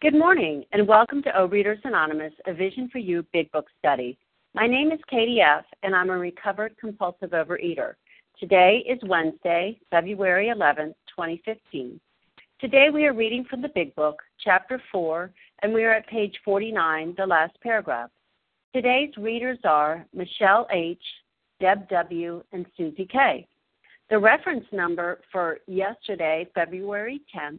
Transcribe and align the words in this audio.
Good 0.00 0.14
morning, 0.14 0.64
and 0.70 0.86
welcome 0.86 1.24
to 1.24 1.30
Overeaters 1.30 1.80
Anonymous, 1.82 2.32
a 2.46 2.54
Vision 2.54 2.88
for 2.88 2.98
You 2.98 3.26
Big 3.32 3.50
Book 3.50 3.66
Study. 3.80 4.16
My 4.54 4.64
name 4.64 4.92
is 4.92 5.00
Katie 5.10 5.40
F., 5.40 5.64
and 5.82 5.92
I'm 5.92 6.10
a 6.10 6.16
recovered 6.16 6.76
compulsive 6.78 7.30
overeater. 7.30 7.94
Today 8.38 8.84
is 8.88 9.00
Wednesday, 9.02 9.76
February 9.90 10.52
11th, 10.56 10.94
2015. 11.08 11.98
Today 12.60 12.90
we 12.94 13.06
are 13.06 13.12
reading 13.12 13.44
from 13.50 13.60
the 13.60 13.72
Big 13.74 13.92
Book, 13.96 14.22
Chapter 14.38 14.80
4, 14.92 15.32
and 15.62 15.74
we 15.74 15.82
are 15.82 15.94
at 15.94 16.06
page 16.06 16.36
49, 16.44 17.14
the 17.18 17.26
last 17.26 17.60
paragraph. 17.60 18.10
Today's 18.72 19.10
readers 19.16 19.58
are 19.64 20.06
Michelle 20.14 20.68
H., 20.72 21.02
Deb 21.58 21.88
W., 21.88 22.44
and 22.52 22.66
Susie 22.76 23.08
K. 23.10 23.48
The 24.10 24.18
reference 24.20 24.66
number 24.70 25.22
for 25.32 25.58
yesterday, 25.66 26.46
February 26.54 27.20
10th, 27.34 27.58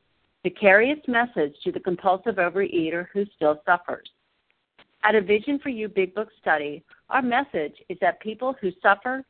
to 0.43 0.49
carry 0.49 0.89
its 0.89 1.07
message 1.07 1.55
to 1.63 1.71
the 1.71 1.79
compulsive 1.79 2.35
overeater 2.35 3.07
who 3.13 3.25
still 3.35 3.61
suffers. 3.65 4.09
At 5.03 5.15
a 5.15 5.21
Vision 5.21 5.59
for 5.59 5.69
You 5.69 5.87
Big 5.87 6.13
Book 6.13 6.29
study, 6.39 6.83
our 7.09 7.21
message 7.21 7.75
is 7.89 7.97
that 8.01 8.19
people 8.19 8.55
who 8.61 8.71
suffer 8.81 9.23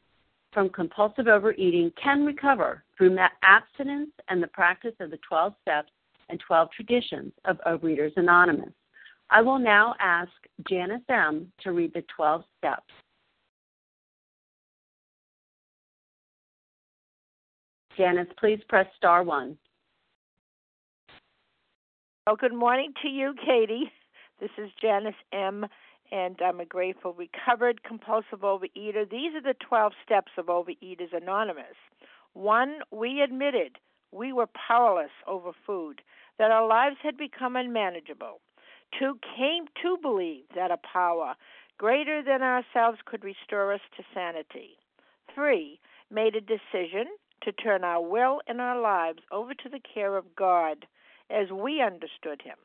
from 0.54 0.70
compulsive 0.70 1.28
overeating 1.28 1.92
can 2.02 2.26
recover 2.26 2.84
through 2.98 3.18
abstinence 3.44 4.12
and 4.28 4.44
the 4.44 4.48
practice 4.48 4.96
of 5.00 5.12
the 5.12 5.20
12 5.28 5.54
steps 5.62 5.92
and 6.30 6.40
12 6.40 6.70
traditions 6.72 7.32
of 7.46 7.60
Overeaters 7.66 8.16
Anonymous. 8.18 8.74
I 9.30 9.42
will 9.42 9.60
now 9.60 9.96
ask 10.00 10.32
Janice 10.70 11.02
M. 11.10 11.52
to 11.64 11.72
read 11.72 11.94
the 11.94 12.04
12 12.16 12.44
steps. 12.58 12.84
Janice, 17.98 18.28
please 18.38 18.60
press 18.68 18.88
star 18.98 19.24
one. 19.24 19.58
Well, 22.28 22.36
good 22.36 22.54
morning 22.54 22.94
to 23.02 23.08
you, 23.08 23.34
Katie. 23.44 23.92
This 24.40 24.52
is 24.56 24.70
Janice 24.80 25.16
M., 25.34 25.66
and 26.12 26.40
I'm 26.40 26.60
a 26.60 26.66
grateful, 26.66 27.14
recovered, 27.14 27.82
compulsive 27.82 28.42
overeater. 28.42 29.10
These 29.10 29.34
are 29.34 29.42
the 29.42 29.56
12 29.68 29.94
steps 30.06 30.32
of 30.38 30.46
Overeaters 30.46 31.14
Anonymous. 31.14 31.76
One, 32.34 32.82
we 32.92 33.22
admitted 33.22 33.80
we 34.12 34.34
were 34.34 34.46
powerless 34.68 35.10
over 35.26 35.50
food, 35.66 36.04
that 36.38 36.52
our 36.52 36.68
lives 36.68 36.98
had 37.02 37.18
become 37.18 37.56
unmanageable. 37.56 38.40
Two, 39.00 39.18
came 39.36 39.66
to 39.82 39.98
believe 40.00 40.44
that 40.54 40.70
a 40.70 40.78
power 40.78 41.34
greater 41.80 42.22
than 42.22 42.44
ourselves 42.44 43.00
could 43.04 43.24
restore 43.24 43.74
us 43.74 43.82
to 43.98 44.04
sanity. 44.14 44.78
Three, 45.34 45.80
made 46.12 46.36
a 46.36 46.42
decision 46.42 47.08
to 47.42 47.52
turn 47.52 47.84
our 47.84 48.08
will 48.08 48.42
and 48.48 48.62
our 48.62 48.80
lives 48.80 49.24
over 49.32 49.56
to 49.56 49.70
the 49.70 49.82
care 49.92 50.18
of 50.18 50.36
God 50.36 50.86
as 51.32 51.52
we 51.52 51.82
understood 51.82 52.42
him. 52.44 52.58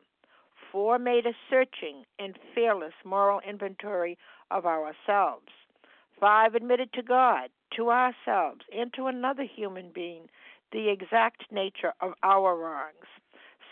Four 0.72 0.98
made 0.98 1.26
a 1.26 1.32
searching 1.48 2.04
and 2.18 2.38
fearless 2.54 2.94
moral 3.04 3.40
inventory 3.48 4.18
of 4.50 4.66
ourselves. 4.66 5.48
Five 6.18 6.54
admitted 6.54 6.92
to 6.94 7.02
God, 7.02 7.50
to 7.76 7.90
ourselves, 7.90 8.62
and 8.74 8.92
to 8.94 9.06
another 9.06 9.44
human 9.44 9.90
being 9.94 10.28
the 10.72 10.88
exact 10.88 11.44
nature 11.52 11.92
of 12.00 12.12
our 12.22 12.56
wrongs. 12.56 13.06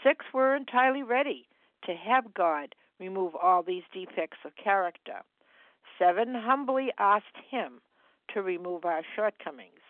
Six 0.02 0.24
were 0.32 0.54
entirely 0.54 1.02
ready 1.02 1.48
to 1.86 1.94
have 1.94 2.34
God 2.34 2.74
remove 3.00 3.34
all 3.34 3.62
these 3.62 3.82
defects 3.92 4.38
of 4.44 4.56
character. 4.56 5.22
Seven 5.98 6.34
humbly 6.34 6.92
asked 6.98 7.36
Him 7.50 7.80
to 8.32 8.42
remove 8.42 8.84
our 8.84 9.02
shortcomings. 9.16 9.80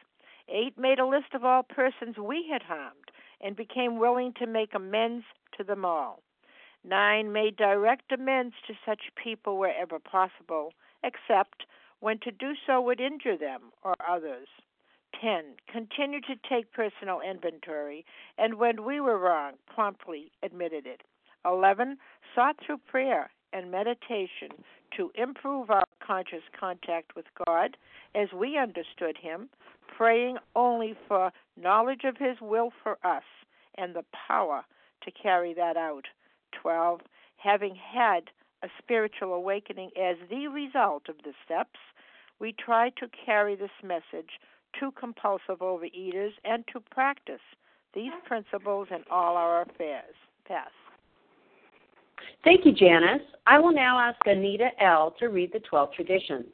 Eight 0.48 0.78
made 0.78 0.98
a 0.98 1.06
list 1.06 1.34
of 1.34 1.44
all 1.44 1.62
persons 1.62 2.16
we 2.18 2.48
had 2.50 2.62
harmed 2.62 3.10
and 3.40 3.56
became 3.56 3.98
willing 3.98 4.32
to 4.38 4.46
make 4.46 4.74
amends 4.74 5.24
to 5.56 5.64
them 5.64 5.84
all. 5.84 6.22
Nine 6.84 7.32
made 7.32 7.56
direct 7.56 8.12
amends 8.12 8.54
to 8.66 8.74
such 8.84 9.10
people 9.22 9.58
wherever 9.58 9.98
possible, 9.98 10.72
except 11.02 11.64
when 12.00 12.18
to 12.20 12.30
do 12.30 12.52
so 12.66 12.80
would 12.80 13.00
injure 13.00 13.38
them 13.38 13.72
or 13.82 13.94
others. 14.06 14.48
10. 15.20 15.54
Continued 15.70 16.24
to 16.24 16.36
take 16.48 16.72
personal 16.72 17.20
inventory, 17.20 18.04
and 18.36 18.54
when 18.54 18.84
we 18.84 19.00
were 19.00 19.18
wrong, 19.18 19.52
promptly 19.72 20.30
admitted 20.42 20.86
it. 20.86 21.02
11. 21.46 21.96
Sought 22.34 22.56
through 22.64 22.78
prayer 22.78 23.30
and 23.52 23.70
meditation 23.70 24.50
to 24.96 25.10
improve 25.14 25.70
our 25.70 25.84
conscious 26.04 26.42
contact 26.58 27.16
with 27.16 27.26
God 27.46 27.76
as 28.14 28.28
we 28.32 28.58
understood 28.58 29.16
Him, 29.20 29.48
praying 29.96 30.38
only 30.54 30.94
for 31.08 31.32
knowledge 31.60 32.02
of 32.04 32.16
His 32.16 32.36
will 32.40 32.70
for 32.82 32.98
us 33.04 33.24
and 33.76 33.94
the 33.94 34.04
power 34.28 34.64
to 35.02 35.10
carry 35.10 35.54
that 35.54 35.76
out. 35.76 36.04
12. 36.60 37.00
Having 37.36 37.76
had 37.76 38.30
a 38.62 38.68
spiritual 38.78 39.34
awakening 39.34 39.90
as 40.00 40.16
the 40.30 40.46
result 40.48 41.08
of 41.08 41.16
the 41.24 41.32
steps, 41.44 41.78
we 42.40 42.52
try 42.52 42.90
to 42.90 43.08
carry 43.24 43.54
this 43.54 43.70
message 43.82 44.40
to 44.80 44.90
compulsive 44.92 45.58
overeaters 45.60 46.32
and 46.44 46.64
to 46.72 46.80
practice 46.80 47.40
these 47.94 48.12
principles 48.26 48.88
in 48.90 49.04
all 49.10 49.36
our 49.36 49.62
affairs. 49.62 50.14
Pass. 50.46 50.70
Thank 52.44 52.64
you, 52.64 52.72
Janice. 52.72 53.22
I 53.46 53.58
will 53.58 53.72
now 53.72 53.98
ask 53.98 54.18
Anita 54.26 54.68
L. 54.80 55.14
to 55.18 55.28
read 55.28 55.52
the 55.52 55.60
12 55.60 55.92
traditions. 55.92 56.46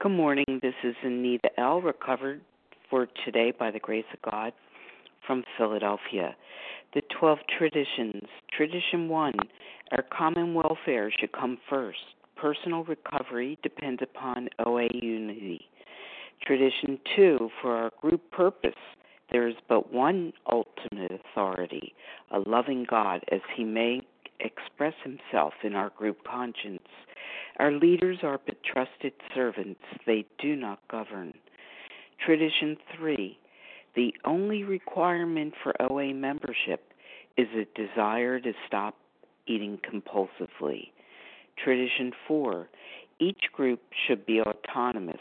Good 0.00 0.12
morning. 0.12 0.44
This 0.60 0.74
is 0.82 0.94
Anita 1.04 1.48
L., 1.58 1.80
recovered 1.80 2.40
for 2.90 3.06
today 3.24 3.52
by 3.56 3.70
the 3.70 3.78
grace 3.78 4.04
of 4.12 4.30
God 4.30 4.52
from 5.26 5.44
Philadelphia. 5.56 6.34
The 6.94 7.02
12 7.18 7.38
traditions. 7.58 8.22
Tradition 8.56 9.08
1 9.08 9.32
Our 9.92 10.04
common 10.16 10.54
welfare 10.54 11.10
should 11.18 11.32
come 11.32 11.58
first. 11.70 11.98
Personal 12.36 12.84
recovery 12.84 13.58
depends 13.62 14.02
upon 14.02 14.48
OA 14.66 14.88
unity. 14.92 15.60
Tradition 16.44 16.98
2 17.16 17.50
For 17.60 17.76
our 17.76 17.90
group 18.00 18.28
purpose, 18.32 18.74
there 19.30 19.48
is 19.48 19.54
but 19.68 19.92
one 19.92 20.32
ultimate 20.50 21.12
authority, 21.12 21.94
a 22.32 22.40
loving 22.40 22.84
God, 22.88 23.24
as 23.30 23.40
he 23.56 23.64
may 23.64 24.00
express 24.44 24.94
himself 25.02 25.54
in 25.62 25.74
our 25.74 25.90
group 25.90 26.18
conscience. 26.24 26.88
Our 27.58 27.72
leaders 27.72 28.18
are 28.22 28.40
but 28.44 28.56
trusted 28.62 29.12
servants, 29.34 29.80
they 30.06 30.24
do 30.40 30.56
not 30.56 30.80
govern. 30.90 31.32
Tradition 32.24 32.76
3 32.96 33.38
The 33.94 34.14
only 34.24 34.64
requirement 34.64 35.54
for 35.62 35.74
OA 35.80 36.14
membership 36.14 36.92
is 37.36 37.48
a 37.54 37.66
desire 37.78 38.40
to 38.40 38.52
stop 38.66 38.96
eating 39.46 39.78
compulsively. 39.78 40.90
Tradition 41.62 42.12
4 42.28 42.68
Each 43.20 43.44
group 43.52 43.80
should 44.06 44.24
be 44.26 44.40
autonomous, 44.40 45.20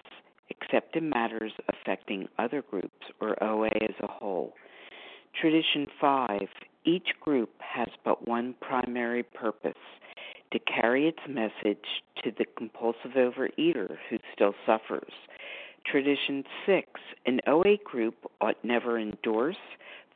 except 0.50 0.96
in 0.96 1.10
matters 1.10 1.52
affecting 1.70 2.28
other 2.38 2.62
groups 2.62 3.06
or 3.20 3.42
OA 3.44 3.68
as 3.68 3.96
a 4.02 4.08
whole. 4.08 4.54
Tradition 5.40 5.88
5 6.00 6.40
Each 6.84 7.10
group 7.20 7.52
has 7.60 7.90
but 8.04 8.28
one 8.28 8.56
primary 8.60 9.22
purpose 9.22 9.74
to 10.52 10.60
carry 10.60 11.08
its 11.08 11.20
message 11.28 12.04
to 12.24 12.32
the 12.32 12.46
compulsive 12.58 13.12
overeater 13.16 13.98
who 14.10 14.18
still 14.34 14.56
suffers. 14.66 15.14
Tradition 15.86 16.44
6 16.66 16.88
An 17.28 17.40
OA 17.48 17.78
group 17.84 18.16
ought 18.42 18.64
never 18.64 18.98
endorse, 18.98 19.58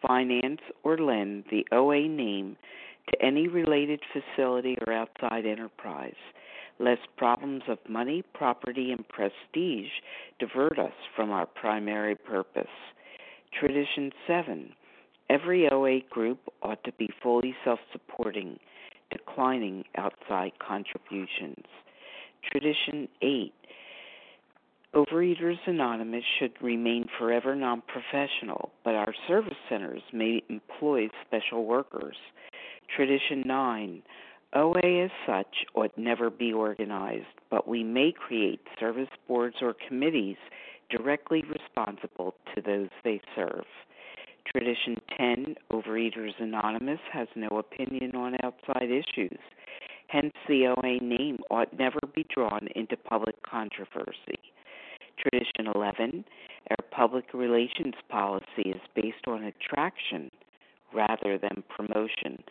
finance, 0.01 0.61
or 0.83 0.97
lend 0.97 1.45
the 1.51 1.67
OA 1.71 2.07
name 2.07 2.57
to 3.09 3.21
any 3.21 3.47
related 3.47 4.01
facility 4.11 4.75
or 4.87 4.93
outside 4.93 5.45
enterprise, 5.45 6.15
lest 6.79 7.01
problems 7.15 7.63
of 7.67 7.77
money, 7.87 8.23
property, 8.33 8.91
and 8.91 9.07
prestige 9.07 9.91
divert 10.39 10.79
us 10.79 10.93
from 11.15 11.29
our 11.29 11.45
primary 11.45 12.15
purpose. 12.15 12.67
Tradition 13.59 14.11
7 14.25 14.73
Every 15.29 15.67
OA 15.71 16.01
group 16.09 16.39
ought 16.61 16.83
to 16.83 16.91
be 16.93 17.09
fully 17.21 17.55
self 17.63 17.79
supporting, 17.91 18.59
declining 19.11 19.83
outside 19.97 20.51
contributions. 20.59 21.63
Tradition 22.51 23.07
8 23.21 23.53
Overeaters 24.93 25.57
Anonymous 25.65 26.23
should 26.39 26.53
remain 26.61 27.05
forever 27.17 27.55
non 27.55 27.81
professional, 27.81 28.71
but 28.83 28.95
our 28.95 29.13
service 29.27 29.57
centers 29.67 30.01
may 30.13 30.43
employ 30.47 31.09
special 31.27 31.65
workers. 31.65 32.15
Tradition 32.95 33.43
9 33.45 34.03
OA 34.53 35.03
as 35.03 35.11
such 35.27 35.65
ought 35.73 35.97
never 35.97 36.29
be 36.29 36.53
organized, 36.53 37.25
but 37.49 37.67
we 37.67 37.83
may 37.83 38.13
create 38.13 38.61
service 38.79 39.09
boards 39.27 39.57
or 39.61 39.75
committees 39.87 40.37
directly 40.89 41.43
responsible 41.43 42.35
to 42.53 42.61
those 42.61 42.89
they 43.03 43.19
serve. 43.35 43.65
Tradition 44.45 44.95
10 45.17 45.55
Overeaters 45.71 46.39
Anonymous 46.39 46.99
has 47.11 47.27
no 47.35 47.47
opinion 47.57 48.15
on 48.15 48.35
outside 48.43 48.89
issues. 48.89 49.39
Hence, 50.07 50.33
the 50.47 50.67
OA 50.67 50.99
name 51.01 51.39
ought 51.49 51.77
never 51.77 51.99
be 52.13 52.25
drawn 52.33 52.67
into 52.75 52.95
public 52.95 53.35
controversy. 53.43 54.39
Tradition 55.17 55.71
11, 55.73 56.23
our 56.69 56.85
public 56.91 57.33
relations 57.33 57.95
policy 58.09 58.69
is 58.69 58.81
based 58.95 59.27
on 59.27 59.43
attraction 59.43 60.29
rather 60.93 61.37
than 61.37 61.63
promotion. 61.75 62.41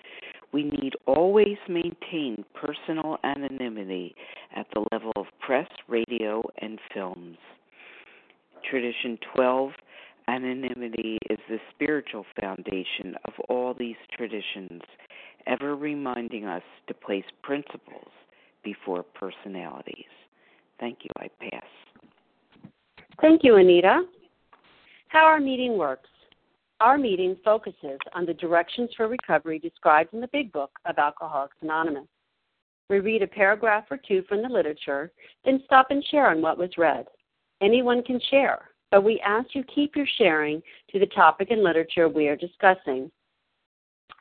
We 0.53 0.65
need 0.65 0.95
always 1.07 1.57
maintain 1.69 2.45
personal 2.55 3.19
anonymity 3.25 4.15
at 4.55 4.67
the 4.75 4.85
level 4.93 5.13
of 5.17 5.27
press, 5.41 5.69
radio, 5.89 6.43
and 6.59 6.79
films. 6.93 7.37
Tradition 8.69 9.19
12, 9.35 9.73
anonymity 10.29 11.19
is 11.31 11.39
the 11.49 11.59
spiritual 11.75 12.25
foundation 12.41 13.15
of 13.25 13.35
all 13.49 13.75
these 13.75 13.97
traditions, 14.17 14.83
ever 15.47 15.77
reminding 15.77 16.45
us 16.45 16.63
to 16.89 16.95
place 16.95 17.25
principles 17.43 18.09
before 18.63 19.03
personalities. 19.03 20.05
Thank 20.81 20.99
you. 21.03 21.11
I 21.19 21.29
pass. 21.41 22.71
Thank 23.21 23.45
you, 23.45 23.57
Anita. 23.57 24.03
How 25.09 25.25
our 25.25 25.41
meeting 25.41 25.79
works. 25.79 26.09
Our 26.81 26.99
meeting 26.99 27.37
focuses 27.45 27.99
on 28.15 28.27
the 28.27 28.35
directions 28.35 28.91
for 28.97 29.07
recovery 29.07 29.59
described 29.59 30.13
in 30.13 30.21
the 30.21 30.29
Big 30.29 30.53
Book 30.53 30.73
of 30.87 30.99
Alcoholics 30.99 31.57
Anonymous. 31.63 32.09
We 32.91 32.99
read 33.01 33.23
a 33.23 33.27
paragraph 33.27 33.85
or 33.91 33.97
two 33.97 34.25
from 34.29 34.43
the 34.43 34.49
literature, 34.49 35.13
then 35.45 35.63
stop 35.65 35.87
and 35.91 36.05
share 36.11 36.29
on 36.31 36.43
what 36.43 36.59
was 36.59 36.77
read. 36.77 37.07
Anyone 37.63 38.03
can 38.03 38.21
share, 38.31 38.71
but 38.95 39.03
we 39.03 39.21
ask 39.27 39.57
you 39.57 39.65
keep 39.65 39.97
your 39.97 40.07
sharing 40.19 40.63
to 40.93 41.01
the 41.01 41.07
topic 41.07 41.51
and 41.51 41.65
literature 41.65 42.09
we 42.09 42.29
are 42.29 42.37
discussing, 42.37 43.11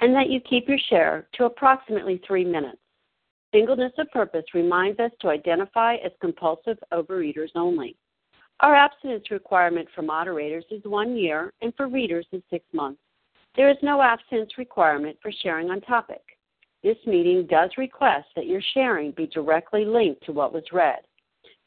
and 0.01 0.15
that 0.15 0.31
you 0.31 0.39
keep 0.39 0.67
your 0.67 0.79
share 0.89 1.27
to 1.35 1.45
approximately 1.45 2.19
three 2.25 2.43
minutes. 2.43 2.79
Singleness 3.53 3.91
of 3.99 4.09
purpose 4.09 4.45
reminds 4.55 4.99
us 4.99 5.11
to 5.21 5.29
identify 5.29 5.97
as 6.03 6.11
compulsive 6.19 6.79
overeaters 6.91 7.51
only. 7.53 7.95
Our 8.61 8.73
abstinence 8.73 9.29
requirement 9.29 9.87
for 9.93 10.01
moderators 10.01 10.65
is 10.71 10.81
one 10.85 11.15
year, 11.15 11.53
and 11.61 11.71
for 11.77 11.87
readers 11.87 12.25
is 12.31 12.41
six 12.49 12.65
months. 12.73 12.99
There 13.55 13.69
is 13.69 13.77
no 13.83 14.01
abstinence 14.01 14.57
requirement 14.57 15.19
for 15.21 15.31
sharing 15.43 15.69
on 15.69 15.81
topic. 15.81 16.23
This 16.81 16.97
meeting 17.05 17.45
does 17.45 17.69
request 17.77 18.25
that 18.35 18.47
your 18.47 18.61
sharing 18.73 19.11
be 19.11 19.27
directly 19.27 19.85
linked 19.85 20.25
to 20.25 20.31
what 20.31 20.51
was 20.51 20.63
read. 20.73 21.01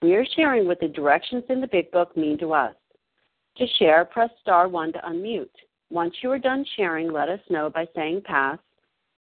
We 0.03 0.17
are 0.17 0.27
sharing 0.35 0.67
what 0.67 0.81
the 0.81 0.89
directions 0.89 1.45
in 1.49 1.61
the 1.61 1.69
Big 1.69 1.93
Book 1.93 2.17
mean 2.17 2.37
to 2.39 2.53
us. 2.53 2.75
To 3.59 3.67
share, 3.79 4.05
press 4.05 4.31
star 4.43 4.69
1 4.69 4.93
to 4.93 4.99
unmute. 5.01 5.49
Once 5.91 6.15
you 6.23 6.31
are 6.31 6.39
done 6.39 6.65
sharing, 6.77 7.11
let 7.11 7.29
us 7.29 7.41
know 7.49 7.71
by 7.71 7.87
saying 7.95 8.23
pass. 8.25 8.59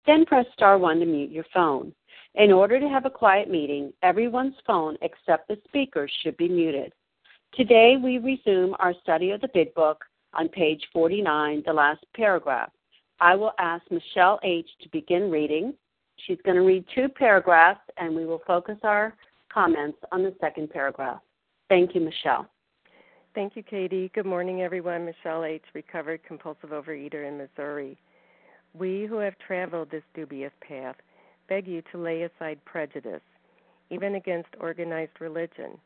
Then 0.05 0.25
press 0.25 0.45
star 0.53 0.77
1 0.77 0.99
to 0.99 1.05
mute 1.05 1.31
your 1.31 1.45
phone. 1.53 1.93
In 2.35 2.51
order 2.51 2.79
to 2.79 2.87
have 2.87 3.05
a 3.05 3.09
quiet 3.09 3.49
meeting, 3.49 3.91
everyone's 4.01 4.55
phone 4.65 4.97
except 5.01 5.47
the 5.47 5.57
speaker 5.67 6.07
should 6.21 6.37
be 6.37 6.47
muted. 6.47 6.93
Today 7.53 7.97
we 8.01 8.17
resume 8.17 8.75
our 8.79 8.93
study 9.03 9.31
of 9.31 9.41
the 9.41 9.49
Big 9.53 9.73
Book 9.75 10.03
on 10.33 10.47
page 10.47 10.81
49, 10.93 11.63
the 11.65 11.73
last 11.73 12.03
paragraph. 12.15 12.71
I 13.19 13.35
will 13.35 13.51
ask 13.59 13.83
Michelle 13.91 14.39
H. 14.43 14.67
to 14.81 14.89
begin 14.89 15.29
reading. 15.29 15.73
She's 16.25 16.39
going 16.45 16.55
to 16.55 16.63
read 16.63 16.85
two 16.95 17.09
paragraphs, 17.09 17.81
and 17.97 18.15
we 18.15 18.25
will 18.25 18.41
focus 18.47 18.77
our 18.83 19.15
comments 19.51 19.97
on 20.11 20.23
the 20.23 20.33
second 20.41 20.69
paragraph. 20.69 21.19
Thank 21.69 21.93
you, 21.93 22.01
Michelle. 22.01 22.49
Thank 23.35 23.55
you, 23.55 23.63
Katie. 23.63 24.11
Good 24.13 24.25
morning, 24.25 24.61
everyone. 24.61 25.05
Michelle 25.05 25.43
H., 25.43 25.63
recovered 25.73 26.23
compulsive 26.23 26.69
overeater 26.69 27.27
in 27.27 27.37
Missouri. 27.37 27.97
We 28.73 29.05
who 29.05 29.17
have 29.17 29.33
traveled 29.39 29.89
this 29.91 30.03
dubious 30.13 30.53
path 30.67 30.95
beg 31.49 31.67
you 31.67 31.81
to 31.91 31.97
lay 31.97 32.23
aside 32.23 32.63
prejudice, 32.65 33.21
even 33.89 34.15
against 34.15 34.49
organized 34.59 35.19
religion 35.19 35.79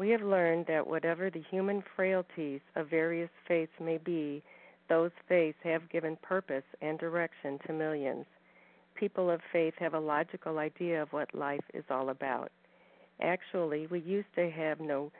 we 0.00 0.08
have 0.08 0.22
learned 0.22 0.64
that 0.66 0.86
whatever 0.86 1.28
the 1.28 1.44
human 1.50 1.84
frailties 1.94 2.62
of 2.74 2.88
various 2.88 3.28
faiths 3.46 3.78
may 3.78 3.98
be, 3.98 4.42
those 4.88 5.10
faiths 5.28 5.58
have 5.62 5.90
given 5.90 6.16
purpose 6.22 6.64
and 6.80 6.98
direction 6.98 7.58
to 7.66 7.74
millions. 7.74 8.24
People 8.94 9.28
of 9.28 9.42
faith 9.52 9.74
have 9.78 9.92
a 9.92 10.00
logical 10.00 10.58
idea 10.58 11.02
of 11.02 11.12
what 11.12 11.34
life 11.34 11.60
is 11.74 11.84
all 11.90 12.08
about. 12.08 12.50
Actually, 13.20 13.88
we 13.88 14.00
used 14.00 14.34
to 14.36 14.50
have 14.50 14.80
no 14.80 15.12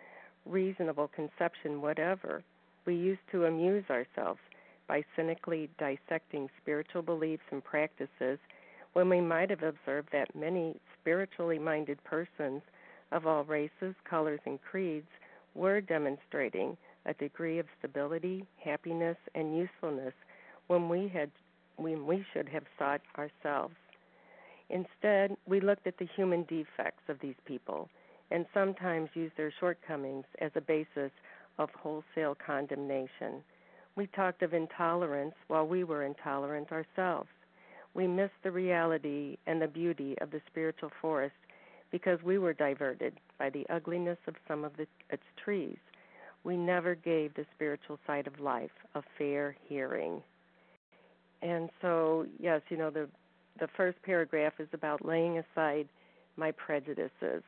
reasonable 0.46 1.08
conception 1.08 1.80
whatever. 1.80 2.42
We 2.86 2.94
used 2.94 3.20
to 3.32 3.44
amuse 3.44 3.84
ourselves 3.90 4.40
by 4.88 5.04
cynically 5.14 5.70
dissecting 5.78 6.48
spiritual 6.60 7.02
beliefs 7.02 7.42
and 7.50 7.62
practices 7.62 8.38
when 8.92 9.08
we 9.08 9.20
might 9.20 9.50
have 9.50 9.62
observed 9.62 10.08
that 10.12 10.34
many 10.34 10.76
spiritually 11.00 11.58
minded 11.58 12.02
persons 12.04 12.62
of 13.12 13.26
all 13.26 13.44
races, 13.44 13.94
colors, 14.08 14.40
and 14.46 14.60
creeds 14.62 15.06
were 15.54 15.80
demonstrating 15.80 16.76
a 17.06 17.14
degree 17.14 17.58
of 17.58 17.66
stability, 17.78 18.44
happiness, 18.62 19.16
and 19.34 19.56
usefulness 19.56 20.14
when 20.66 20.88
we 20.88 21.08
had 21.08 21.30
when 21.76 22.06
we 22.06 22.24
should 22.32 22.48
have 22.48 22.64
sought 22.78 23.00
ourselves. 23.16 23.74
Instead, 24.68 25.36
we 25.46 25.60
looked 25.60 25.86
at 25.86 25.96
the 25.98 26.08
human 26.14 26.42
defects 26.44 27.02
of 27.08 27.18
these 27.20 27.34
people 27.46 27.88
and 28.30 28.46
sometimes 28.54 29.10
use 29.14 29.32
their 29.36 29.52
shortcomings 29.58 30.24
as 30.40 30.50
a 30.54 30.60
basis 30.60 31.10
of 31.58 31.68
wholesale 31.70 32.36
condemnation. 32.44 33.42
We 33.96 34.06
talked 34.08 34.42
of 34.42 34.54
intolerance 34.54 35.34
while 35.48 35.66
we 35.66 35.84
were 35.84 36.04
intolerant 36.04 36.70
ourselves. 36.72 37.28
We 37.94 38.06
missed 38.06 38.40
the 38.42 38.52
reality 38.52 39.36
and 39.46 39.60
the 39.60 39.68
beauty 39.68 40.16
of 40.20 40.30
the 40.30 40.40
spiritual 40.50 40.90
forest 41.00 41.34
because 41.90 42.22
we 42.22 42.38
were 42.38 42.54
diverted 42.54 43.14
by 43.38 43.50
the 43.50 43.66
ugliness 43.68 44.18
of 44.28 44.34
some 44.46 44.64
of 44.64 44.76
the, 44.76 44.86
its 45.10 45.22
trees. 45.44 45.76
We 46.44 46.56
never 46.56 46.94
gave 46.94 47.34
the 47.34 47.46
spiritual 47.54 47.98
side 48.06 48.26
of 48.26 48.38
life 48.38 48.70
a 48.94 49.02
fair 49.18 49.56
hearing. 49.68 50.22
And 51.42 51.68
so, 51.82 52.26
yes, 52.38 52.62
you 52.68 52.76
know, 52.76 52.90
the 52.90 53.08
the 53.58 53.68
first 53.76 54.00
paragraph 54.02 54.54
is 54.58 54.68
about 54.72 55.04
laying 55.04 55.38
aside 55.38 55.86
my 56.36 56.50
prejudices 56.52 57.42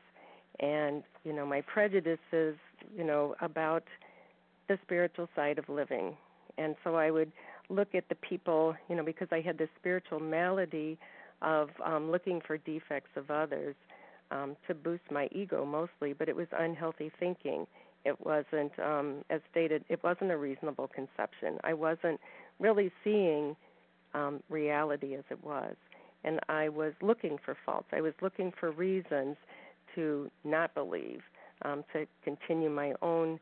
and, 0.59 1.03
you 1.23 1.33
know, 1.33 1.45
my 1.45 1.61
prejudices, 1.61 2.55
you 2.95 3.03
know, 3.03 3.35
about 3.41 3.83
the 4.67 4.77
spiritual 4.83 5.27
side 5.35 5.57
of 5.57 5.67
living. 5.69 6.15
And 6.57 6.75
so 6.83 6.95
I 6.95 7.11
would 7.11 7.31
look 7.69 7.95
at 7.95 8.07
the 8.09 8.15
people, 8.15 8.75
you 8.89 8.95
know, 8.95 9.03
because 9.03 9.27
I 9.31 9.41
had 9.41 9.57
this 9.57 9.69
spiritual 9.79 10.19
malady 10.19 10.97
of 11.41 11.69
um, 11.83 12.11
looking 12.11 12.41
for 12.45 12.57
defects 12.57 13.11
of 13.15 13.29
others 13.31 13.75
um, 14.31 14.55
to 14.67 14.73
boost 14.73 15.03
my 15.11 15.27
ego 15.31 15.65
mostly, 15.65 16.13
but 16.13 16.29
it 16.29 16.35
was 16.35 16.47
unhealthy 16.57 17.11
thinking. 17.19 17.67
It 18.05 18.19
wasn't, 18.25 18.77
um, 18.79 19.23
as 19.29 19.41
stated, 19.49 19.83
it 19.89 20.03
wasn't 20.03 20.31
a 20.31 20.37
reasonable 20.37 20.89
conception. 20.93 21.57
I 21.63 21.73
wasn't 21.73 22.19
really 22.59 22.91
seeing 23.03 23.55
um, 24.13 24.41
reality 24.49 25.15
as 25.15 25.23
it 25.29 25.43
was. 25.43 25.75
And 26.23 26.39
I 26.47 26.69
was 26.69 26.93
looking 27.01 27.37
for 27.43 27.57
faults. 27.65 27.87
I 27.91 28.01
was 28.01 28.13
looking 28.21 28.53
for 28.57 28.71
reasons 28.71 29.35
to 29.95 30.29
not 30.43 30.73
believe, 30.73 31.21
um, 31.63 31.83
to 31.93 32.05
continue 32.23 32.69
my 32.69 32.93
own 33.01 33.39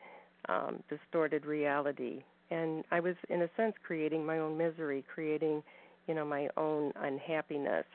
um, 0.49 0.83
distorted 0.89 1.45
reality. 1.45 2.23
And 2.49 2.83
I 2.91 2.99
was, 2.99 3.15
in 3.29 3.43
a 3.43 3.49
sense, 3.55 3.73
creating 3.85 4.25
my 4.25 4.39
own 4.39 4.57
misery, 4.57 5.05
creating, 5.13 5.63
you 6.07 6.15
know, 6.15 6.25
my 6.25 6.49
own 6.57 6.91
unhappiness 6.95 7.85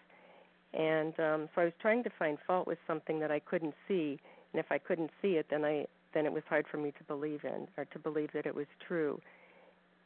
and 0.76 1.18
um, 1.18 1.48
so 1.54 1.62
I 1.62 1.64
was 1.64 1.72
trying 1.80 2.02
to 2.04 2.10
find 2.18 2.38
fault 2.46 2.66
with 2.66 2.78
something 2.86 3.18
that 3.20 3.30
I 3.30 3.38
couldn't 3.38 3.75
see, 3.88 4.18
and 4.52 4.60
if 4.60 4.66
I 4.70 4.78
couldn't 4.78 5.10
see 5.22 5.32
it, 5.32 5.46
then 5.50 5.64
I 5.64 5.86
then 6.12 6.26
it 6.26 6.32
was 6.32 6.42
hard 6.48 6.66
for 6.70 6.78
me 6.78 6.92
to 6.98 7.04
believe 7.04 7.40
in 7.44 7.66
or 7.76 7.84
to 7.86 7.98
believe 7.98 8.30
that 8.32 8.46
it 8.46 8.54
was 8.54 8.66
true. 8.86 9.20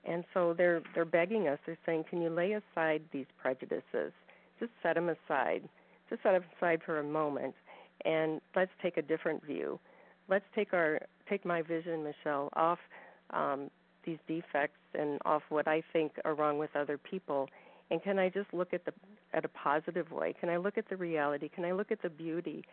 And 0.05 0.25
so 0.33 0.55
they're 0.57 0.83
they're 0.95 1.05
begging 1.05 1.49
us. 1.49 1.59
They're 1.67 1.79
saying, 1.85 2.05
"Can 2.09 2.23
you 2.23 2.31
lay 2.31 2.53
aside 2.53 3.03
these 3.13 3.27
prejudices? 3.41 4.13
just 4.59 4.73
set 4.83 4.95
them 4.95 5.09
aside. 5.09 5.67
Just 6.11 6.23
set 6.23 6.33
them 6.33 6.45
aside 6.59 6.83
for 6.85 6.99
a 7.01 7.03
moment, 7.03 7.55
and 8.05 8.41
let's 8.55 8.71
take 8.83 8.97
a 8.97 9.03
different 9.03 9.45
view. 9.45 9.79
Let's 10.29 10.45
take 10.55 10.73
our 10.73 11.01
take 11.29 11.45
my 11.45 11.63
vision, 11.63 12.05
Michelle, 12.05 12.51
off 12.55 12.79
um, 13.31 13.71
these 14.05 14.19
defects 14.27 14.79
and 14.99 15.19
off 15.25 15.43
what 15.49 15.69
I 15.69 15.83
think 15.93 16.13
are 16.25 16.35
wrong 16.35 16.59
with 16.59 16.75
other 16.75 16.99
people, 16.99 17.49
and 17.91 18.03
can 18.03 18.19
I 18.19 18.29
just 18.29 18.53
look 18.53 18.73
at 18.73 18.85
the 18.85 18.93
at 19.33 19.45
a 19.45 19.49
positive 19.49 20.11
way? 20.11 20.35
Can 20.39 20.49
I 20.49 20.57
look 20.57 20.79
at 20.79 20.89
the 20.89 20.97
reality? 20.97 21.49
Can 21.49 21.65
I 21.65 21.73
look 21.73 21.91
at 21.91 22.03
the 22.03 22.11
beauty? 22.11 22.65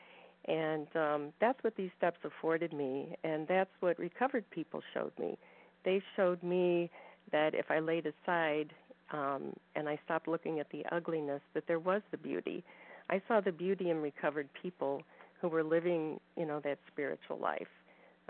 And 0.45 0.87
um, 0.95 1.33
that's 1.41 1.61
what 1.63 1.75
these 1.75 1.89
steps 1.97 2.19
afforded 2.23 2.71
me, 2.71 3.15
and 3.23 3.47
that's 3.47 3.71
what 3.79 3.99
recovered 3.99 4.49
people 4.49 4.81
showed 4.93 5.11
me. 5.19 5.37
They 5.83 6.01
showed 6.15 6.41
me 6.41 6.89
that 7.31 7.53
if 7.53 7.69
I 7.69 7.79
laid 7.79 8.05
aside 8.05 8.71
um, 9.11 9.53
and 9.75 9.89
I 9.89 9.99
stopped 10.05 10.27
looking 10.27 10.59
at 10.59 10.69
the 10.69 10.85
ugliness, 10.91 11.41
that 11.53 11.67
there 11.67 11.79
was 11.79 12.01
the 12.11 12.17
beauty. 12.17 12.63
I 13.09 13.21
saw 13.27 13.41
the 13.41 13.51
beauty 13.51 13.89
in 13.89 14.01
recovered 14.01 14.49
people 14.61 15.01
who 15.41 15.47
were 15.47 15.63
living, 15.63 16.19
you 16.35 16.45
know, 16.45 16.59
that 16.63 16.79
spiritual 16.91 17.37
life, 17.37 17.67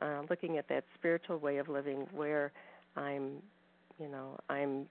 uh, 0.01 0.21
looking 0.29 0.57
at 0.57 0.67
that 0.69 0.83
spiritual 0.97 1.37
way 1.37 1.57
of 1.57 1.69
living 1.69 2.07
where 2.13 2.51
I'm, 2.95 3.41
you 3.99 4.07
know, 4.07 4.37
I'm 4.49 4.87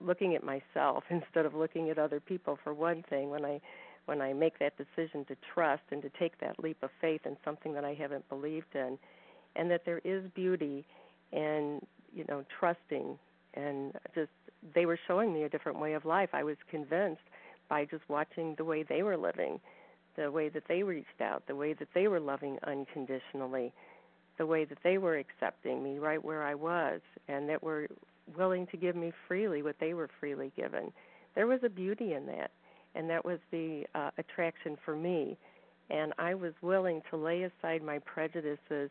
looking 0.00 0.34
at 0.34 0.42
myself 0.42 1.04
instead 1.10 1.46
of 1.46 1.54
looking 1.54 1.90
at 1.90 1.98
other 1.98 2.20
people. 2.20 2.58
For 2.62 2.72
one 2.74 3.04
thing, 3.08 3.30
when 3.30 3.44
I 3.44 3.60
when 4.06 4.20
I 4.20 4.32
make 4.32 4.58
that 4.58 4.72
decision 4.76 5.24
to 5.26 5.36
trust 5.54 5.82
and 5.92 6.02
to 6.02 6.10
take 6.18 6.40
that 6.40 6.58
leap 6.58 6.78
of 6.82 6.90
faith 7.00 7.20
in 7.26 7.36
something 7.44 7.74
that 7.74 7.84
I 7.84 7.94
haven't 7.94 8.28
believed 8.28 8.74
in, 8.74 8.98
and 9.56 9.70
that 9.70 9.82
there 9.84 10.00
is 10.04 10.24
beauty 10.34 10.84
in 11.32 11.80
you 12.12 12.24
know 12.28 12.44
trusting 12.58 13.18
and 13.54 13.92
just 14.14 14.30
they 14.74 14.86
were 14.86 14.98
showing 15.06 15.32
me 15.32 15.44
a 15.44 15.48
different 15.48 15.78
way 15.78 15.94
of 15.94 16.04
life. 16.04 16.30
I 16.32 16.42
was 16.44 16.56
convinced 16.70 17.22
by 17.68 17.84
just 17.84 18.02
watching 18.08 18.54
the 18.56 18.64
way 18.64 18.82
they 18.82 19.02
were 19.02 19.16
living, 19.16 19.60
the 20.16 20.30
way 20.30 20.48
that 20.48 20.64
they 20.68 20.82
reached 20.82 21.20
out, 21.20 21.42
the 21.46 21.54
way 21.54 21.72
that 21.74 21.88
they 21.94 22.08
were 22.08 22.20
loving 22.20 22.58
unconditionally, 22.66 23.72
the 24.38 24.46
way 24.46 24.64
that 24.64 24.78
they 24.82 24.98
were 24.98 25.18
accepting 25.18 25.82
me 25.82 25.98
right 25.98 26.22
where 26.24 26.42
I 26.42 26.54
was, 26.54 27.00
and 27.28 27.48
that 27.48 27.62
were 27.62 27.88
willing 28.36 28.66
to 28.68 28.76
give 28.76 28.96
me 28.96 29.12
freely 29.28 29.62
what 29.62 29.76
they 29.80 29.94
were 29.94 30.08
freely 30.20 30.52
given. 30.56 30.92
There 31.34 31.46
was 31.46 31.60
a 31.64 31.68
beauty 31.68 32.14
in 32.14 32.26
that, 32.26 32.50
and 32.94 33.08
that 33.10 33.24
was 33.24 33.38
the 33.50 33.84
uh, 33.94 34.10
attraction 34.18 34.76
for 34.84 34.96
me. 34.96 35.36
And 35.90 36.12
I 36.18 36.34
was 36.34 36.52
willing 36.62 37.02
to 37.10 37.16
lay 37.16 37.42
aside 37.42 37.82
my 37.82 37.98
prejudices 37.98 38.90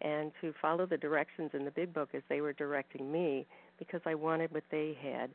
and 0.00 0.32
to 0.40 0.54
follow 0.60 0.86
the 0.86 0.96
directions 0.96 1.50
in 1.52 1.64
the 1.64 1.70
big 1.70 1.92
book 1.92 2.10
as 2.14 2.22
they 2.28 2.40
were 2.40 2.52
directing 2.52 3.10
me 3.10 3.46
because 3.78 4.00
I 4.06 4.14
wanted 4.14 4.52
what 4.52 4.64
they 4.70 4.96
had. 5.00 5.30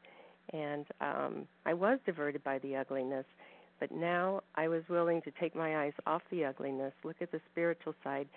And 0.52 0.86
um, 1.02 1.48
I 1.66 1.74
was 1.74 2.00
diverted 2.06 2.44
by 2.44 2.60
the 2.60 2.76
ugliness, 2.76 3.26
but 3.84 3.92
now 3.92 4.40
I 4.56 4.70
was 4.70 4.82
willing 4.88 5.22
to 5.24 5.32
take 5.42 5.58
my 5.58 5.84
eyes 5.84 5.92
off 6.08 6.22
the 6.32 6.46
ugliness, 6.46 6.94
look 7.04 7.18
at 7.20 7.34
the 7.34 7.42
spiritual 7.52 7.94
side. 8.02 8.30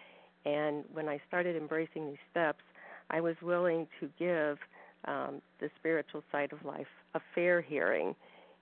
And 0.44 0.82
when 0.92 1.08
I 1.08 1.20
started 1.28 1.54
embracing 1.54 2.08
these 2.08 2.18
steps, 2.32 2.64
I 3.10 3.20
was 3.20 3.36
willing 3.40 3.86
to 4.00 4.10
give 4.18 4.58
um, 5.04 5.40
the 5.60 5.70
spiritual 5.78 6.24
side 6.32 6.52
of 6.52 6.64
life 6.64 6.88
a 7.14 7.20
fair 7.32 7.60
hearing. 7.60 8.16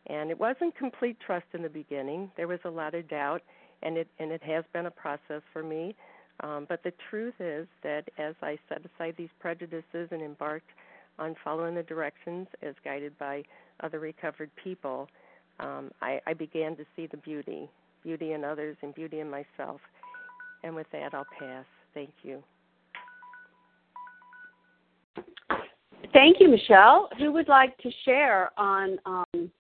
And 0.09 0.31
it 0.31 0.39
wasn't 0.39 0.77
complete 0.77 1.17
trust 1.25 1.47
in 1.55 1.63
the 1.63 1.71
beginning. 1.71 2.31
There 2.37 2.49
was 2.49 2.61
a 2.67 2.71
lot 2.71 2.95
of 2.95 3.09
doubt, 3.09 3.41
and 3.83 3.97
it 3.97 4.09
and 4.19 4.31
it 4.31 4.43
has 4.43 4.65
been 4.75 4.85
a 4.85 4.91
process 4.91 5.41
for 5.55 5.63
me. 5.63 5.95
Um, 6.41 6.67
but 6.69 6.83
the 6.83 6.93
truth 7.09 7.41
is 7.41 7.67
that 7.83 8.11
as 8.19 8.35
I 8.43 8.59
set 8.69 8.83
aside 8.85 9.15
these 9.17 9.33
prejudices 9.41 10.09
and 10.11 10.21
embarked 10.21 10.69
on 11.19 11.35
following 11.43 11.77
the 11.77 11.83
directions 11.83 12.47
as 12.63 12.75
guided 12.85 13.17
by 13.19 13.43
other 13.81 14.01
recovered 14.01 14.51
people, 14.63 15.09
um, 15.61 15.91
I, 16.01 16.21
I 16.27 16.35
began 16.35 16.77
to 16.77 16.85
see 16.97 17.07
the 17.07 17.17
beauty, 17.19 17.69
beauty 18.03 18.33
in 18.33 18.45
others 18.45 18.77
and 18.83 18.95
beauty 18.95 19.21
in 19.21 19.31
myself. 19.31 19.81
And 20.63 20.75
with 20.75 20.87
that, 20.93 21.15
I'll 21.15 21.27
pass. 21.39 21.65
Thank 21.93 22.11
you. 22.23 22.43
Thank 26.13 26.39
you, 26.41 26.49
Michelle. 26.49 27.09
Who 27.19 27.33
would 27.33 27.49
like 27.49 27.77
to 27.79 27.91
share 28.05 28.51
on 28.57 28.99
um, 29.05 29.51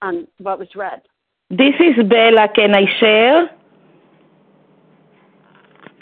on 0.00 0.26
what 0.38 0.58
was 0.58 0.68
read? 0.74 1.02
This 1.50 1.74
is 1.80 2.08
Bella. 2.08 2.48
Can 2.54 2.74
I 2.74 2.84
share? 3.00 3.50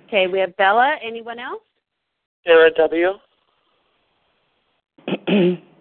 Okay, 0.07 0.27
we 0.27 0.39
have 0.41 0.57
Bella. 0.57 0.97
Anyone 1.05 1.39
else? 1.39 1.63
Sarah 2.45 2.71
W. 2.75 3.13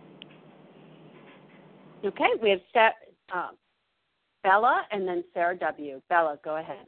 okay, 2.05 2.29
we 2.41 2.49
have 2.49 2.93
uh, 3.33 3.47
Bella 4.43 4.83
and 4.91 5.07
then 5.07 5.23
Sarah 5.33 5.57
W. 5.57 6.01
Bella, 6.09 6.39
go 6.43 6.57
ahead. 6.57 6.85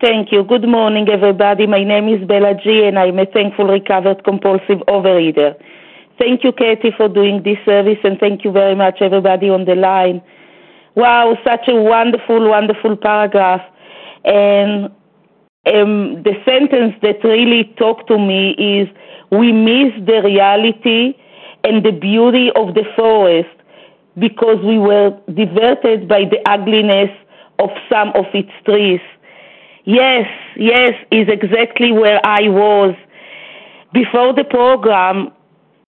Thank 0.00 0.32
you. 0.32 0.44
Good 0.44 0.68
morning, 0.68 1.08
everybody. 1.08 1.66
My 1.66 1.84
name 1.84 2.08
is 2.08 2.26
Bella 2.26 2.54
G, 2.62 2.84
and 2.84 2.98
I'm 2.98 3.18
a 3.18 3.26
thankful 3.26 3.66
recovered 3.66 4.24
compulsive 4.24 4.78
overeater. 4.88 5.54
Thank 6.18 6.44
you, 6.44 6.52
Katie, 6.52 6.92
for 6.96 7.08
doing 7.08 7.42
this 7.42 7.58
service, 7.64 7.98
and 8.04 8.18
thank 8.18 8.44
you 8.44 8.52
very 8.52 8.74
much, 8.74 8.98
everybody 9.00 9.48
on 9.48 9.64
the 9.64 9.74
line. 9.74 10.22
Wow, 10.94 11.36
such 11.44 11.68
a 11.68 11.74
wonderful, 11.74 12.48
wonderful 12.48 12.96
paragraph. 12.96 13.62
And 14.24 14.86
um, 15.66 16.22
the 16.22 16.34
sentence 16.44 16.94
that 17.02 17.24
really 17.24 17.64
talked 17.78 18.08
to 18.08 18.18
me 18.18 18.50
is 18.52 18.88
we 19.30 19.52
miss 19.52 19.92
the 20.06 20.22
reality 20.22 21.14
and 21.64 21.84
the 21.84 21.92
beauty 21.92 22.50
of 22.54 22.74
the 22.74 22.84
forest 22.94 23.48
because 24.18 24.58
we 24.64 24.78
were 24.78 25.10
diverted 25.32 26.08
by 26.08 26.24
the 26.24 26.38
ugliness 26.48 27.10
of 27.58 27.70
some 27.90 28.08
of 28.14 28.26
its 28.32 28.50
trees. 28.64 29.00
Yes, 29.84 30.26
yes, 30.56 30.92
is 31.10 31.28
exactly 31.28 31.92
where 31.92 32.20
I 32.24 32.48
was. 32.48 32.94
Before 33.92 34.32
the 34.32 34.44
program, 34.44 35.30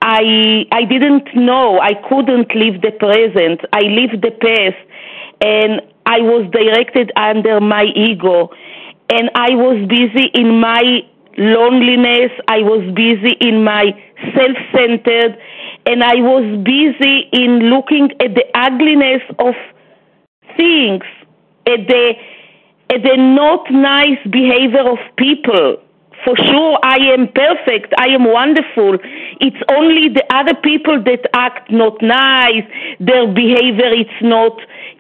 I 0.01 0.65
I 0.73 0.85
didn't 0.85 1.29
know 1.35 1.81
I 1.81 1.95
couldn't 2.09 2.55
live 2.55 2.81
the 2.81 2.93
present. 2.93 3.61
I 3.73 3.81
lived 3.81 4.23
the 4.23 4.31
past 4.31 4.81
and 5.43 5.83
I 6.07 6.21
was 6.21 6.49
directed 6.53 7.13
under 7.17 7.61
my 7.61 7.85
ego 7.95 8.51
and 9.11 9.31
I 9.35 9.51
was 9.55 9.87
busy 9.89 10.31
in 10.35 10.61
my 10.61 11.03
loneliness, 11.37 12.31
I 12.49 12.59
was 12.59 12.83
busy 12.95 13.37
in 13.41 13.65
my 13.65 13.93
self 14.35 14.57
centered, 14.75 15.37
and 15.87 16.03
I 16.03 16.17
was 16.17 16.45
busy 16.65 17.29
in 17.33 17.71
looking 17.71 18.11
at 18.21 18.35
the 18.35 18.45
ugliness 18.55 19.23
of 19.39 19.55
things, 20.57 21.05
at 21.67 21.87
the 21.89 22.15
at 22.93 23.03
the 23.03 23.17
not 23.17 23.71
nice 23.71 24.19
behavior 24.31 24.89
of 24.91 24.99
people. 25.17 25.77
For 26.25 26.37
sure, 26.37 26.79
I 26.83 26.99
am 27.15 27.29
perfect. 27.33 27.95
I 27.97 28.09
am 28.09 28.25
wonderful. 28.25 28.99
It's 29.41 29.63
only 29.71 30.09
the 30.11 30.25
other 30.35 30.55
people 30.55 31.03
that 31.05 31.31
act 31.33 31.71
not 31.71 32.03
nice. 32.03 32.65
Their 32.99 33.27
behavior, 33.33 33.89
it's 33.89 34.21
not, 34.21 34.53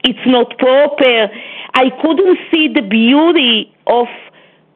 it's 0.02 0.24
not 0.24 0.56
proper. 0.58 1.28
I 1.74 1.90
couldn't 2.00 2.38
see 2.50 2.68
the 2.72 2.82
beauty 2.82 3.74
of 3.86 4.06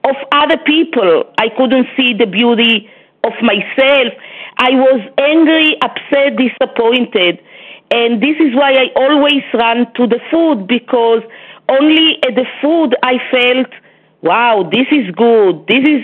of 0.05 0.17
other 0.33 0.59
people. 0.59 1.25
I 1.39 1.49
couldn't 1.57 1.87
see 1.97 2.13
the 2.13 2.27
beauty 2.27 2.91
of 3.25 3.33
myself. 3.43 4.13
I 4.59 4.71
was 4.71 5.01
angry, 5.19 5.77
upset, 5.83 6.37
disappointed. 6.37 7.41
And 7.91 8.23
this 8.23 8.37
is 8.41 8.55
why 8.55 8.73
I 8.73 8.87
always 8.97 9.43
run 9.53 9.87
to 9.97 10.07
the 10.07 10.21
food 10.31 10.67
because 10.67 11.23
only 11.69 12.19
at 12.27 12.35
the 12.35 12.47
food 12.61 12.97
I 13.03 13.19
felt, 13.31 13.69
wow, 14.23 14.69
this 14.71 14.87
is 14.91 15.11
good. 15.15 15.67
This 15.69 15.85
is 15.87 16.03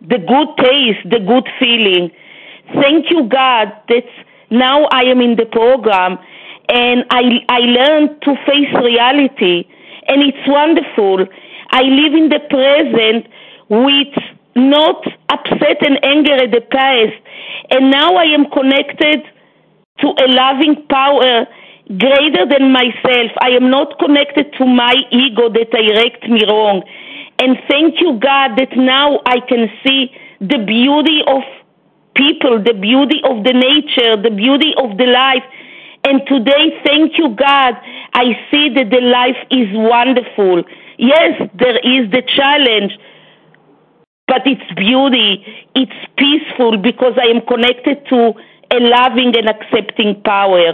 the 0.00 0.18
good 0.18 0.48
taste, 0.58 1.02
the 1.10 1.20
good 1.20 1.48
feeling. 1.58 2.10
Thank 2.74 3.10
you, 3.10 3.28
God, 3.28 3.72
that 3.88 4.06
now 4.50 4.84
I 4.92 5.02
am 5.04 5.20
in 5.20 5.36
the 5.36 5.46
program 5.46 6.18
and 6.68 7.04
I, 7.10 7.44
I 7.48 7.58
learned 7.60 8.22
to 8.22 8.34
face 8.46 8.72
reality. 8.74 9.64
And 10.08 10.22
it's 10.22 10.46
wonderful. 10.46 11.26
I 11.70 11.82
live 11.82 12.14
in 12.14 12.28
the 12.28 12.40
present 12.50 13.26
with 13.68 14.12
not 14.54 15.04
upset 15.28 15.84
and 15.86 15.98
anger 16.04 16.34
at 16.34 16.50
the 16.50 16.60
past. 16.60 17.16
And 17.70 17.90
now 17.90 18.16
I 18.16 18.24
am 18.24 18.50
connected 18.50 19.22
to 20.00 20.08
a 20.08 20.26
loving 20.28 20.86
power 20.88 21.46
greater 21.98 22.46
than 22.46 22.72
myself. 22.72 23.30
I 23.40 23.50
am 23.50 23.70
not 23.70 23.98
connected 23.98 24.52
to 24.58 24.66
my 24.66 24.94
ego 25.10 25.48
that 25.48 25.70
directs 25.70 26.28
me 26.28 26.44
wrong. 26.46 26.82
And 27.38 27.58
thank 27.68 28.00
you, 28.00 28.18
God, 28.20 28.56
that 28.56 28.76
now 28.76 29.20
I 29.26 29.40
can 29.40 29.68
see 29.84 30.12
the 30.40 30.58
beauty 30.58 31.22
of 31.26 31.42
people, 32.14 32.62
the 32.62 32.74
beauty 32.74 33.20
of 33.24 33.44
the 33.44 33.52
nature, 33.52 34.20
the 34.20 34.30
beauty 34.30 34.74
of 34.76 34.96
the 34.98 35.06
life. 35.06 35.44
And 36.04 36.20
today, 36.26 36.80
thank 36.84 37.18
you, 37.18 37.34
God, 37.34 37.74
I 38.14 38.34
see 38.50 38.68
that 38.74 38.90
the 38.90 39.00
life 39.00 39.38
is 39.50 39.68
wonderful. 39.72 40.64
Yes, 40.98 41.40
there 41.58 41.78
is 41.78 42.10
the 42.10 42.22
challenge, 42.22 42.92
but 44.26 44.42
it's 44.46 44.62
beauty, 44.76 45.44
it's 45.74 45.92
peaceful 46.16 46.78
because 46.78 47.14
I 47.20 47.26
am 47.26 47.44
connected 47.46 48.06
to 48.08 48.32
a 48.72 48.78
loving 48.80 49.34
and 49.36 49.48
accepting 49.48 50.22
power. 50.22 50.72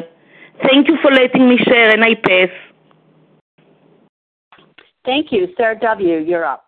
Thank 0.63 0.89
you 0.89 0.97
for 1.03 1.11
letting 1.11 1.49
me 1.49 1.59
share, 1.59 1.91
and 1.91 2.05
I 2.05 2.15
pass. 2.15 2.51
Thank 5.05 5.33
you. 5.33 5.49
Sarah 5.57 5.79
W., 5.81 6.19
you're 6.19 6.45
up. 6.45 6.65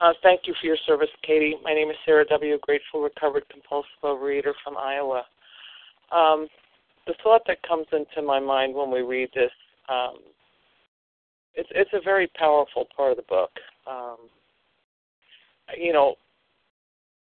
Uh, 0.00 0.12
thank 0.22 0.42
you 0.46 0.54
for 0.60 0.66
your 0.66 0.76
service, 0.86 1.08
Katie. 1.22 1.54
My 1.62 1.72
name 1.72 1.90
is 1.90 1.96
Sarah 2.04 2.26
W., 2.26 2.58
grateful, 2.62 3.00
recovered, 3.00 3.44
compulsive 3.48 3.90
overeater 4.02 4.52
from 4.62 4.76
Iowa. 4.76 5.22
Um, 6.12 6.48
the 7.06 7.14
thought 7.22 7.42
that 7.46 7.62
comes 7.62 7.86
into 7.92 8.26
my 8.26 8.40
mind 8.40 8.74
when 8.74 8.90
we 8.90 9.00
read 9.00 9.30
this, 9.34 9.50
um, 9.88 10.18
it's 11.54 11.68
it's 11.74 11.90
a 11.92 12.00
very 12.02 12.26
powerful 12.38 12.86
part 12.96 13.12
of 13.12 13.16
the 13.16 13.22
book. 13.28 13.50
Um, 13.86 14.16
you 15.76 15.92
know, 15.92 16.16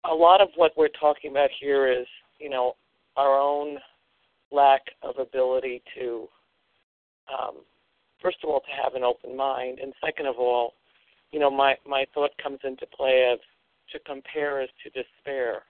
a 0.10 0.14
lot 0.14 0.42
of 0.42 0.50
what 0.56 0.72
we're 0.78 0.88
talking 0.88 1.32
about 1.32 1.50
here 1.60 1.92
is, 1.92 2.08
you 2.40 2.50
know, 2.50 2.76
our 3.18 3.40
own 3.40 3.78
lack 4.52 4.82
of 5.02 5.16
ability 5.20 5.82
to, 5.98 6.28
um, 7.32 7.56
first 8.22 8.38
of 8.44 8.50
all, 8.50 8.60
to 8.62 8.84
have 8.84 8.94
an 8.96 9.04
open 9.04 9.36
mind, 9.36 9.80
and 9.80 9.94
second 10.04 10.28
of 10.28 10.36
all, 10.38 10.74
you 11.32 11.40
know, 11.40 11.50
my 11.50 11.76
my 11.86 12.06
thought 12.14 12.32
comes 12.42 12.60
into 12.64 12.86
play 12.88 13.30
of 13.32 13.40
to 13.92 14.00
compare 14.00 14.62
is 14.62 14.70
to 14.84 14.90
despair, 14.90 15.64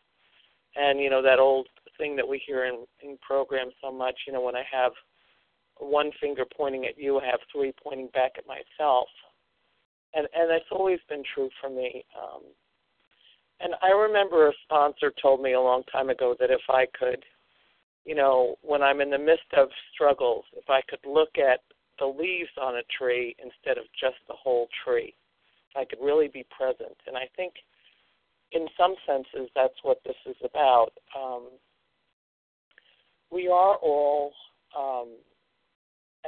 and 0.75 0.99
you 0.99 1.09
know 1.09 1.21
that 1.21 1.39
old 1.39 1.67
thing 1.97 2.15
that 2.15 2.27
we 2.27 2.41
hear 2.45 2.65
in 2.65 2.85
in 3.01 3.17
programs 3.25 3.73
so 3.81 3.91
much. 3.91 4.15
You 4.27 4.33
know, 4.33 4.41
when 4.41 4.55
I 4.55 4.63
have 4.71 4.91
one 5.79 6.11
finger 6.21 6.43
pointing 6.45 6.85
at 6.85 6.97
you, 6.97 7.19
I 7.19 7.25
have 7.25 7.39
three 7.51 7.73
pointing 7.83 8.09
back 8.13 8.33
at 8.37 8.45
myself, 8.47 9.07
and 10.15 10.27
and 10.33 10.49
that's 10.49 10.71
always 10.71 10.99
been 11.09 11.23
true 11.33 11.49
for 11.61 11.69
me. 11.69 12.03
Um, 12.17 12.41
and 13.59 13.73
I 13.81 13.89
remember 13.89 14.47
a 14.47 14.53
sponsor 14.63 15.13
told 15.21 15.41
me 15.41 15.53
a 15.53 15.61
long 15.61 15.83
time 15.91 16.09
ago 16.09 16.35
that 16.39 16.51
if 16.51 16.61
I 16.69 16.85
could, 16.97 17.23
you 18.05 18.15
know, 18.15 18.55
when 18.61 18.81
I'm 18.81 19.01
in 19.01 19.09
the 19.09 19.17
midst 19.17 19.51
of 19.57 19.69
struggles, 19.93 20.43
if 20.57 20.69
I 20.69 20.81
could 20.89 20.99
look 21.05 21.37
at 21.37 21.59
the 21.99 22.05
leaves 22.05 22.49
on 22.61 22.75
a 22.75 22.83
tree 22.97 23.35
instead 23.39 23.77
of 23.77 23.85
just 23.99 24.17
the 24.27 24.35
whole 24.35 24.67
tree, 24.83 25.13
I 25.75 25.85
could 25.85 25.99
really 26.01 26.27
be 26.27 26.45
present. 26.55 26.97
And 27.07 27.15
I 27.15 27.29
think, 27.35 27.53
in 28.51 28.67
some 28.77 28.95
senses, 29.07 29.49
that's 29.55 29.73
what 29.83 29.99
this 30.05 30.15
is 30.25 30.35
about. 30.43 30.91
Um, 31.17 31.47
we 33.31 33.47
are 33.47 33.75
all, 33.75 34.33
um, 34.77 35.09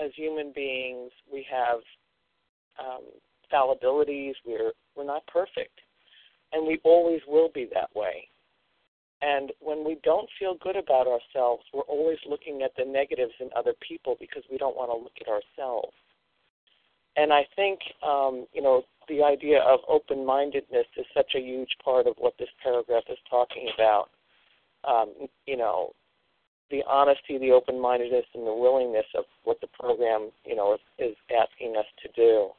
as 0.01 0.11
human 0.15 0.51
beings, 0.53 1.11
we 1.31 1.45
have 1.51 1.79
um, 2.79 3.03
fallibilities. 3.51 4.33
We're 4.45 4.71
we're 4.95 5.05
not 5.05 5.25
perfect, 5.27 5.79
and 6.53 6.65
we 6.65 6.79
always 6.83 7.21
will 7.27 7.49
be 7.53 7.67
that 7.73 7.89
way. 7.95 8.27
And 9.21 9.51
when 9.59 9.83
we 9.83 9.97
don't 10.03 10.29
feel 10.37 10.55
good 10.61 10.75
about 10.75 11.07
ourselves, 11.07 11.63
we're 11.73 11.81
always 11.81 12.19
looking 12.29 12.61
at 12.61 12.71
the 12.77 12.85
negatives 12.85 13.33
in 13.39 13.49
other 13.55 13.73
people 13.87 14.15
because 14.19 14.43
we 14.51 14.57
don't 14.57 14.75
want 14.75 14.91
to 14.91 14.97
look 14.97 15.17
at 15.19 15.27
ourselves. 15.27 15.93
And 17.15 17.33
I 17.33 17.47
think, 17.55 17.79
um, 18.05 18.45
you 18.53 18.61
know, 18.61 18.83
the 19.09 19.23
idea 19.23 19.61
of 19.61 19.79
open 19.87 20.23
mindedness 20.23 20.85
is 20.97 21.05
such 21.15 21.33
a 21.35 21.39
huge 21.39 21.75
part 21.83 22.05
of 22.05 22.13
what 22.19 22.35
this 22.37 22.49
paragraph 22.61 23.03
is 23.09 23.17
talking 23.27 23.69
about. 23.73 24.09
Um, 24.83 25.27
you 25.47 25.57
know, 25.57 25.93
the 26.69 26.83
honesty, 26.87 27.39
the 27.39 27.51
open 27.51 27.81
mindedness, 27.81 28.25
and 28.35 28.45
the 28.45 28.53
willingness 28.53 29.05
of 29.17 29.23
what 29.45 29.59
the 29.61 29.67
program, 29.79 30.29
you 30.45 30.55
know, 30.55 30.75
is, 30.75 30.79
is 30.99 31.15
asking 31.31 31.75
us 31.75 31.85
to 32.03 32.09
do. 32.15 32.49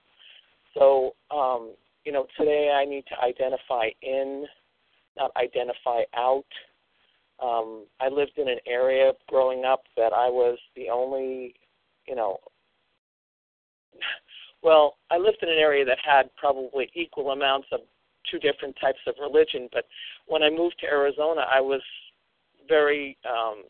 So, 0.74 1.14
um, 1.30 1.74
you 2.04 2.12
know, 2.12 2.26
today 2.36 2.70
I 2.74 2.84
need 2.84 3.04
to 3.08 3.20
identify 3.20 3.88
in, 4.02 4.46
not 5.16 5.30
identify 5.36 6.02
out. 6.16 6.44
Um, 7.42 7.86
I 8.00 8.08
lived 8.08 8.38
in 8.38 8.48
an 8.48 8.58
area 8.66 9.12
growing 9.28 9.64
up 9.64 9.82
that 9.96 10.12
I 10.12 10.28
was 10.28 10.58
the 10.74 10.88
only, 10.90 11.54
you 12.06 12.16
know, 12.16 12.38
well, 14.62 14.96
I 15.10 15.18
lived 15.18 15.38
in 15.42 15.48
an 15.48 15.58
area 15.58 15.84
that 15.84 15.98
had 16.04 16.34
probably 16.36 16.90
equal 16.94 17.30
amounts 17.30 17.68
of 17.72 17.80
two 18.30 18.38
different 18.38 18.76
types 18.80 18.98
of 19.06 19.14
religion, 19.20 19.68
but 19.72 19.86
when 20.26 20.42
I 20.42 20.50
moved 20.50 20.76
to 20.80 20.86
Arizona, 20.86 21.42
I 21.50 21.60
was 21.60 21.80
very 22.68 23.16
um, 23.24 23.62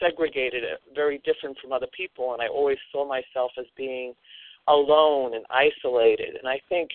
segregated, 0.00 0.64
very 0.94 1.18
different 1.24 1.58
from 1.60 1.72
other 1.72 1.86
people, 1.96 2.32
and 2.32 2.42
I 2.42 2.48
always 2.48 2.78
saw 2.90 3.06
myself 3.06 3.52
as 3.58 3.66
being 3.76 4.14
alone 4.68 5.34
and 5.34 5.44
isolated. 5.50 6.36
And 6.36 6.48
I 6.48 6.60
think 6.68 6.90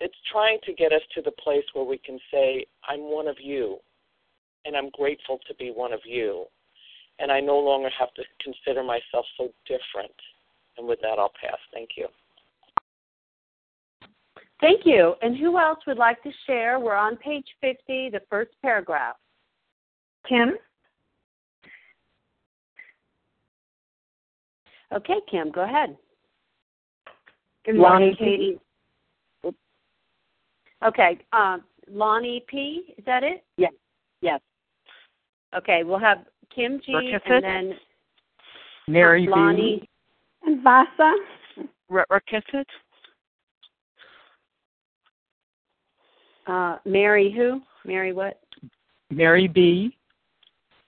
it's 0.00 0.14
trying 0.30 0.58
to 0.64 0.72
get 0.72 0.92
us 0.92 1.02
to 1.14 1.22
the 1.22 1.32
place 1.32 1.64
where 1.72 1.84
we 1.84 1.98
can 1.98 2.18
say, 2.30 2.66
I'm 2.88 3.10
one 3.10 3.28
of 3.28 3.36
you, 3.40 3.78
and 4.64 4.76
I'm 4.76 4.90
grateful 4.90 5.38
to 5.48 5.54
be 5.54 5.70
one 5.70 5.92
of 5.92 6.00
you. 6.04 6.44
And 7.18 7.32
I 7.32 7.40
no 7.40 7.58
longer 7.58 7.90
have 7.98 8.14
to 8.14 8.22
consider 8.42 8.82
myself 8.82 9.26
so 9.36 9.48
different. 9.66 10.14
And 10.76 10.86
with 10.86 11.00
that, 11.02 11.18
I'll 11.18 11.32
pass. 11.40 11.58
Thank 11.72 11.90
you. 11.96 12.06
Thank 14.60 14.82
you. 14.84 15.14
And 15.22 15.36
who 15.36 15.58
else 15.58 15.78
would 15.86 15.98
like 15.98 16.22
to 16.22 16.30
share? 16.46 16.78
We're 16.78 16.96
on 16.96 17.16
page 17.16 17.46
50, 17.60 18.10
the 18.10 18.20
first 18.30 18.50
paragraph. 18.62 19.16
Kim? 20.28 20.56
Okay, 24.92 25.20
Kim, 25.30 25.50
go 25.50 25.62
ahead. 25.62 25.96
Good 27.68 27.76
morning, 27.76 28.16
Katie. 28.18 28.58
Okay, 30.82 31.18
um, 31.34 31.64
Lonnie 31.86 32.42
P. 32.48 32.94
Is 32.96 33.04
that 33.04 33.22
it? 33.22 33.44
Yes. 33.58 33.72
Yes. 34.22 34.40
Okay, 35.54 35.82
we'll 35.84 35.98
have 35.98 36.24
Kim 36.54 36.80
G. 36.86 36.92
Rakefet. 36.94 37.20
and 37.26 37.44
then 37.44 37.78
Mary 38.86 39.26
B. 39.26 39.86
And 40.46 40.62
Vasa? 40.64 41.14
R- 41.90 42.06
Uh, 46.46 46.78
Mary 46.86 47.30
who? 47.30 47.60
Mary 47.84 48.14
what? 48.14 48.40
Mary 49.10 49.46
B. 49.46 49.94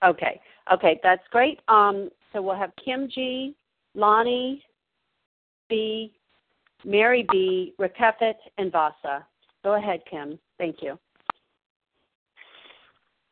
Okay. 0.03 0.41
Okay, 0.73 0.99
that's 1.03 1.29
great. 1.31 1.61
Um, 1.69 2.09
so 2.33 2.41
we'll 2.41 2.57
have 2.57 2.73
Kim 2.83 3.07
G, 3.11 3.55
Lonnie 3.95 4.65
B, 5.69 6.15
Mary 6.85 7.27
B, 7.31 7.75
Rakefet, 7.79 8.35
and 8.59 8.73
Vasa. 8.73 9.27
Go 9.65 9.75
ahead, 9.75 10.01
Kim. 10.11 10.39
Thank 10.59 10.77
you. 10.83 10.99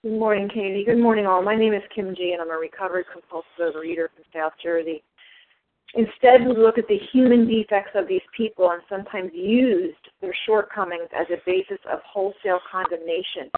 Good 0.02 0.18
morning, 0.18 0.48
Katie. 0.48 0.84
Good 0.84 0.98
morning, 0.98 1.26
all. 1.26 1.42
My 1.42 1.56
name 1.56 1.72
is 1.72 1.82
Kim 1.94 2.14
G, 2.14 2.32
and 2.32 2.40
I'm 2.40 2.50
a 2.50 2.58
recovered 2.58 3.06
compulsive 3.12 3.48
overeater 3.60 4.08
from 4.14 4.24
South 4.32 4.52
Jersey. 4.62 5.02
Instead, 5.94 6.46
we 6.46 6.54
look 6.54 6.78
at 6.78 6.86
the 6.86 6.98
human 7.12 7.48
defects 7.48 7.92
of 7.94 8.06
these 8.06 8.22
people 8.36 8.70
and 8.70 8.82
sometimes 8.88 9.30
used 9.34 9.96
their 10.20 10.34
shortcomings 10.46 11.08
as 11.18 11.26
a 11.30 11.42
basis 11.46 11.78
of 11.90 12.00
wholesale 12.06 12.60
condemnation. 12.70 13.50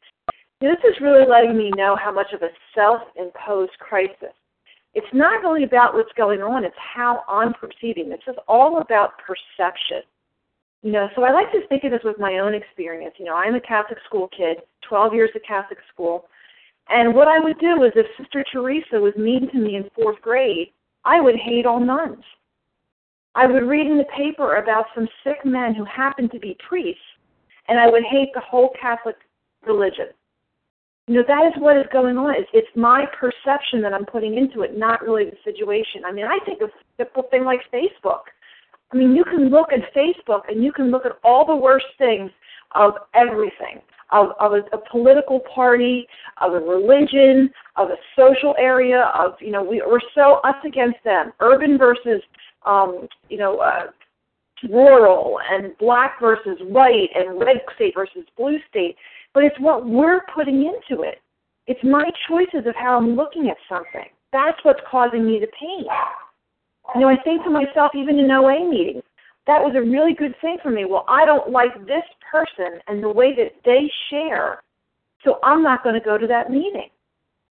This 0.60 0.78
is 0.84 1.00
really 1.00 1.26
letting 1.28 1.56
me 1.56 1.70
know 1.76 1.96
how 1.96 2.12
much 2.12 2.32
of 2.32 2.42
a 2.42 2.50
self 2.74 3.02
imposed 3.16 3.76
crisis. 3.78 4.34
It's 4.94 5.06
not 5.12 5.42
really 5.42 5.64
about 5.64 5.94
what's 5.94 6.12
going 6.16 6.42
on, 6.42 6.64
it's 6.64 6.74
how 6.76 7.22
I'm 7.28 7.54
perceiving. 7.54 8.08
This 8.08 8.20
is 8.26 8.36
all 8.48 8.80
about 8.80 9.12
perception. 9.18 10.02
You 10.82 10.92
know, 10.92 11.08
so 11.14 11.22
I 11.22 11.32
like 11.32 11.52
to 11.52 11.66
think 11.68 11.84
of 11.84 11.90
this 11.90 12.00
with 12.04 12.18
my 12.18 12.38
own 12.38 12.54
experience. 12.54 13.14
You 13.18 13.26
know, 13.26 13.36
I'm 13.36 13.54
a 13.54 13.60
Catholic 13.60 13.98
school 14.06 14.28
kid, 14.36 14.58
12 14.88 15.14
years 15.14 15.30
of 15.36 15.42
Catholic 15.46 15.78
school. 15.92 16.24
And 16.88 17.14
what 17.14 17.28
I 17.28 17.38
would 17.38 17.58
do 17.60 17.84
is 17.84 17.92
if 17.94 18.06
Sister 18.18 18.44
Teresa 18.50 18.98
was 18.98 19.14
mean 19.16 19.48
to 19.52 19.58
me 19.58 19.76
in 19.76 19.90
fourth 19.94 20.20
grade, 20.22 20.68
I 21.04 21.20
would 21.20 21.36
hate 21.36 21.66
all 21.66 21.80
nuns. 21.80 22.24
I 23.34 23.46
would 23.46 23.62
read 23.62 23.86
in 23.86 23.98
the 23.98 24.04
paper 24.16 24.56
about 24.56 24.86
some 24.94 25.06
sick 25.22 25.44
men 25.44 25.74
who 25.74 25.84
happened 25.84 26.32
to 26.32 26.40
be 26.40 26.56
priests, 26.68 27.00
and 27.68 27.78
I 27.78 27.88
would 27.88 28.02
hate 28.10 28.30
the 28.34 28.40
whole 28.40 28.70
Catholic 28.80 29.16
religion. 29.64 30.08
You 31.10 31.16
know, 31.16 31.24
that 31.26 31.44
is 31.46 31.60
what 31.60 31.76
is 31.76 31.86
going 31.92 32.16
on. 32.16 32.36
It's, 32.36 32.48
it's 32.52 32.68
my 32.76 33.04
perception 33.18 33.82
that 33.82 33.92
I'm 33.92 34.06
putting 34.06 34.36
into 34.36 34.62
it, 34.62 34.78
not 34.78 35.02
really 35.02 35.24
the 35.24 35.36
situation. 35.42 36.02
I 36.06 36.12
mean, 36.12 36.24
I 36.24 36.38
think 36.46 36.60
of 36.62 36.68
a 36.68 37.02
simple 37.02 37.24
thing 37.32 37.44
like 37.44 37.58
Facebook. 37.74 38.30
I 38.92 38.96
mean, 38.96 39.16
you 39.16 39.24
can 39.24 39.50
look 39.50 39.72
at 39.72 39.92
Facebook 39.92 40.42
and 40.48 40.62
you 40.62 40.70
can 40.70 40.92
look 40.92 41.04
at 41.04 41.18
all 41.24 41.44
the 41.44 41.56
worst 41.56 41.86
things 41.98 42.30
of 42.76 42.92
everything 43.12 43.80
of, 44.12 44.28
of 44.38 44.52
a, 44.52 44.62
a 44.72 44.78
political 44.88 45.40
party, 45.52 46.06
of 46.40 46.52
a 46.52 46.60
religion, 46.60 47.50
of 47.76 47.88
a 47.90 47.96
social 48.16 48.54
area, 48.56 49.10
of 49.18 49.32
you 49.40 49.50
know 49.50 49.64
we, 49.64 49.82
we're 49.84 49.98
so 50.14 50.36
us 50.44 50.56
against 50.64 50.98
them, 51.04 51.32
urban 51.40 51.76
versus 51.76 52.22
um, 52.66 53.08
you 53.28 53.38
know 53.38 53.58
uh, 53.58 53.86
rural, 54.68 55.38
and 55.50 55.76
black 55.78 56.20
versus 56.20 56.58
white, 56.62 57.08
and 57.16 57.40
red 57.40 57.56
state 57.74 57.94
versus 57.96 58.24
blue 58.36 58.58
state. 58.68 58.96
But 59.32 59.44
it's 59.44 59.58
what 59.60 59.86
we're 59.86 60.22
putting 60.34 60.64
into 60.64 61.02
it. 61.02 61.20
It's 61.66 61.82
my 61.84 62.10
choices 62.28 62.66
of 62.66 62.74
how 62.74 62.96
I'm 62.96 63.14
looking 63.14 63.48
at 63.48 63.56
something. 63.68 64.08
That's 64.32 64.58
what's 64.62 64.80
causing 64.90 65.26
me 65.26 65.38
the 65.40 65.46
pain. 65.58 65.84
You 66.94 67.00
know, 67.00 67.08
I 67.08 67.16
think 67.22 67.44
to 67.44 67.50
myself, 67.50 67.92
even 67.94 68.18
in 68.18 68.30
OA 68.30 68.68
meetings, 68.68 69.04
that 69.46 69.62
was 69.62 69.74
a 69.76 69.80
really 69.80 70.14
good 70.14 70.34
thing 70.40 70.58
for 70.62 70.70
me. 70.70 70.84
Well, 70.84 71.04
I 71.08 71.24
don't 71.24 71.50
like 71.50 71.74
this 71.86 72.04
person 72.30 72.80
and 72.88 73.02
the 73.02 73.08
way 73.08 73.34
that 73.36 73.52
they 73.64 73.90
share, 74.10 74.62
so 75.24 75.38
I'm 75.42 75.62
not 75.62 75.82
going 75.82 75.94
to 75.94 76.04
go 76.04 76.18
to 76.18 76.26
that 76.26 76.50
meeting. 76.50 76.88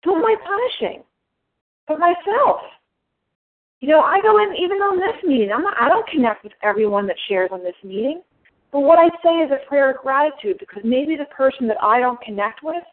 Who 0.03 0.15
am 0.15 0.25
I 0.25 0.36
punishing? 0.43 1.03
But 1.88 1.99
myself. 1.99 2.62
You 3.79 3.89
know, 3.89 4.01
I 4.01 4.21
go 4.21 4.38
in 4.43 4.55
even 4.57 4.77
on 4.77 4.99
this 4.99 5.23
meeting. 5.23 5.51
I'm 5.51 5.63
not, 5.63 5.75
I 5.79 5.89
don't 5.89 6.07
connect 6.07 6.43
with 6.43 6.53
everyone 6.62 7.07
that 7.07 7.15
shares 7.27 7.49
on 7.51 7.63
this 7.63 7.75
meeting. 7.84 8.21
But 8.71 8.81
what 8.81 8.99
I 8.99 9.10
say 9.23 9.39
is 9.39 9.51
a 9.51 9.67
prayer 9.67 9.91
of 9.91 9.97
gratitude 9.97 10.57
because 10.60 10.84
maybe 10.86 11.15
the 11.15 11.25
person 11.25 11.67
that 11.67 11.81
I 11.81 11.99
don't 11.99 12.21
connect 12.21 12.63
with 12.63 12.84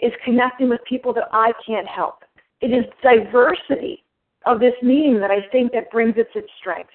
is 0.00 0.12
connecting 0.24 0.68
with 0.68 0.80
people 0.88 1.14
that 1.14 1.28
I 1.32 1.52
can't 1.66 1.88
help. 1.88 2.24
It 2.60 2.68
is 2.68 2.84
diversity 3.02 4.04
of 4.44 4.60
this 4.60 4.74
meeting 4.82 5.18
that 5.20 5.30
I 5.30 5.48
think 5.50 5.72
that 5.72 5.90
brings 5.90 6.14
its, 6.16 6.30
its 6.34 6.48
strength. 6.58 6.90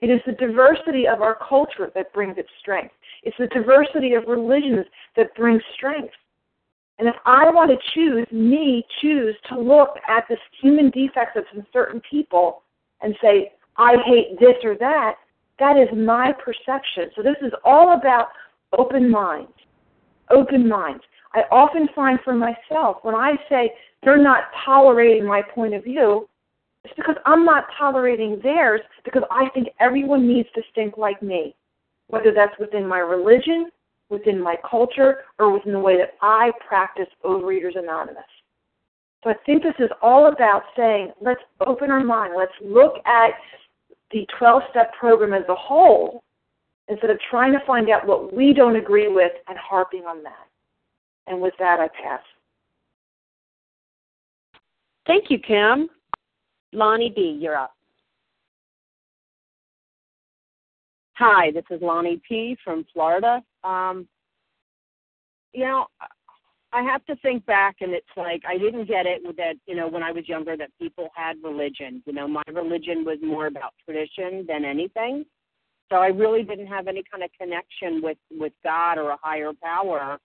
It 0.00 0.10
is 0.10 0.20
the 0.26 0.32
diversity 0.32 1.08
of 1.08 1.22
our 1.22 1.38
culture 1.48 1.90
that 1.94 2.12
brings 2.12 2.36
its 2.38 2.48
strength. 2.60 2.94
It's 3.22 3.36
the 3.38 3.46
diversity 3.48 4.14
of 4.14 4.24
religions 4.26 4.86
that 5.16 5.34
brings 5.34 5.62
strength. 5.74 6.12
And 6.98 7.08
if 7.08 7.14
I 7.24 7.50
want 7.50 7.70
to 7.70 7.76
choose, 7.94 8.26
me 8.30 8.84
choose 9.00 9.34
to 9.48 9.58
look 9.58 9.96
at 10.08 10.24
the 10.28 10.36
human 10.60 10.90
defects 10.90 11.36
of 11.36 11.44
some 11.52 11.66
certain 11.72 12.00
people 12.08 12.62
and 13.00 13.16
say, 13.20 13.52
I 13.76 13.96
hate 14.06 14.38
this 14.38 14.54
or 14.62 14.76
that, 14.78 15.14
that 15.58 15.76
is 15.76 15.88
my 15.96 16.32
perception. 16.32 17.10
So 17.14 17.22
this 17.22 17.36
is 17.42 17.52
all 17.64 17.94
about 17.94 18.28
open 18.76 19.10
minds. 19.10 19.52
Open 20.30 20.68
minds. 20.68 21.02
I 21.32 21.42
often 21.50 21.88
find 21.94 22.18
for 22.24 22.34
myself 22.34 22.98
when 23.02 23.14
I 23.14 23.32
say 23.48 23.72
they're 24.02 24.22
not 24.22 24.44
tolerating 24.64 25.26
my 25.26 25.42
point 25.42 25.74
of 25.74 25.84
view, 25.84 26.28
it's 26.84 26.94
because 26.96 27.16
I'm 27.24 27.44
not 27.44 27.64
tolerating 27.78 28.40
theirs 28.42 28.80
because 29.04 29.22
I 29.30 29.48
think 29.54 29.68
everyone 29.80 30.28
needs 30.28 30.48
to 30.54 30.62
think 30.74 30.98
like 30.98 31.22
me, 31.22 31.54
whether 32.08 32.32
that's 32.32 32.58
within 32.58 32.86
my 32.86 32.98
religion, 32.98 33.70
within 34.10 34.40
my 34.40 34.56
culture, 34.68 35.18
or 35.38 35.50
within 35.50 35.72
the 35.72 35.78
way 35.78 35.96
that 35.96 36.12
I 36.20 36.52
practice 36.66 37.08
Overeaters 37.24 37.78
Anonymous. 37.78 38.22
So 39.22 39.30
I 39.30 39.34
think 39.46 39.62
this 39.62 39.74
is 39.78 39.90
all 40.02 40.30
about 40.30 40.64
saying, 40.76 41.12
let's 41.22 41.40
open 41.66 41.90
our 41.90 42.04
mind, 42.04 42.34
let's 42.36 42.52
look 42.62 42.96
at 43.06 43.30
the 44.14 44.26
12 44.38 44.62
step 44.70 44.94
program 44.94 45.34
as 45.34 45.42
a 45.48 45.54
whole 45.56 46.22
instead 46.88 47.10
of 47.10 47.18
trying 47.28 47.52
to 47.52 47.58
find 47.66 47.90
out 47.90 48.06
what 48.06 48.32
we 48.32 48.54
don't 48.54 48.76
agree 48.76 49.08
with 49.08 49.32
and 49.48 49.58
harping 49.58 50.04
on 50.04 50.22
that. 50.22 50.46
And 51.26 51.40
with 51.40 51.54
that, 51.58 51.80
I 51.80 51.88
pass. 51.88 52.20
Thank 55.06 55.30
you, 55.30 55.38
Kim. 55.38 55.88
Lonnie 56.72 57.12
B., 57.14 57.36
you're 57.40 57.56
up. 57.56 57.74
Hi, 61.14 61.50
this 61.50 61.64
is 61.70 61.82
Lonnie 61.82 62.20
P. 62.28 62.56
from 62.62 62.86
Florida. 62.92 63.42
Um, 63.64 64.06
you 65.52 65.64
know, 65.64 65.86
I 66.74 66.82
have 66.82 67.04
to 67.06 67.14
think 67.16 67.46
back, 67.46 67.76
and 67.80 67.92
it's 67.92 68.06
like 68.16 68.42
I 68.48 68.58
didn't 68.58 68.86
get 68.86 69.06
it 69.06 69.22
that. 69.36 69.54
You 69.66 69.76
know, 69.76 69.86
when 69.86 70.02
I 70.02 70.10
was 70.10 70.28
younger, 70.28 70.56
that 70.56 70.70
people 70.80 71.08
had 71.14 71.36
religion. 71.42 72.02
You 72.04 72.12
know, 72.12 72.26
my 72.26 72.42
religion 72.52 73.04
was 73.04 73.18
more 73.22 73.46
about 73.46 73.74
tradition 73.84 74.44
than 74.48 74.64
anything. 74.64 75.24
So 75.90 75.98
I 75.98 76.08
really 76.08 76.42
didn't 76.42 76.66
have 76.66 76.88
any 76.88 77.04
kind 77.08 77.22
of 77.22 77.30
connection 77.40 78.02
with 78.02 78.18
with 78.36 78.52
God 78.64 78.98
or 78.98 79.10
a 79.10 79.18
higher 79.22 79.52
power, 79.62 80.18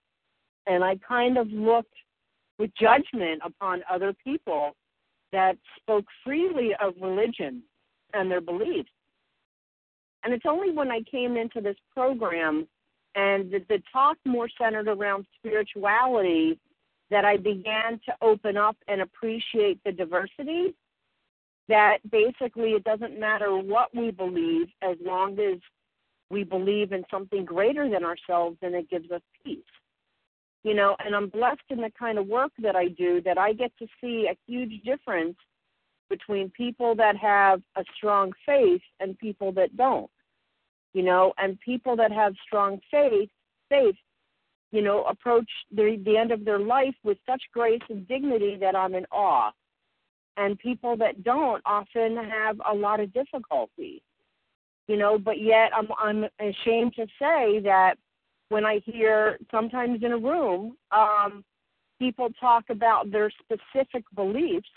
and 0.65 0.83
I 0.83 0.95
kind 1.07 1.38
of 1.38 1.47
looked 1.49 1.93
with 2.57 2.71
judgment 2.79 3.41
upon 3.45 3.83
other 3.89 4.13
people 4.23 4.75
that 5.31 5.55
spoke 5.79 6.05
freely 6.23 6.71
of 6.81 6.95
religion 6.99 7.62
and 8.15 8.29
their 8.29 8.41
beliefs. 8.41 8.89
And 10.23 10.33
it's 10.33 10.45
only 10.47 10.71
when 10.71 10.89
I 10.91 11.01
came 11.09 11.38
into 11.38 11.62
this 11.62 11.77
program 11.93 12.67
and 13.15 13.52
the, 13.52 13.60
the 13.69 13.82
talk 13.91 14.17
more 14.26 14.48
centered 14.62 14.88
around 14.88 15.26
spirituality 15.38 16.60
that 17.10 17.26
I 17.26 17.38
began 17.38 18.00
to 18.06 18.13
open 18.22 18.56
up 18.56 18.78
and 18.88 19.02
appreciate 19.02 19.80
the 19.84 19.91
diversity. 19.91 20.76
That 21.67 22.00
basically 22.10 22.72
it 22.72 22.84
doesn't 22.84 23.19
matter 23.19 23.56
what 23.58 23.93
we 23.95 24.12
believe 24.12 24.67
as 24.82 24.98
long 25.04 25.39
as 25.39 25.60
we 26.32 26.43
believe 26.43 26.91
in 26.91 27.04
something 27.12 27.45
greater 27.45 27.89
than 27.89 28.04
ourselves 28.04 28.58
and 28.62 28.74
it 28.74 28.89
gives 28.89 29.12
us 29.12 29.22
peace 29.43 29.60
you 30.63 30.74
know, 30.74 30.95
and 31.04 31.15
I'm 31.15 31.30
blessed 31.30 31.62
in 31.69 31.80
the 31.80 31.91
kind 31.98 32.17
of 32.17 32.28
work 32.28 32.52
that 32.60 32.76
I 32.76 32.89
do 32.89 33.22
that 33.22 33.38
I 33.38 33.54
get 33.54 33.72
to 33.80 33.88
see 34.02 34.30
a 34.30 34.38
huge 34.45 34.84
difference 34.84 35.36
between 36.10 36.50
people 36.50 36.95
that 36.95 37.15
have 37.17 37.62
a 37.78 37.84
strong 37.95 38.34
faith 38.45 38.82
and 39.00 39.17
people 39.19 39.52
that 39.54 39.78
don't. 39.78 40.10
You 40.93 41.04
know, 41.04 41.34
and 41.38 41.60
people 41.60 41.95
that 41.97 42.12
have 42.12 42.34
strong 42.45 42.80
faith, 42.89 43.30
faith, 43.69 43.95
you 44.71 44.82
know, 44.82 45.04
approach 45.04 45.49
the 45.71 46.02
the 46.04 46.17
end 46.17 46.32
of 46.32 46.45
their 46.45 46.60
life 46.60 46.95
with 47.04 47.17
such 47.28 47.41
grace 47.54 47.82
and 47.89 48.08
dignity 48.08 48.58
that 48.60 48.75
I'm 48.75 48.95
in 48.95 49.06
awe. 49.12 49.52
And 50.38 50.58
people 50.58 50.95
that 50.97 51.23
don't 51.23 51.62
often 51.65 52.15
have 52.15 52.62
a 52.69 52.73
lot 52.73 52.99
of 52.99 53.13
difficulty. 53.13 54.02
You 54.88 54.97
know, 54.97 55.19
but 55.19 55.39
yet 55.39 55.71
I'm 55.75 55.88
I'm 55.99 56.25
ashamed 56.39 56.93
to 56.95 57.06
say 57.19 57.60
that 57.63 57.95
when 58.49 58.65
I 58.65 58.82
hear 58.86 59.38
sometimes 59.52 60.04
in 60.04 60.12
a 60.12 60.17
room 60.17 60.75
um, 60.91 61.43
people 61.99 62.30
talk 62.39 62.65
about 62.69 63.12
their 63.12 63.30
specific 63.30 64.04
beliefs, 64.15 64.69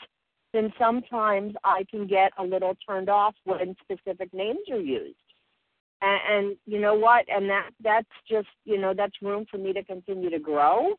then 0.52 0.72
sometimes 0.78 1.54
I 1.64 1.84
can 1.90 2.06
get 2.06 2.32
a 2.38 2.44
little 2.44 2.76
turned 2.86 3.08
off 3.08 3.34
when 3.44 3.74
specific 3.82 4.32
names 4.34 4.68
are 4.70 4.80
used. 4.80 5.16
And, 6.02 6.20
and 6.28 6.56
you 6.66 6.80
know 6.80 6.94
what? 6.94 7.24
And 7.28 7.48
that 7.48 7.70
that's 7.82 8.08
just 8.28 8.48
you 8.64 8.78
know 8.78 8.92
that's 8.94 9.22
room 9.22 9.46
for 9.50 9.58
me 9.58 9.72
to 9.72 9.84
continue 9.84 10.30
to 10.30 10.38
grow. 10.38 10.94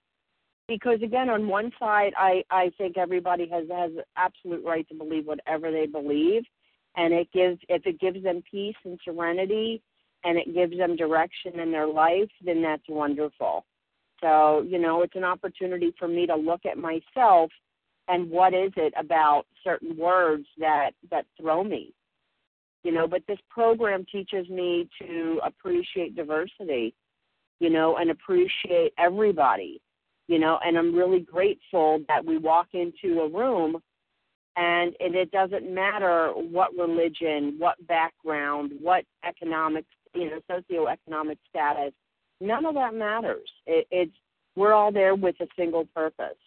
Because 0.67 1.01
again, 1.03 1.29
on 1.29 1.47
one 1.47 1.71
side, 1.79 2.13
I 2.17 2.43
I 2.49 2.71
think 2.77 2.97
everybody 2.97 3.47
has 3.49 3.65
has 3.69 3.91
absolute 4.17 4.65
right 4.65 4.87
to 4.87 4.95
believe 4.95 5.25
whatever 5.25 5.71
they 5.71 5.85
believe, 5.85 6.43
and 6.95 7.13
it 7.13 7.27
gives 7.33 7.59
if 7.69 7.85
it 7.85 7.99
gives 7.99 8.23
them 8.23 8.41
peace 8.49 8.75
and 8.85 8.99
serenity 9.03 9.83
and 10.23 10.37
it 10.37 10.53
gives 10.53 10.77
them 10.77 10.95
direction 10.95 11.59
in 11.59 11.71
their 11.71 11.87
life, 11.87 12.29
then 12.45 12.61
that's 12.61 12.87
wonderful. 12.87 13.65
So, 14.21 14.61
you 14.61 14.79
know, 14.79 15.01
it's 15.01 15.15
an 15.15 15.25
opportunity 15.25 15.93
for 15.99 16.07
me 16.07 16.25
to 16.27 16.35
look 16.35 16.61
at 16.65 16.77
myself 16.77 17.51
and 18.07 18.29
what 18.29 18.53
is 18.53 18.71
it 18.77 18.93
about 18.97 19.43
certain 19.63 19.97
words 19.97 20.45
that 20.59 20.91
that 21.11 21.25
throw 21.39 21.63
me. 21.63 21.93
You 22.83 22.91
know, 22.91 23.07
but 23.07 23.23
this 23.27 23.39
program 23.49 24.05
teaches 24.11 24.49
me 24.49 24.89
to 24.99 25.39
appreciate 25.43 26.15
diversity, 26.15 26.93
you 27.59 27.69
know, 27.69 27.97
and 27.97 28.11
appreciate 28.11 28.93
everybody. 28.97 29.81
You 30.27 30.39
know, 30.39 30.59
and 30.65 30.77
I'm 30.77 30.95
really 30.95 31.19
grateful 31.19 32.01
that 32.07 32.25
we 32.25 32.37
walk 32.37 32.67
into 32.73 33.21
a 33.21 33.29
room 33.29 33.81
and, 34.55 34.95
and 34.99 35.15
it 35.15 35.31
doesn't 35.31 35.73
matter 35.73 36.29
what 36.29 36.71
religion, 36.77 37.55
what 37.57 37.75
background, 37.87 38.71
what 38.81 39.03
economic 39.25 39.85
you 40.13 40.29
know, 40.29 40.39
socioeconomic 40.49 41.37
status. 41.49 41.93
None 42.39 42.65
of 42.65 42.75
that 42.75 42.93
matters. 42.93 43.49
It, 43.65 43.87
it's 43.91 44.11
we're 44.55 44.73
all 44.73 44.91
there 44.91 45.15
with 45.15 45.35
a 45.41 45.47
single 45.57 45.85
purpose. 45.95 46.37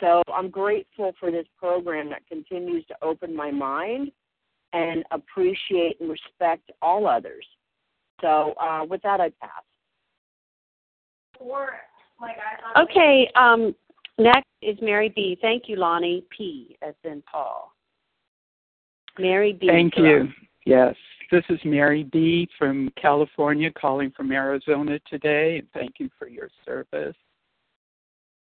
So 0.00 0.22
I'm 0.32 0.50
grateful 0.50 1.12
for 1.18 1.30
this 1.30 1.46
program 1.58 2.08
that 2.10 2.26
continues 2.26 2.84
to 2.86 2.96
open 3.02 3.34
my 3.34 3.50
mind 3.50 4.10
and 4.72 5.04
appreciate 5.10 6.00
and 6.00 6.10
respect 6.10 6.70
all 6.82 7.06
others. 7.06 7.46
So 8.20 8.54
uh, 8.60 8.84
with 8.88 9.02
that, 9.02 9.20
I 9.20 9.30
pass. 9.40 9.62
Okay. 12.76 13.30
Um, 13.36 13.74
next 14.18 14.48
is 14.62 14.76
Mary 14.82 15.12
B. 15.14 15.38
Thank 15.40 15.64
you, 15.68 15.76
Lonnie 15.76 16.24
P. 16.36 16.76
As 16.82 16.94
in 17.04 17.22
Paul. 17.30 17.72
Mary 19.18 19.52
B. 19.52 19.68
Thank 19.68 19.96
you. 19.96 20.28
Yes. 20.64 20.94
This 21.30 21.44
is 21.50 21.58
Mary 21.64 22.04
B. 22.04 22.48
from 22.58 22.90
California 23.00 23.70
calling 23.70 24.10
from 24.16 24.32
Arizona 24.32 24.98
today, 25.08 25.58
and 25.58 25.68
thank 25.74 25.94
you 25.98 26.08
for 26.18 26.26
your 26.26 26.48
service. 26.64 27.16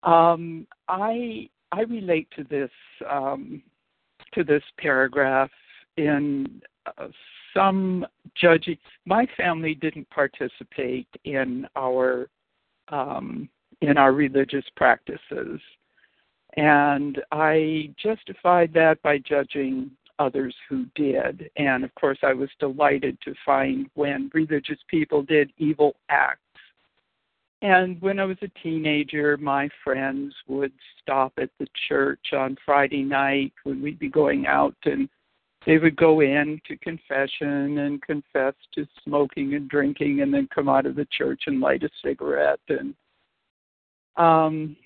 Um, 0.04 0.66
I 0.88 1.48
I 1.72 1.80
relate 1.82 2.28
to 2.36 2.44
this 2.44 2.70
um, 3.10 3.62
to 4.34 4.44
this 4.44 4.62
paragraph 4.78 5.50
in 5.96 6.62
uh, 6.86 7.08
some 7.54 8.06
judging. 8.34 8.76
My 9.04 9.26
family 9.36 9.74
didn't 9.74 10.08
participate 10.10 11.08
in 11.24 11.66
our 11.76 12.28
um, 12.88 13.48
in 13.82 13.96
our 13.98 14.12
religious 14.12 14.64
practices, 14.76 15.60
and 16.56 17.20
I 17.32 17.90
justified 18.02 18.72
that 18.74 19.02
by 19.02 19.18
judging 19.18 19.90
others 20.18 20.54
who 20.68 20.86
did. 20.94 21.50
And 21.56 21.84
of 21.84 21.94
course, 21.94 22.18
I 22.22 22.32
was 22.32 22.48
delighted 22.58 23.18
to 23.22 23.34
find 23.44 23.88
when 23.94 24.30
religious 24.32 24.78
people 24.88 25.22
did 25.22 25.52
evil 25.58 25.96
acts. 26.08 26.40
And 27.62 28.00
when 28.00 28.18
I 28.18 28.24
was 28.24 28.36
a 28.42 28.48
teenager, 28.62 29.36
my 29.38 29.68
friends 29.82 30.34
would 30.46 30.72
stop 31.02 31.32
at 31.38 31.50
the 31.58 31.66
church 31.88 32.32
on 32.32 32.56
Friday 32.64 33.02
night 33.02 33.52
when 33.64 33.82
we'd 33.82 33.98
be 33.98 34.08
going 34.08 34.46
out 34.46 34.76
and 34.84 35.08
they 35.66 35.78
would 35.78 35.96
go 35.96 36.20
in 36.20 36.60
to 36.66 36.76
confession 36.78 37.78
and 37.78 38.00
confess 38.02 38.54
to 38.74 38.86
smoking 39.04 39.54
and 39.54 39.68
drinking 39.68 40.22
and 40.22 40.32
then 40.32 40.48
come 40.54 40.68
out 40.68 40.86
of 40.86 40.94
the 40.94 41.06
church 41.10 41.42
and 41.46 41.60
light 41.60 41.82
a 41.82 41.88
cigarette 42.04 42.60
and 42.68 42.94
um 44.16 44.76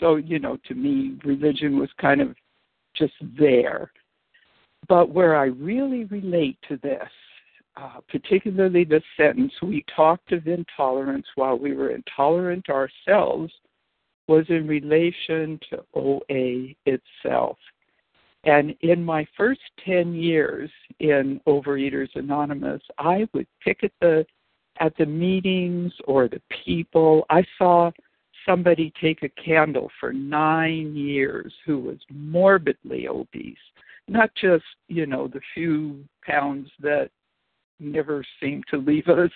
so 0.00 0.16
you 0.16 0.38
know 0.38 0.56
to 0.66 0.74
me 0.74 1.18
religion 1.24 1.78
was 1.78 1.90
kind 2.00 2.20
of 2.20 2.34
just 2.94 3.14
there 3.38 3.90
but 4.88 5.10
where 5.10 5.36
I 5.36 5.46
really 5.46 6.04
relate 6.04 6.58
to 6.68 6.76
this, 6.82 7.08
uh, 7.76 8.00
particularly 8.08 8.84
the 8.84 9.02
sentence, 9.16 9.52
we 9.62 9.84
talked 9.94 10.32
of 10.32 10.46
intolerance 10.46 11.26
while 11.34 11.58
we 11.58 11.74
were 11.74 11.90
intolerant 11.90 12.68
ourselves, 12.68 13.52
was 14.28 14.44
in 14.48 14.66
relation 14.66 15.58
to 15.70 15.84
OA 15.94 16.74
itself. 16.86 17.58
And 18.46 18.74
in 18.82 19.02
my 19.04 19.26
first 19.36 19.60
10 19.84 20.14
years 20.14 20.70
in 21.00 21.40
Overeaters 21.46 22.14
Anonymous, 22.14 22.82
I 22.98 23.26
would 23.32 23.46
pick 23.62 23.82
at 23.84 23.92
the 24.00 24.26
at 24.80 24.96
the 24.96 25.06
meetings 25.06 25.92
or 26.06 26.28
the 26.28 26.42
people. 26.64 27.24
I 27.30 27.44
saw 27.58 27.92
somebody 28.44 28.92
take 29.00 29.22
a 29.22 29.28
candle 29.28 29.90
for 30.00 30.12
9 30.12 30.96
years 30.96 31.52
who 31.64 31.78
was 31.78 31.98
morbidly 32.12 33.06
obese, 33.08 33.56
not 34.08 34.30
just, 34.34 34.64
you 34.88 35.06
know, 35.06 35.28
the 35.28 35.40
few 35.54 36.04
pounds 36.26 36.68
that 36.80 37.10
never 37.78 38.24
seem 38.40 38.62
to 38.70 38.78
leave 38.78 39.06
us 39.08 39.30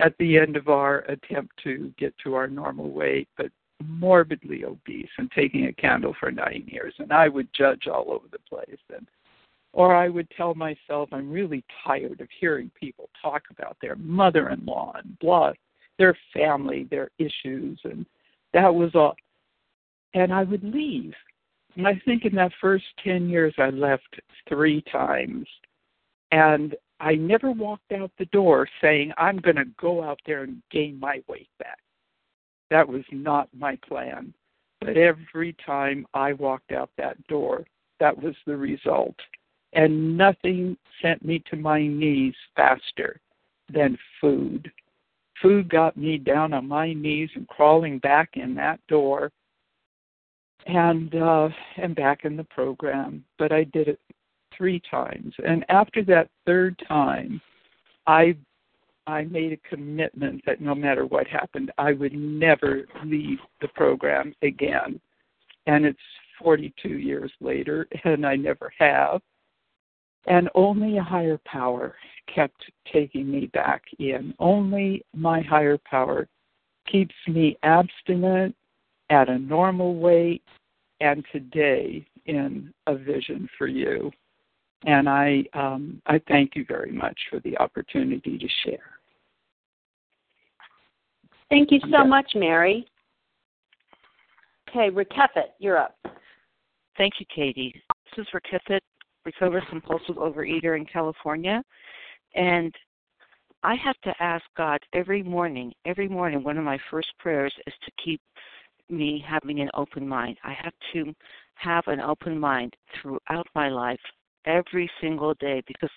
at 0.00 0.16
the 0.18 0.36
end 0.36 0.56
of 0.56 0.68
our 0.68 1.00
attempt 1.08 1.52
to 1.62 1.92
get 1.96 2.14
to 2.24 2.34
our 2.34 2.48
normal 2.48 2.90
weight, 2.90 3.28
but 3.36 3.50
morbidly 3.88 4.64
obese 4.64 5.08
and 5.18 5.30
taking 5.32 5.66
a 5.66 5.72
candle 5.72 6.14
for 6.18 6.30
nine 6.30 6.64
years. 6.66 6.94
And 6.98 7.12
I 7.12 7.28
would 7.28 7.48
judge 7.54 7.86
all 7.86 8.10
over 8.10 8.26
the 8.30 8.38
place. 8.48 8.80
And 8.94 9.06
or 9.72 9.94
I 9.94 10.08
would 10.08 10.28
tell 10.36 10.54
myself 10.54 11.08
I'm 11.12 11.30
really 11.30 11.64
tired 11.84 12.20
of 12.20 12.28
hearing 12.38 12.70
people 12.78 13.08
talk 13.20 13.42
about 13.50 13.76
their 13.80 13.96
mother 13.96 14.50
in 14.50 14.64
law 14.64 14.92
and 14.96 15.18
blah 15.18 15.52
their 15.98 16.16
family, 16.34 16.86
their 16.90 17.10
issues 17.18 17.78
and 17.84 18.06
that 18.52 18.74
was 18.74 18.94
all 18.94 19.14
and 20.14 20.32
I 20.32 20.44
would 20.44 20.62
leave. 20.62 21.14
And 21.76 21.88
I 21.88 22.00
think 22.04 22.24
in 22.24 22.34
that 22.34 22.52
first 22.60 22.84
ten 23.02 23.28
years 23.28 23.54
I 23.56 23.70
left 23.70 24.20
three 24.48 24.82
times. 24.92 25.46
And 26.32 26.74
I 27.00 27.14
never 27.14 27.50
walked 27.50 27.92
out 27.92 28.10
the 28.18 28.26
door 28.26 28.68
saying, 28.80 29.12
I'm 29.18 29.38
going 29.38 29.56
to 29.56 29.64
go 29.80 30.02
out 30.02 30.20
there 30.24 30.44
and 30.44 30.62
gain 30.70 31.00
my 31.00 31.20
weight 31.28 31.48
back. 31.58 31.78
That 32.72 32.88
was 32.88 33.04
not 33.12 33.50
my 33.54 33.76
plan. 33.86 34.32
But 34.80 34.96
every 34.96 35.54
time 35.64 36.06
I 36.14 36.32
walked 36.32 36.72
out 36.72 36.88
that 36.96 37.22
door, 37.26 37.66
that 38.00 38.20
was 38.20 38.34
the 38.46 38.56
result. 38.56 39.14
And 39.74 40.16
nothing 40.16 40.78
sent 41.02 41.22
me 41.22 41.42
to 41.50 41.56
my 41.56 41.86
knees 41.86 42.34
faster 42.56 43.20
than 43.70 43.98
food. 44.22 44.72
Food 45.42 45.68
got 45.68 45.98
me 45.98 46.16
down 46.16 46.54
on 46.54 46.66
my 46.66 46.94
knees 46.94 47.28
and 47.34 47.46
crawling 47.46 47.98
back 47.98 48.30
in 48.34 48.54
that 48.54 48.80
door 48.88 49.30
and 50.66 51.14
uh 51.14 51.48
and 51.76 51.94
back 51.94 52.24
in 52.24 52.38
the 52.38 52.44
program. 52.44 53.22
But 53.38 53.52
I 53.52 53.64
did 53.64 53.88
it 53.88 54.00
three 54.56 54.80
times. 54.90 55.34
And 55.46 55.62
after 55.68 56.02
that 56.04 56.30
third 56.46 56.80
time, 56.88 57.38
I 58.06 58.34
I 59.06 59.24
made 59.24 59.52
a 59.52 59.68
commitment 59.68 60.42
that 60.46 60.60
no 60.60 60.74
matter 60.74 61.06
what 61.06 61.26
happened, 61.26 61.72
I 61.78 61.92
would 61.92 62.12
never 62.12 62.86
leave 63.04 63.38
the 63.60 63.68
program 63.68 64.34
again. 64.42 65.00
And 65.66 65.84
it's 65.84 65.98
42 66.42 66.88
years 66.88 67.32
later, 67.40 67.86
and 68.04 68.26
I 68.26 68.36
never 68.36 68.72
have. 68.78 69.20
And 70.26 70.48
only 70.54 70.98
a 70.98 71.02
higher 71.02 71.38
power 71.44 71.96
kept 72.32 72.64
taking 72.92 73.30
me 73.30 73.46
back 73.46 73.82
in. 73.98 74.34
Only 74.38 75.04
my 75.14 75.40
higher 75.40 75.78
power 75.78 76.28
keeps 76.90 77.14
me 77.26 77.56
abstinent 77.64 78.54
at 79.10 79.28
a 79.28 79.38
normal 79.38 79.96
weight 79.96 80.42
and 81.00 81.24
today 81.32 82.06
in 82.26 82.72
a 82.86 82.94
vision 82.94 83.48
for 83.58 83.66
you. 83.66 84.10
And 84.84 85.08
I 85.08 85.44
um, 85.54 86.00
I 86.06 86.20
thank 86.28 86.56
you 86.56 86.64
very 86.66 86.90
much 86.90 87.18
for 87.30 87.38
the 87.40 87.56
opportunity 87.58 88.38
to 88.38 88.48
share. 88.64 88.91
Thank 91.52 91.70
you 91.70 91.80
so 91.90 92.02
much, 92.02 92.32
Mary. 92.34 92.86
Okay, 94.70 94.88
Rakefet, 94.88 95.50
you're 95.58 95.76
up. 95.76 95.94
Thank 96.96 97.20
you, 97.20 97.26
Katie. 97.26 97.74
This 98.16 98.24
is 98.24 98.32
Rakefet, 98.32 98.80
recovered 99.26 99.62
compulsive 99.68 100.16
overeater 100.16 100.78
in 100.78 100.86
California, 100.86 101.62
and 102.34 102.74
I 103.62 103.74
have 103.74 104.00
to 104.04 104.14
ask 104.18 104.42
God 104.56 104.80
every 104.94 105.22
morning. 105.22 105.74
Every 105.84 106.08
morning, 106.08 106.42
one 106.42 106.56
of 106.56 106.64
my 106.64 106.78
first 106.90 107.08
prayers 107.18 107.52
is 107.66 107.74
to 107.84 107.92
keep 108.02 108.22
me 108.88 109.22
having 109.28 109.60
an 109.60 109.68
open 109.74 110.08
mind. 110.08 110.38
I 110.44 110.54
have 110.54 110.72
to 110.94 111.12
have 111.56 111.86
an 111.86 112.00
open 112.00 112.38
mind 112.38 112.74
throughout 112.98 113.46
my 113.54 113.68
life 113.68 114.00
every 114.46 114.90
single 115.00 115.34
day 115.34 115.62
because 115.66 115.90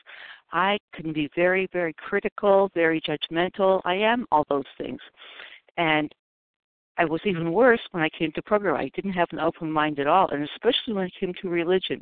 I 0.51 0.77
can 0.93 1.13
be 1.13 1.29
very, 1.35 1.67
very 1.73 1.93
critical, 1.93 2.69
very 2.73 3.01
judgmental. 3.01 3.81
I 3.85 3.95
am 3.95 4.25
all 4.31 4.45
those 4.49 4.63
things. 4.77 4.99
And 5.77 6.13
I 6.97 7.05
was 7.05 7.19
even 7.25 7.51
worse 7.51 7.81
when 7.91 8.03
I 8.03 8.09
came 8.17 8.31
to 8.33 8.41
program. 8.41 8.75
I 8.75 8.89
didn't 8.95 9.13
have 9.13 9.27
an 9.31 9.39
open 9.39 9.69
mind 9.69 9.99
at 9.99 10.07
all, 10.07 10.29
and 10.29 10.43
especially 10.43 10.93
when 10.93 11.07
it 11.07 11.13
came 11.19 11.33
to 11.41 11.49
religion, 11.49 12.01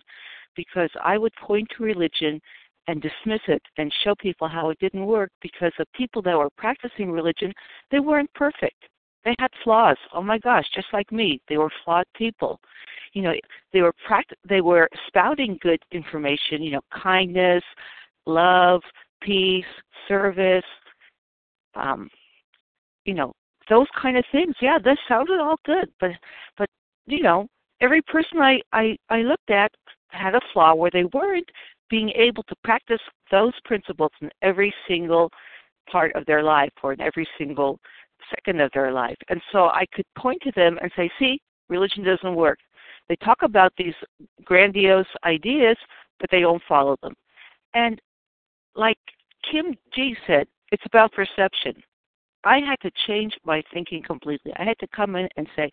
because 0.56 0.89
I 1.03 1.17
would 1.17 1.34
point 1.36 1.67
to 1.77 1.84
religion 1.84 2.39
and 2.88 3.01
dismiss 3.01 3.41
it 3.47 3.62
and 3.77 3.91
show 4.03 4.13
people 4.15 4.47
how 4.47 4.69
it 4.69 4.77
didn't 4.79 5.06
work 5.06 5.32
because 5.41 5.71
the 5.79 5.86
people 5.95 6.21
that 6.23 6.38
were 6.38 6.49
practicing 6.58 7.12
religion, 7.12 7.51
they 7.91 7.99
weren't 7.99 8.32
perfect. 8.36 8.75
They 9.25 9.36
had 9.39 9.49
flaws. 9.63 9.97
Oh 10.13 10.21
my 10.21 10.38
gosh, 10.38 10.65
just 10.75 10.88
like 10.93 11.12
me, 11.12 11.41
they 11.47 11.58
were 11.58 11.71
flawed 11.84 12.06
people 12.13 12.60
you 13.13 13.21
know 13.21 13.34
they 13.71 13.82
were 13.82 13.93
pract- 14.08 14.34
they 14.47 14.62
were 14.62 14.89
spouting 15.08 15.58
good 15.62 15.82
information 15.91 16.62
you 16.62 16.71
know 16.71 16.82
kindness 16.91 17.63
love 18.26 18.82
peace 19.21 19.65
service 20.08 20.63
um 21.76 22.10
you 23.06 23.13
know 23.13 23.32
those 23.69 23.88
kind 23.99 24.17
of 24.17 24.26
things 24.32 24.56
yeah 24.62 24.78
that 24.84 24.97
sounded 25.08 25.39
all 25.39 25.60
good 25.65 25.89
but 25.99 26.12
but 26.58 26.69
you 27.06 27.21
know 27.21 27.47
every 27.82 28.02
person 28.04 28.39
i 28.39 28.60
i 28.73 28.95
i 29.10 29.21
looked 29.21 29.49
at 29.49 29.71
had 30.10 30.36
a 30.36 30.41
flaw 30.52 30.73
where 30.73 30.91
they 30.91 31.06
weren't 31.13 31.49
being 31.89 32.10
able 32.15 32.43
to 32.43 32.56
practice 32.63 32.99
those 33.32 33.54
principles 33.65 34.12
in 34.21 34.30
every 34.41 34.73
single 34.88 35.30
part 35.91 36.12
of 36.15 36.26
their 36.26 36.43
life 36.43 36.71
or 36.82 36.93
in 36.93 37.02
every 37.02 37.28
single 37.38 37.80
second 38.34 38.62
of 38.62 38.71
their 38.73 38.91
life. 38.91 39.17
And 39.30 39.41
so 39.52 39.65
I 39.65 39.86
could 39.93 40.06
point 40.17 40.41
to 40.43 40.52
them 40.56 40.78
and 40.82 40.91
say, 40.95 41.10
see, 41.19 41.39
religion 41.69 42.04
doesn't 42.04 42.36
work. 42.36 42.58
They 43.09 43.15
talk 43.17 43.39
about 43.41 43.73
these 43.77 43.95
grandiose 44.45 45.07
ideas, 45.25 45.77
but 46.19 46.29
they 46.31 46.39
don't 46.39 46.61
follow 46.67 46.95
them. 47.01 47.13
And 47.73 48.01
like 48.75 48.97
Kim 49.49 49.75
G 49.93 50.15
said, 50.25 50.47
it's 50.71 50.85
about 50.85 51.11
perception. 51.11 51.81
I 52.43 52.59
had 52.59 52.79
to 52.81 52.91
change 53.07 53.33
my 53.45 53.63
thinking 53.73 54.03
completely. 54.03 54.51
I 54.57 54.63
had 54.63 54.77
to 54.79 54.87
come 54.87 55.15
in 55.15 55.29
and 55.37 55.47
say, 55.55 55.69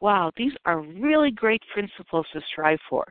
wow, 0.00 0.30
these 0.36 0.52
are 0.64 0.80
really 0.80 1.30
great 1.30 1.62
principles 1.72 2.26
to 2.32 2.40
strive 2.50 2.78
for. 2.88 3.04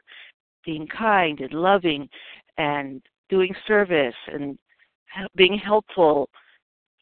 Being 0.66 0.88
kind 0.88 1.40
and 1.42 1.54
loving 1.54 2.10
and 2.58 3.02
doing 3.30 3.54
service 3.68 4.16
and 4.28 4.58
being 5.36 5.58
helpful. 5.58 6.30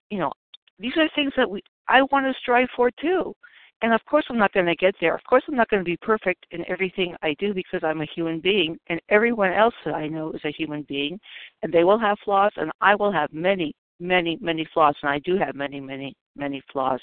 You 0.09 0.19
know, 0.19 0.31
these 0.79 0.97
are 0.97 1.07
things 1.15 1.31
that 1.37 1.49
we 1.49 1.61
I 1.87 2.01
want 2.03 2.25
to 2.25 2.33
strive 2.41 2.69
for 2.75 2.89
too. 2.99 3.35
And 3.81 3.93
of 3.93 4.05
course, 4.05 4.25
I'm 4.29 4.37
not 4.37 4.53
going 4.53 4.67
to 4.67 4.75
get 4.75 4.95
there. 5.01 5.15
Of 5.15 5.23
course, 5.23 5.43
I'm 5.47 5.55
not 5.55 5.69
going 5.69 5.81
to 5.81 5.89
be 5.89 5.97
perfect 5.97 6.45
in 6.51 6.63
everything 6.69 7.15
I 7.23 7.35
do 7.39 7.53
because 7.53 7.81
I'm 7.83 8.01
a 8.01 8.07
human 8.15 8.39
being, 8.39 8.77
and 8.87 9.01
everyone 9.09 9.51
else 9.53 9.73
that 9.85 9.95
I 9.95 10.07
know 10.07 10.31
is 10.33 10.41
a 10.45 10.51
human 10.51 10.83
being, 10.83 11.19
and 11.63 11.73
they 11.73 11.83
will 11.83 11.99
have 11.99 12.17
flaws, 12.23 12.51
and 12.57 12.71
I 12.79 12.93
will 12.93 13.11
have 13.11 13.33
many, 13.33 13.73
many, 13.99 14.37
many 14.39 14.67
flaws, 14.71 14.95
and 15.01 15.09
I 15.09 15.19
do 15.19 15.35
have 15.37 15.55
many, 15.55 15.79
many, 15.79 16.15
many 16.35 16.61
flaws. 16.71 16.99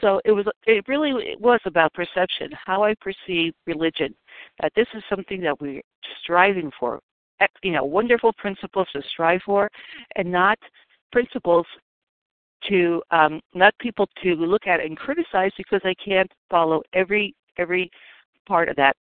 So 0.00 0.20
it 0.24 0.32
was, 0.32 0.46
it 0.66 0.88
really 0.88 1.10
it 1.10 1.40
was 1.40 1.60
about 1.66 1.92
perception, 1.92 2.50
how 2.64 2.82
I 2.82 2.94
perceive 3.00 3.52
religion. 3.66 4.14
That 4.62 4.72
this 4.74 4.86
is 4.94 5.02
something 5.10 5.42
that 5.42 5.60
we're 5.60 5.82
striving 6.22 6.70
for, 6.80 7.00
eh, 7.40 7.46
you 7.62 7.72
know, 7.72 7.84
wonderful 7.84 8.32
principles 8.38 8.88
to 8.94 9.02
strive 9.12 9.42
for, 9.44 9.70
and 10.16 10.32
not 10.32 10.58
principles 11.12 11.66
to 12.68 13.02
um, 13.10 13.40
not 13.54 13.74
people 13.78 14.08
to 14.22 14.34
look 14.34 14.66
at 14.66 14.80
and 14.80 14.96
criticize 14.96 15.52
because 15.56 15.80
they 15.82 15.94
can't 15.94 16.30
follow 16.50 16.82
every 16.92 17.34
every 17.58 17.90
part 18.46 18.68
of 18.68 18.76
that 18.76 18.96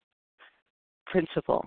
principle. 1.08 1.66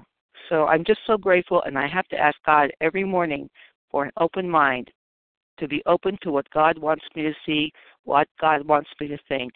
So 0.49 0.67
I'm 0.67 0.85
just 0.85 1.01
so 1.07 1.17
grateful, 1.17 1.63
and 1.63 1.79
I 1.79 1.87
have 1.87 2.07
to 2.09 2.17
ask 2.19 2.37
God 2.45 2.71
every 2.81 3.05
morning 3.05 3.49
for 3.91 4.05
an 4.05 4.11
open 4.19 4.49
mind, 4.49 4.91
to 5.59 5.69
be 5.69 5.83
open 5.87 6.19
to 6.23 6.31
what 6.31 6.49
God 6.51 6.79
wants 6.79 7.05
me 7.15 7.23
to 7.23 7.33
see, 7.47 7.73
what 8.05 8.27
God 8.41 8.67
wants 8.67 8.91
me 9.01 9.09
to 9.09 9.19
think. 9.29 9.53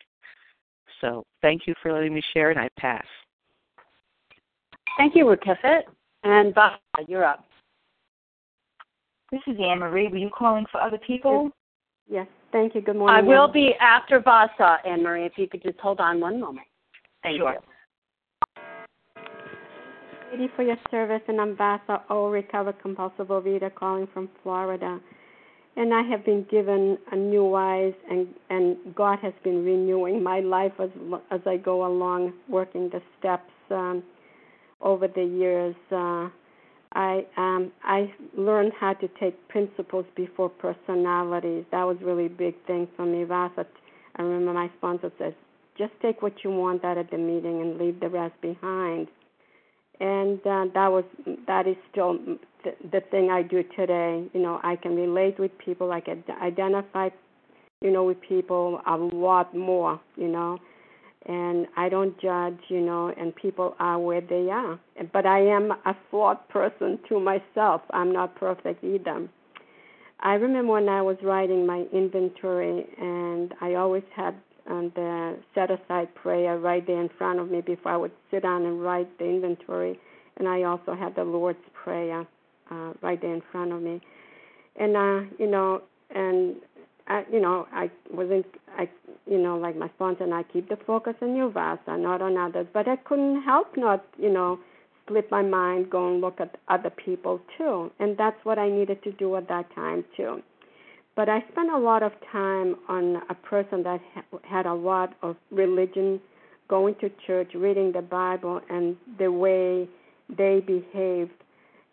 So 1.01 1.25
thank 1.43 1.67
you 1.67 1.75
for 1.83 1.93
letting 1.93 2.15
me 2.15 2.23
share, 2.33 2.51
and 2.51 2.59
I 2.59 2.69
pass. 2.79 3.05
Thank 4.97 5.15
you, 5.15 5.25
Rakefet. 5.25 5.83
And 6.25 6.55
Bob, 6.55 6.79
you're 7.07 7.25
up. 7.25 7.45
This 9.31 9.41
is 9.47 9.57
Anne 9.61 9.81
Marie. 9.81 10.09
Were 10.09 10.17
you 10.17 10.31
calling 10.31 10.67
for 10.71 10.81
other 10.81 10.99
people? 10.99 11.51
Yes, 12.09 12.27
thank 12.53 12.75
you. 12.75 12.81
Good 12.81 12.97
morning. 12.97 13.25
I 13.25 13.27
will 13.27 13.49
be 13.49 13.75
after 13.81 14.21
Vasa, 14.21 14.79
Anne 14.87 15.03
Marie, 15.03 15.27
if 15.27 15.33
you 15.37 15.49
could 15.49 15.63
just 15.63 15.79
hold 15.81 16.01
on 16.01 16.21
one 16.21 16.41
moment. 16.41 16.67
Thank 17.23 17.39
sure. 17.39 17.55
you. 17.55 17.59
Katie, 20.31 20.49
for 20.55 20.63
your 20.63 20.77
service, 20.91 21.23
and 21.29 21.41
I'm 21.41 21.57
Vasa 21.57 22.03
O, 22.11 22.29
recovered 22.29 22.81
compulsive 22.81 23.29
overeater 23.29 23.75
calling 23.75 24.07
from 24.13 24.29
Florida. 24.43 25.01
And 25.77 25.93
I 25.93 26.03
have 26.03 26.25
been 26.25 26.47
given 26.51 26.97
a 27.13 27.17
new 27.17 27.55
eyes, 27.55 27.93
and 28.11 28.29
and 28.49 28.77
God 28.95 29.19
has 29.21 29.35
been 29.45 29.65
renewing 29.65 30.23
my 30.23 30.41
life 30.41 30.73
as 30.79 30.89
as 31.31 31.41
I 31.47 31.59
go 31.59 31.87
along, 31.87 32.33
working 32.49 32.89
the 32.89 33.03
steps 33.19 33.53
um, 33.71 34.03
over 34.81 35.07
the 35.07 35.23
years. 35.23 35.77
Uh, 35.93 36.29
I 36.93 37.27
um 37.37 37.73
I 37.85 38.13
learned 38.37 38.73
how 38.79 38.95
to 38.95 39.09
take 39.21 39.49
principles 39.49 40.07
before 40.17 40.49
personalities. 40.49 41.65
That 41.73 41.85
was 41.85 41.97
really 42.03 42.27
a 42.27 42.31
big 42.31 42.55
thing 42.67 42.89
for 42.97 43.05
me. 43.05 43.25
Vasa, 43.25 43.67
I 44.17 44.23
remember 44.23 44.53
my 44.53 44.71
sponsor 44.79 45.13
says, 45.19 45.35
just 45.77 45.93
take 46.01 46.23
what 46.23 46.43
you 46.43 46.51
want 46.51 46.85
out 46.85 46.99
of 46.99 47.11
the 47.11 47.19
meeting 47.19 47.61
and 47.61 47.79
leave 47.79 48.01
the 48.01 48.09
rest 48.09 48.35
behind. 48.41 49.09
And 50.01 50.39
uh, 50.41 50.67
that 50.75 50.89
was 50.89 51.05
that 51.47 51.67
is 51.67 51.77
still 51.91 52.19
the, 52.65 52.75
the 52.93 53.01
thing 53.11 53.31
I 53.31 53.43
do 53.43 53.63
today. 53.77 54.25
You 54.33 54.41
know, 54.41 54.61
I 54.63 54.77
can 54.77 54.95
relate 54.95 55.39
with 55.39 55.57
people. 55.59 55.93
I 55.93 56.01
can 56.01 56.23
identify, 56.43 57.09
you 57.81 57.91
know, 57.91 58.05
with 58.05 58.21
people 58.21 58.81
a 58.87 58.97
lot 58.97 59.55
more. 59.57 60.01
You 60.17 60.29
know, 60.29 60.59
and 61.29 61.67
I 61.77 61.89
don't 61.89 62.19
judge, 62.21 62.59
you 62.69 62.81
know, 62.81 63.13
and 63.17 63.35
people 63.35 63.75
are 63.81 63.99
where 63.99 64.21
they 64.21 64.49
are. 64.51 64.79
But 65.13 65.27
I 65.27 65.41
am 65.41 65.73
a 65.73 65.97
flawed 66.11 66.49
person 66.49 66.99
to 67.09 67.19
myself. 67.19 67.83
I'm 67.91 68.13
not 68.13 68.37
perfect 68.37 68.85
either. 68.85 69.29
I 70.21 70.35
remember 70.35 70.73
when 70.73 70.89
I 70.89 71.03
was 71.03 71.17
writing 71.23 71.67
my 71.67 71.85
inventory, 71.93 72.87
and 72.99 73.53
I 73.61 73.75
always 73.75 74.05
had 74.15 74.35
um, 74.69 74.93
the 74.95 75.37
set 75.55 75.71
aside 75.71 76.15
prayer 76.15 76.59
right 76.59 76.87
there 76.87 77.01
in 77.01 77.11
front 77.19 77.39
of 77.39 77.51
me 77.51 77.61
before 77.61 77.93
I 77.93 77.97
would 77.97 78.13
sit 78.31 78.43
down 78.43 78.65
and 78.65 78.83
write 78.83 79.19
the 79.19 79.25
inventory. 79.25 79.99
And 80.39 80.49
I 80.49 80.63
also 80.63 80.95
had 80.95 81.15
the 81.15 81.25
Lord's 81.25 81.59
Prayer 81.73 82.27
uh, 82.71 82.93
right 83.03 83.21
there 83.21 83.35
in 83.35 83.43
front 83.53 83.73
of 83.73 83.83
me. 83.83 84.01
And, 84.77 84.97
uh, 84.97 85.31
you 85.39 85.47
know, 85.47 85.83
and 86.11 86.57
I, 87.09 87.25
you 87.33 87.41
know, 87.41 87.67
I 87.73 87.91
wasn't, 88.11 88.47
I, 88.77 88.89
you 89.27 89.39
know, 89.39 89.57
like 89.57 89.77
my 89.77 89.89
sponsor 89.95 90.25
and 90.25 90.35
I 90.35 90.43
keep 90.43 90.69
the 90.69 90.79
focus 90.87 91.15
on 91.23 91.37
you, 91.37 91.51
Vasa, 91.51 91.97
not 91.97 92.21
on 92.23 92.37
others. 92.37 92.67
But 92.73 92.89
I 92.89 92.97
couldn't 92.97 93.43
help 93.43 93.77
not, 93.77 94.05
you 94.19 94.33
know, 94.33 94.59
split 95.07 95.31
my 95.31 95.43
mind, 95.43 95.89
go 95.89 96.09
and 96.11 96.21
look 96.21 96.41
at 96.41 96.57
other 96.69 96.91
people 96.91 97.41
too, 97.57 97.91
and 98.01 98.17
that's 98.17 98.37
what 98.45 98.59
I 98.59 98.69
needed 98.69 99.03
to 99.05 99.13
do 99.13 99.37
at 99.37 99.49
that 99.49 99.73
time 99.75 100.05
too. 100.17 100.43
But 101.15 101.29
I 101.29 101.45
spent 101.53 101.71
a 101.71 101.79
lot 101.79 102.03
of 102.03 102.13
time 102.31 102.77
on 102.89 103.23
a 103.31 103.35
person 103.35 103.83
that 103.85 104.01
had 104.43 104.67
a 104.67 104.75
lot 104.75 105.15
of 105.23 105.37
religion, 105.51 106.21
going 106.69 106.95
to 107.01 107.11
church, 107.27 107.53
reading 107.55 107.93
the 107.93 108.03
Bible, 108.03 108.61
and 108.69 108.97
the 109.19 109.31
way 109.31 109.89
they 110.29 110.61
behaved. 110.61 111.31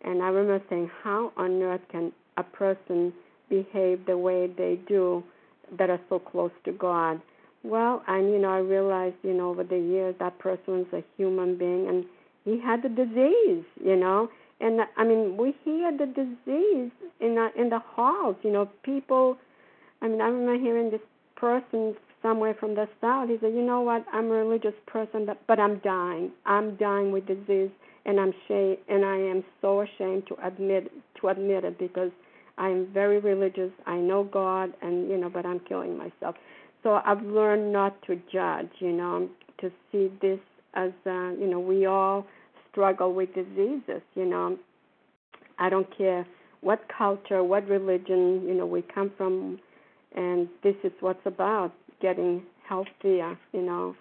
And 0.02 0.22
I 0.22 0.28
remember 0.28 0.62
saying, 0.68 0.90
how 1.02 1.32
on 1.36 1.62
earth 1.62 1.80
can 1.90 2.12
a 2.36 2.42
person 2.42 3.12
behave 3.48 4.06
the 4.06 4.18
way 4.18 4.46
they 4.46 4.78
do 4.88 5.22
that 5.78 5.90
are 5.90 6.00
so 6.08 6.18
close 6.18 6.52
to 6.64 6.72
God. 6.72 7.20
Well, 7.62 8.02
and 8.06 8.30
you 8.30 8.38
know, 8.38 8.50
I 8.50 8.58
realized, 8.58 9.16
you 9.22 9.32
know, 9.34 9.50
over 9.50 9.64
the 9.64 9.78
years 9.78 10.14
that 10.20 10.38
person 10.38 10.78
was 10.80 10.86
a 10.92 11.04
human 11.16 11.56
being 11.56 11.88
and 11.88 12.04
he 12.44 12.60
had 12.60 12.82
the 12.82 12.90
disease, 12.90 13.64
you 13.82 13.96
know. 13.96 14.28
And 14.60 14.80
I 14.96 15.04
mean, 15.04 15.36
we 15.36 15.54
hear 15.64 15.90
the 15.96 16.06
disease 16.06 16.92
in 17.20 17.34
the, 17.36 17.48
in 17.56 17.70
the 17.70 17.80
halls, 17.80 18.36
you 18.42 18.50
know, 18.50 18.68
people 18.82 19.38
I 20.04 20.08
mean, 20.08 20.20
I 20.20 20.26
remember 20.26 20.62
hearing 20.62 20.90
this 20.90 21.00
person 21.36 21.96
somewhere 22.22 22.54
from 22.60 22.74
the 22.74 22.86
south. 23.00 23.30
He 23.30 23.38
said, 23.40 23.54
"You 23.54 23.62
know 23.62 23.80
what? 23.80 24.04
I'm 24.12 24.26
a 24.26 24.34
religious 24.34 24.74
person, 24.86 25.26
but, 25.46 25.58
I'm 25.58 25.78
dying. 25.78 26.30
I'm 26.44 26.76
dying 26.76 27.10
with 27.10 27.26
disease, 27.26 27.70
and 28.04 28.20
I'm 28.20 28.34
shame, 28.46 28.76
and 28.88 29.04
I 29.04 29.16
am 29.16 29.42
so 29.62 29.80
ashamed 29.80 30.26
to 30.28 30.36
admit 30.46 30.92
to 31.20 31.28
admit 31.28 31.64
it 31.64 31.78
because 31.78 32.10
I'm 32.56 32.86
very 32.92 33.18
religious. 33.18 33.70
I 33.86 33.96
know 33.96 34.24
God, 34.24 34.72
and 34.82 35.08
you 35.08 35.16
know, 35.16 35.28
but 35.28 35.44
I'm 35.44 35.60
killing 35.60 35.96
myself. 35.96 36.36
So 36.82 37.00
I've 37.04 37.22
learned 37.22 37.72
not 37.72 38.00
to 38.06 38.16
judge. 38.32 38.70
You 38.78 38.92
know, 38.92 39.28
to 39.60 39.70
see 39.90 40.12
this 40.22 40.38
as 40.74 40.92
uh, 41.06 41.30
you 41.30 41.48
know, 41.48 41.60
we 41.60 41.86
all 41.86 42.26
struggle 42.70 43.12
with 43.12 43.34
diseases. 43.34 44.02
You 44.14 44.26
know, 44.26 44.58
I 45.58 45.68
don't 45.68 45.86
care 45.96 46.26
what 46.60 46.80
culture, 46.96 47.42
what 47.42 47.68
religion, 47.68 48.46
you 48.46 48.54
know, 48.54 48.66
we 48.66 48.82
come 48.82 49.10
from, 49.16 49.58
and 50.14 50.48
this 50.62 50.76
is 50.84 50.92
what's 51.00 51.26
about 51.26 51.72
getting 52.00 52.42
healthier. 52.68 53.36
You 53.52 53.62
know, 53.62 53.96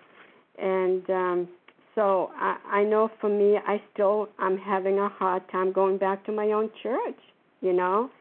and 0.60 1.10
um, 1.10 1.48
so 1.96 2.30
I, 2.36 2.58
I 2.72 2.84
know 2.84 3.10
for 3.20 3.30
me, 3.30 3.58
I 3.66 3.82
still 3.94 4.30
I'm 4.38 4.60
having 4.60 5.00
a 5.00 5.10
hard 5.10 5.42
time 5.52 5.72
going 5.72 5.98
back 5.98 6.24
to 6.28 6.32
my 6.32 6.52
own 6.52 6.70
church. 6.84 7.18
You 7.62 7.74
know 7.74 8.12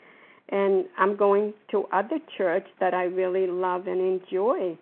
and 0.49 0.85
I'm 0.99 1.17
going 1.17 1.55
to 1.71 1.85
other 1.93 2.19
church 2.37 2.67
that 2.81 2.95
I 2.95 3.05
really 3.05 3.47
love 3.47 3.87
and 3.87 4.01
enjoy. 4.01 4.77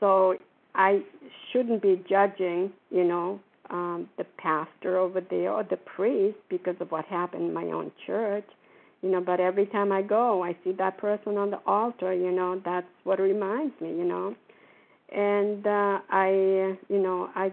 So 0.00 0.36
I 0.74 1.02
shouldn't 1.52 1.82
be 1.82 2.02
judging, 2.08 2.72
you 2.90 3.04
know, 3.04 3.40
um, 3.70 4.08
the 4.18 4.24
pastor 4.38 4.98
over 4.98 5.20
there 5.20 5.52
or 5.52 5.64
the 5.64 5.76
priest 5.76 6.38
because 6.48 6.76
of 6.80 6.90
what 6.90 7.04
happened 7.06 7.44
in 7.44 7.54
my 7.54 7.64
own 7.64 7.90
church. 8.06 8.46
You 9.02 9.10
know, 9.10 9.20
but 9.20 9.40
every 9.40 9.66
time 9.66 9.90
I 9.90 10.02
go, 10.02 10.44
I 10.44 10.56
see 10.62 10.72
that 10.72 10.96
person 10.98 11.36
on 11.36 11.50
the 11.50 11.58
altar. 11.66 12.12
You 12.14 12.30
know, 12.30 12.60
that's 12.64 12.86
what 13.02 13.18
reminds 13.18 13.78
me. 13.80 13.88
You 13.88 14.04
know, 14.04 14.36
and 15.12 15.66
uh, 15.66 15.98
I, 16.08 16.76
you 16.88 17.02
know, 17.02 17.28
I, 17.34 17.52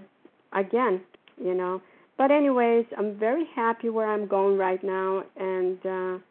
again, 0.53 1.01
you 1.41 1.55
know. 1.55 1.81
But 2.17 2.31
anyways, 2.31 2.85
I'm 2.97 3.17
very 3.17 3.45
happy 3.55 3.89
where 3.89 4.07
I'm 4.11 4.27
going 4.27 4.57
right 4.57 4.83
now, 4.83 5.23
and 5.37 5.77
uh, 5.85 6.23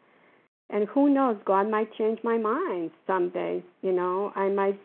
and 0.69 0.87
who 0.87 1.09
knows 1.09 1.37
god 1.45 1.69
might 1.69 1.93
change 1.93 2.19
my 2.23 2.37
mind 2.37 2.91
someday 3.07 3.63
you 3.81 3.91
know? 3.91 4.31
I 4.35 4.49
might 4.49 4.79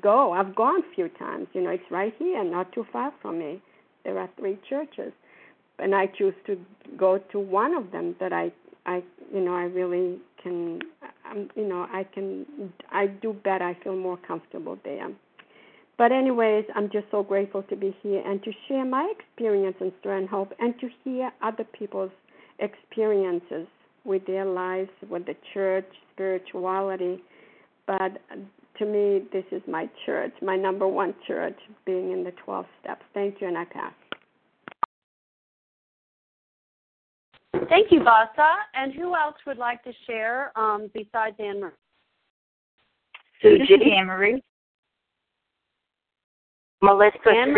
go. 0.00 0.32
I've 0.32 0.54
gone 0.54 0.80
a 0.80 0.94
few 0.94 1.08
times 1.08 1.48
you 1.52 1.60
know 1.62 1.70
it's 1.70 1.90
right 1.90 2.14
here 2.18 2.42
not 2.44 2.72
too 2.72 2.86
far 2.92 3.12
from 3.20 3.38
me. 3.38 3.60
There 4.04 4.18
are 4.18 4.28
three 4.38 4.58
churches. 4.68 5.12
And 5.78 5.94
i 5.94 6.06
choose 6.06 6.34
to 6.46 6.58
go 6.96 7.18
to 7.32 7.38
one 7.38 7.74
of 7.74 7.90
them 7.92 8.16
that 8.20 8.32
i 8.32 8.50
i 8.86 9.02
you 9.32 9.40
know 9.40 9.54
i 9.54 9.64
really 9.64 10.18
can 10.42 10.80
um, 11.30 11.50
you 11.54 11.68
know 11.68 11.86
i 11.92 12.04
can 12.14 12.46
i 12.90 13.06
do 13.06 13.32
better. 13.32 13.64
I 13.64 13.76
feel 13.82 13.96
more 13.96 14.16
comfortable 14.16 14.78
there. 14.84 15.08
But 15.98 16.12
anyways 16.12 16.64
i'm 16.74 16.90
just 16.90 17.06
so 17.10 17.22
grateful 17.22 17.62
to 17.64 17.76
be 17.76 17.94
here 18.02 18.22
and 18.24 18.42
to 18.44 18.52
share 18.68 18.84
my 18.84 19.12
experience 19.18 19.76
and 19.80 19.92
strength 20.00 20.20
and 20.20 20.28
hope 20.28 20.52
and 20.58 20.78
to 20.80 20.88
hear 21.04 21.30
other 21.42 21.64
people's 21.64 22.12
experiences 22.58 23.66
with 24.06 24.24
their 24.26 24.44
lives, 24.44 24.90
with 25.08 25.26
the 25.26 25.36
church, 25.52 25.86
spirituality. 26.14 27.22
But 27.86 28.22
to 28.78 28.84
me, 28.84 29.22
this 29.32 29.44
is 29.50 29.62
my 29.68 29.88
church, 30.04 30.32
my 30.42 30.56
number 30.56 30.86
one 30.86 31.14
church, 31.26 31.58
being 31.84 32.12
in 32.12 32.24
the 32.24 32.32
12 32.44 32.66
steps. 32.80 33.02
Thank 33.14 33.40
you, 33.40 33.48
and 33.48 33.58
I 33.58 33.64
pass. 33.64 33.92
Thank 37.68 37.90
you, 37.90 38.02
Vasa. 38.02 38.54
And 38.74 38.92
who 38.94 39.14
else 39.16 39.36
would 39.46 39.58
like 39.58 39.82
to 39.84 39.92
share 40.06 40.56
um, 40.56 40.90
besides 40.94 41.36
Anne 41.38 41.60
Marie? 41.60 41.72
Sue 43.42 43.58
G. 43.58 43.76
This 43.78 43.88
Anne 43.98 44.06
Marie. 44.06 44.42
Melissa 46.82 47.18
Anne 47.28 47.52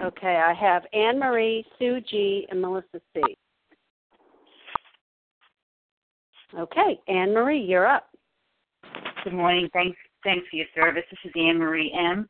Okay, 0.00 0.36
I 0.36 0.54
have 0.54 0.84
Anne 0.92 1.18
Marie, 1.18 1.64
Sue 1.78 2.00
G, 2.00 2.46
and 2.50 2.60
Melissa 2.60 3.00
C. 3.14 3.22
Okay, 6.58 7.00
Anne 7.08 7.34
Marie, 7.34 7.60
you're 7.60 7.86
up. 7.86 8.08
Good 9.24 9.34
morning. 9.34 9.68
Thanks, 9.72 9.96
thanks 10.22 10.46
for 10.50 10.56
your 10.56 10.66
service. 10.74 11.04
This 11.10 11.18
is 11.24 11.32
Anne 11.36 11.58
Marie 11.58 11.92
M, 11.92 12.28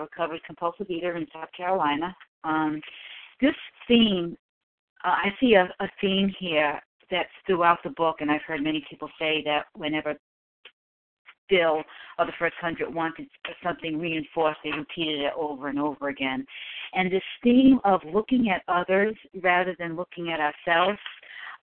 recovered 0.00 0.40
compulsive 0.44 0.90
eater 0.90 1.16
in 1.16 1.26
South 1.32 1.48
Carolina. 1.56 2.14
Um, 2.44 2.80
this 3.40 3.54
theme, 3.88 4.36
uh, 5.04 5.08
I 5.08 5.34
see 5.40 5.54
a, 5.54 5.64
a 5.80 5.88
theme 6.00 6.32
here 6.38 6.80
that's 7.10 7.28
throughout 7.46 7.78
the 7.84 7.90
book, 7.90 8.16
and 8.20 8.30
I've 8.30 8.42
heard 8.42 8.62
many 8.62 8.84
people 8.88 9.08
say 9.18 9.42
that 9.44 9.66
whenever 9.74 10.14
Bill 11.52 11.82
of 12.18 12.26
the 12.26 12.32
first 12.38 12.54
hundred 12.60 12.92
wanted 12.94 13.28
something 13.62 13.98
reinforced, 13.98 14.60
they 14.64 14.70
repeated 14.70 15.20
it 15.20 15.32
over 15.36 15.68
and 15.68 15.78
over 15.78 16.08
again. 16.08 16.46
And 16.94 17.12
this 17.12 17.22
theme 17.44 17.78
of 17.84 18.00
looking 18.10 18.48
at 18.48 18.62
others 18.68 19.14
rather 19.42 19.76
than 19.78 19.94
looking 19.94 20.32
at 20.32 20.40
ourselves, 20.40 20.98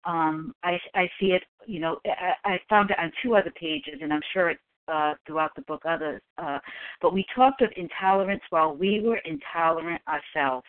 um, 0.06 0.54
I, 0.64 0.78
I 0.94 1.10
see 1.20 1.32
it, 1.32 1.44
you 1.66 1.80
know, 1.80 1.98
I, 2.06 2.54
I 2.54 2.60
found 2.70 2.92
it 2.92 3.00
on 3.00 3.12
two 3.24 3.36
other 3.36 3.52
pages, 3.60 3.96
and 4.02 4.14
I'm 4.14 4.22
sure 4.32 4.52
it's 4.52 4.62
uh, 4.88 5.14
throughout 5.26 5.56
the 5.56 5.62
book 5.64 5.84
others. 5.88 6.22
Uh, 6.38 6.60
but 7.02 7.14
we 7.14 7.26
talked 7.36 7.62
of 7.62 7.72
intolerance 7.76 8.42
while 8.50 8.76
we 8.76 9.02
were 9.02 9.20
intolerant 9.26 10.02
ourselves. 10.08 10.66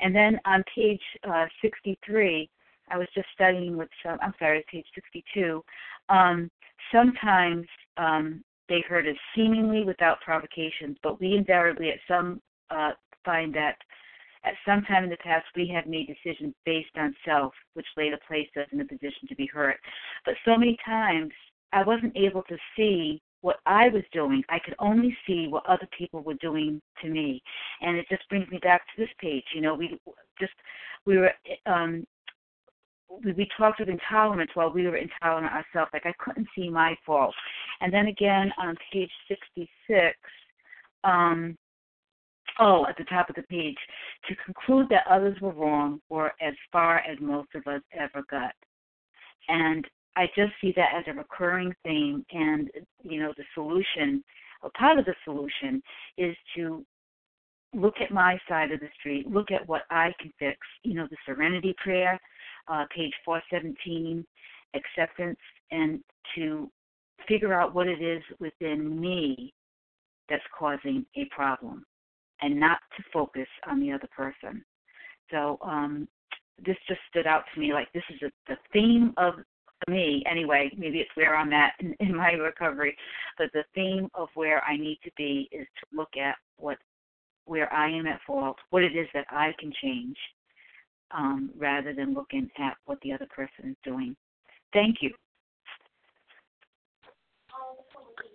And 0.00 0.14
then 0.14 0.40
on 0.44 0.64
page 0.74 1.00
uh, 1.28 1.46
63, 1.62 2.48
I 2.90 2.98
was 2.98 3.08
just 3.14 3.28
studying 3.34 3.76
with 3.76 3.88
some, 4.04 4.18
I'm 4.22 4.34
sorry, 4.38 4.64
page 4.70 4.86
62. 4.94 5.62
Um, 6.08 6.50
sometimes 6.92 7.66
um, 7.96 8.42
they 8.68 8.82
hurt 8.88 9.06
us 9.06 9.16
seemingly 9.34 9.84
without 9.84 10.20
provocations, 10.20 10.96
but 11.02 11.20
we 11.20 11.34
invariably 11.34 11.90
at 11.90 11.98
some 12.08 12.40
uh, 12.70 12.92
find 13.24 13.54
that 13.54 13.76
at 14.44 14.54
some 14.66 14.82
time 14.82 15.04
in 15.04 15.10
the 15.10 15.16
past, 15.16 15.46
we 15.56 15.66
have 15.74 15.86
made 15.86 16.06
decisions 16.06 16.54
based 16.66 16.96
on 16.96 17.14
self, 17.24 17.54
which 17.72 17.86
later 17.96 18.18
placed 18.26 18.56
us 18.56 18.66
in 18.72 18.80
a 18.80 18.84
position 18.84 19.26
to 19.28 19.34
be 19.34 19.46
hurt. 19.46 19.76
But 20.24 20.34
so 20.44 20.56
many 20.56 20.76
times, 20.84 21.32
I 21.72 21.82
wasn't 21.82 22.16
able 22.16 22.42
to 22.44 22.56
see 22.76 23.22
what 23.40 23.56
I 23.66 23.88
was 23.88 24.02
doing. 24.12 24.42
I 24.48 24.58
could 24.58 24.74
only 24.78 25.16
see 25.26 25.48
what 25.48 25.66
other 25.66 25.88
people 25.96 26.20
were 26.20 26.34
doing 26.34 26.80
to 27.02 27.08
me, 27.08 27.42
and 27.80 27.96
it 27.96 28.06
just 28.08 28.28
brings 28.28 28.48
me 28.50 28.58
back 28.62 28.82
to 28.86 29.02
this 29.02 29.10
page. 29.18 29.44
You 29.54 29.62
know, 29.62 29.74
we 29.74 29.98
just 30.38 30.52
we 31.06 31.18
were 31.18 31.30
um, 31.66 32.06
we, 33.22 33.48
talked 33.56 33.80
of 33.80 33.88
intolerance 33.88 34.50
while 34.54 34.72
we 34.72 34.86
were 34.86 34.96
intolerant 34.96 35.52
ourselves. 35.52 35.90
Like 35.92 36.06
I 36.06 36.14
couldn't 36.18 36.48
see 36.56 36.68
my 36.68 36.96
fault, 37.04 37.34
and 37.80 37.92
then 37.92 38.06
again 38.06 38.52
on 38.58 38.76
page 38.92 39.10
sixty 39.28 39.68
six. 39.86 40.16
Um, 41.04 41.56
oh, 42.58 42.86
at 42.88 42.96
the 42.96 43.04
top 43.04 43.28
of 43.28 43.36
the 43.36 43.42
page, 43.42 43.76
to 44.28 44.34
conclude 44.44 44.88
that 44.88 45.04
others 45.10 45.36
were 45.40 45.52
wrong 45.52 46.00
or 46.08 46.32
as 46.40 46.54
far 46.72 46.98
as 46.98 47.18
most 47.20 47.48
of 47.54 47.66
us 47.66 47.82
ever 47.92 48.24
got. 48.30 48.54
And 49.48 49.86
I 50.16 50.26
just 50.36 50.52
see 50.60 50.72
that 50.76 50.90
as 50.96 51.04
a 51.06 51.12
recurring 51.12 51.74
theme, 51.84 52.24
and 52.32 52.70
you 53.02 53.20
know, 53.20 53.32
the 53.36 53.44
solution, 53.54 54.22
or 54.62 54.70
part 54.78 54.98
of 54.98 55.04
the 55.04 55.14
solution, 55.24 55.82
is 56.16 56.34
to 56.56 56.84
look 57.74 57.94
at 58.00 58.12
my 58.12 58.38
side 58.48 58.70
of 58.70 58.80
the 58.80 58.88
street, 58.98 59.28
look 59.28 59.50
at 59.50 59.66
what 59.68 59.82
I 59.90 60.12
can 60.20 60.32
fix. 60.38 60.58
You 60.84 60.94
know, 60.94 61.08
the 61.10 61.16
Serenity 61.26 61.74
Prayer, 61.82 62.20
uh, 62.68 62.84
page 62.94 63.12
417, 63.24 64.24
acceptance, 64.74 65.38
and 65.70 66.00
to 66.34 66.70
figure 67.28 67.52
out 67.52 67.74
what 67.74 67.86
it 67.86 68.02
is 68.02 68.22
within 68.40 69.00
me 69.00 69.52
that's 70.28 70.42
causing 70.58 71.04
a 71.16 71.26
problem, 71.26 71.84
and 72.40 72.58
not 72.58 72.78
to 72.96 73.02
focus 73.12 73.48
on 73.68 73.80
the 73.80 73.92
other 73.92 74.08
person. 74.16 74.64
So 75.30 75.58
um, 75.62 76.08
this 76.64 76.76
just 76.88 77.00
stood 77.10 77.26
out 77.26 77.44
to 77.54 77.60
me 77.60 77.72
like 77.72 77.92
this 77.92 78.04
is 78.10 78.22
a, 78.22 78.30
the 78.48 78.56
theme 78.72 79.12
of 79.16 79.34
me 79.88 80.22
anyway, 80.30 80.70
maybe 80.76 80.98
it's 80.98 81.10
where 81.14 81.36
I'm 81.36 81.52
at 81.52 81.72
in, 81.80 81.94
in 82.00 82.14
my 82.14 82.32
recovery, 82.32 82.96
but 83.36 83.48
the 83.52 83.64
theme 83.74 84.08
of 84.14 84.28
where 84.34 84.62
I 84.64 84.76
need 84.76 84.98
to 85.04 85.10
be 85.16 85.48
is 85.52 85.66
to 85.80 85.96
look 85.96 86.16
at 86.16 86.36
what 86.56 86.78
where 87.46 87.70
I 87.72 87.90
am 87.90 88.06
at 88.06 88.20
fault, 88.26 88.56
what 88.70 88.82
it 88.82 88.96
is 88.96 89.06
that 89.12 89.26
I 89.30 89.52
can 89.58 89.70
change, 89.82 90.16
um, 91.10 91.50
rather 91.56 91.92
than 91.92 92.14
looking 92.14 92.50
at 92.58 92.76
what 92.86 92.98
the 93.02 93.12
other 93.12 93.26
person 93.34 93.70
is 93.70 93.76
doing. 93.84 94.16
Thank 94.72 94.96
you. 95.00 95.10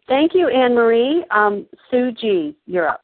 Thank 0.08 0.34
you, 0.34 0.50
Anne 0.50 0.74
Marie. 0.74 1.24
Um, 1.32 1.68
Sue 1.92 2.12
G, 2.12 2.56
you're 2.66 2.90
up. 2.90 3.02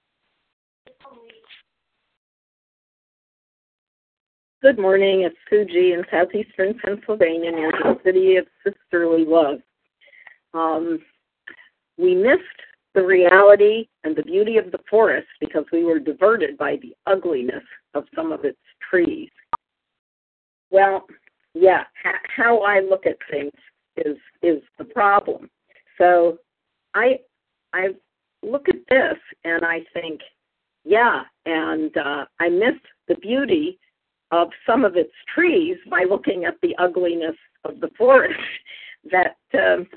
Good 4.62 4.80
morning. 4.80 5.22
It's 5.22 5.36
Sue 5.48 5.66
G 5.66 5.94
in 5.94 6.04
southeastern 6.10 6.80
Pennsylvania 6.84 7.52
near 7.52 7.72
the 7.72 8.00
city 8.04 8.38
of 8.38 8.48
Sisterly 8.64 9.24
Love. 9.24 9.60
Um, 10.56 11.00
we 11.98 12.16
missed 12.16 12.42
the 12.96 13.06
reality 13.06 13.88
and 14.04 14.16
the 14.16 14.24
beauty 14.24 14.58
of 14.58 14.72
the 14.72 14.80
forest 14.90 15.28
because 15.40 15.66
we 15.72 15.84
were 15.84 16.00
diverted 16.00 16.58
by 16.58 16.78
the 16.82 16.96
ugliness 17.06 17.64
of 17.94 18.06
some 18.16 18.32
of 18.32 18.46
its 18.46 18.58
trees. 18.90 19.30
Well, 20.72 21.06
yeah, 21.54 21.84
how 22.36 22.60
I 22.64 22.80
look 22.80 23.06
at 23.06 23.18
things 23.30 23.52
is 23.98 24.18
is 24.42 24.62
the 24.78 24.86
problem. 24.86 25.50
So 25.98 26.40
I 26.94 27.20
I 27.74 27.90
look 28.42 28.68
at 28.70 28.76
this 28.90 29.18
and 29.44 29.64
I 29.64 29.82
think, 29.94 30.22
yeah, 30.84 31.24
and 31.46 31.96
uh, 31.98 32.26
I 32.40 32.50
miss 32.50 32.76
the 33.08 33.16
beauty 33.16 33.80
of 34.32 34.50
some 34.66 34.84
of 34.84 34.96
its 34.96 35.14
trees 35.34 35.78
by 35.90 36.06
looking 36.10 36.46
at 36.46 36.56
the 36.62 36.76
ugliness 36.78 37.36
of 37.64 37.80
the 37.80 37.90
forest. 37.98 38.40
that 39.12 39.38
um, 39.54 39.88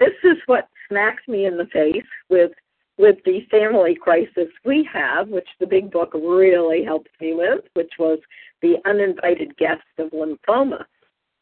this 0.00 0.14
is 0.24 0.36
what 0.46 0.68
smacks 0.88 1.22
me 1.28 1.46
in 1.46 1.56
the 1.56 1.66
face 1.66 2.04
with 2.28 2.52
with 2.98 3.16
the 3.24 3.40
family 3.50 3.94
crisis 3.94 4.48
we 4.64 4.86
have, 4.92 5.28
which 5.28 5.48
the 5.58 5.66
big 5.66 5.90
book 5.90 6.12
really 6.12 6.84
helped 6.84 7.08
me 7.18 7.32
with, 7.32 7.64
which 7.72 7.92
was 7.98 8.18
the 8.60 8.74
uninvited 8.84 9.56
guest 9.56 9.80
of 9.98 10.10
lymphoma. 10.10 10.84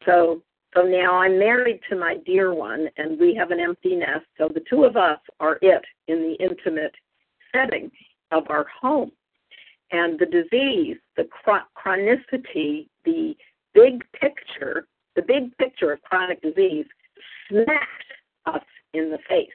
So 0.05 0.43
so 0.75 0.83
now 0.83 1.15
I'm 1.15 1.39
married 1.39 1.81
to 1.89 1.97
my 1.97 2.17
dear 2.27 2.53
one, 2.55 2.89
and 2.97 3.19
we 3.19 3.35
have 3.35 3.51
an 3.51 3.61
empty 3.61 3.97
nest. 3.97 4.27
So 4.37 4.49
the 4.53 4.63
two 4.69 4.85
of 4.85 4.97
us 4.97 5.19
are 5.41 5.59
it 5.63 5.83
in 6.09 6.23
the 6.23 6.45
intimate 6.45 6.95
setting 7.53 7.91
of 8.31 8.45
our 8.51 8.67
home 8.81 9.11
and 9.91 10.19
the 10.19 10.27
disease, 10.27 10.97
the 11.17 11.29
chronicity, 11.77 12.89
the 13.05 13.35
big 13.75 14.05
picture, 14.13 14.87
the 15.17 15.23
big 15.23 15.57
picture 15.57 15.93
of 15.93 16.03
chronic 16.03 16.41
disease 16.43 16.87
smacked 17.49 18.13
us 18.55 18.63
in 18.95 19.11
the 19.11 19.19
face. 19.29 19.49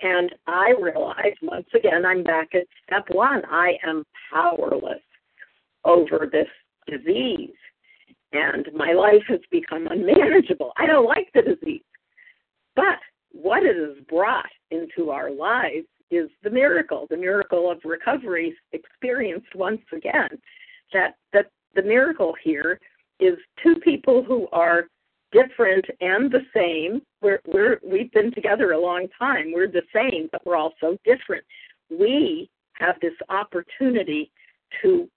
And 0.00 0.34
I 0.46 0.74
realized 0.80 1.38
once 1.42 1.68
again, 1.74 2.04
I'm 2.04 2.22
back 2.22 2.54
at 2.54 2.66
step 2.86 3.04
one. 3.10 3.42
I 3.50 3.78
am 3.86 4.04
powerless 4.32 5.00
over 5.84 6.28
this 6.30 6.48
disease. 6.86 7.54
And 8.32 8.68
my 8.74 8.92
life 8.92 9.22
has 9.28 9.40
become 9.50 9.86
unmanageable. 9.86 10.72
I 10.76 10.86
don't 10.86 11.06
like 11.06 11.28
the 11.34 11.42
disease. 11.42 11.82
But 12.74 12.98
what 13.30 13.62
it 13.62 13.76
has 13.76 14.04
brought 14.08 14.50
into 14.70 15.10
our 15.10 15.30
lives 15.30 15.86
is 16.10 16.28
the 16.42 16.50
miracle, 16.50 17.06
the 17.08 17.16
miracle 17.16 17.70
of 17.70 17.78
recovery 17.84 18.54
experienced 18.72 19.54
once 19.54 19.82
again. 19.92 20.28
That 20.92 21.14
that 21.32 21.46
the 21.74 21.82
miracle 21.82 22.34
here 22.42 22.78
is 23.20 23.38
two 23.62 23.76
people 23.76 24.22
who 24.22 24.48
are 24.52 24.88
different 25.34 25.84
and 26.00 26.30
the 26.30 26.46
same. 26.54 27.02
We're 27.20 27.40
we're 27.46 27.78
we've 27.84 28.12
been 28.12 28.32
together 28.32 28.72
a 28.72 28.80
long 28.80 29.08
time. 29.18 29.52
We're 29.52 29.68
the 29.70 29.82
same, 29.94 30.28
but 30.32 30.46
we're 30.46 30.56
also 30.56 30.96
different. 31.04 31.44
We 31.90 32.48
have 32.74 32.96
this 33.02 33.14
opportunity 33.28 34.30
to 34.80 35.08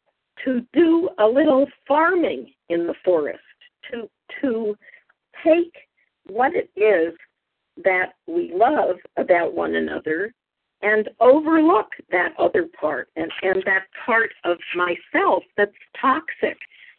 to 0.44 0.62
do 0.74 1.10
a 1.20 1.26
little 1.26 1.66
farming 1.88 2.54
in 2.70 2.88
the 2.88 2.96
forest, 3.06 3.40
to 3.92 4.10
to 4.42 4.76
take 5.44 5.74
what 6.28 6.52
it 6.54 6.70
is 6.76 7.14
that 7.84 8.14
we 8.28 8.52
love 8.54 8.98
about 9.18 9.54
one 9.54 9.76
another 9.76 10.34
and 10.82 11.10
overlook 11.20 11.88
that 12.12 12.34
other 12.38 12.68
part 12.80 13.10
and, 13.16 13.32
and 13.42 13.64
that 13.66 13.84
part 14.06 14.32
of 14.44 14.58
myself 14.76 15.44
that's 15.56 15.72
toxic, 16.00 16.58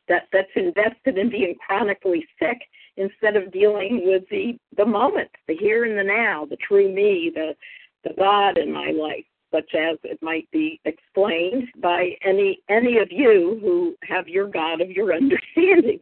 that, 0.08 0.28
that's 0.32 0.48
invested 0.56 1.18
in 1.18 1.30
being 1.30 1.54
chronically 1.64 2.26
sick 2.38 2.58
instead 2.96 3.36
of 3.36 3.52
dealing 3.52 4.02
with 4.04 4.24
the, 4.30 4.58
the 4.76 4.84
moment, 4.84 5.30
the 5.46 5.56
here 5.56 5.84
and 5.84 5.98
the 5.98 6.02
now, 6.02 6.44
the 6.44 6.56
true 6.56 6.92
me, 6.92 7.30
the, 7.34 7.54
the 8.04 8.14
God 8.18 8.58
in 8.58 8.72
my 8.72 8.90
life, 8.90 9.24
such 9.52 9.74
as 9.74 9.96
it 10.02 10.18
might 10.20 10.50
be 10.50 10.80
explained 10.84 11.68
by 11.80 12.10
any 12.24 12.60
any 12.68 12.98
of 12.98 13.08
you 13.10 13.58
who 13.62 13.94
have 14.02 14.28
your 14.28 14.48
God 14.48 14.80
of 14.80 14.90
your 14.90 15.12
understanding, 15.14 16.00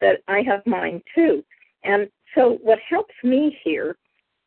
that 0.00 0.20
I 0.28 0.42
have 0.42 0.66
mine 0.66 1.02
too. 1.14 1.44
And 1.84 2.08
so 2.34 2.58
what 2.62 2.78
helps 2.88 3.14
me 3.22 3.58
here 3.62 3.96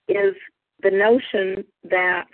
is 0.08 0.34
the 0.82 0.92
notion 0.92 1.64
that 1.90 2.28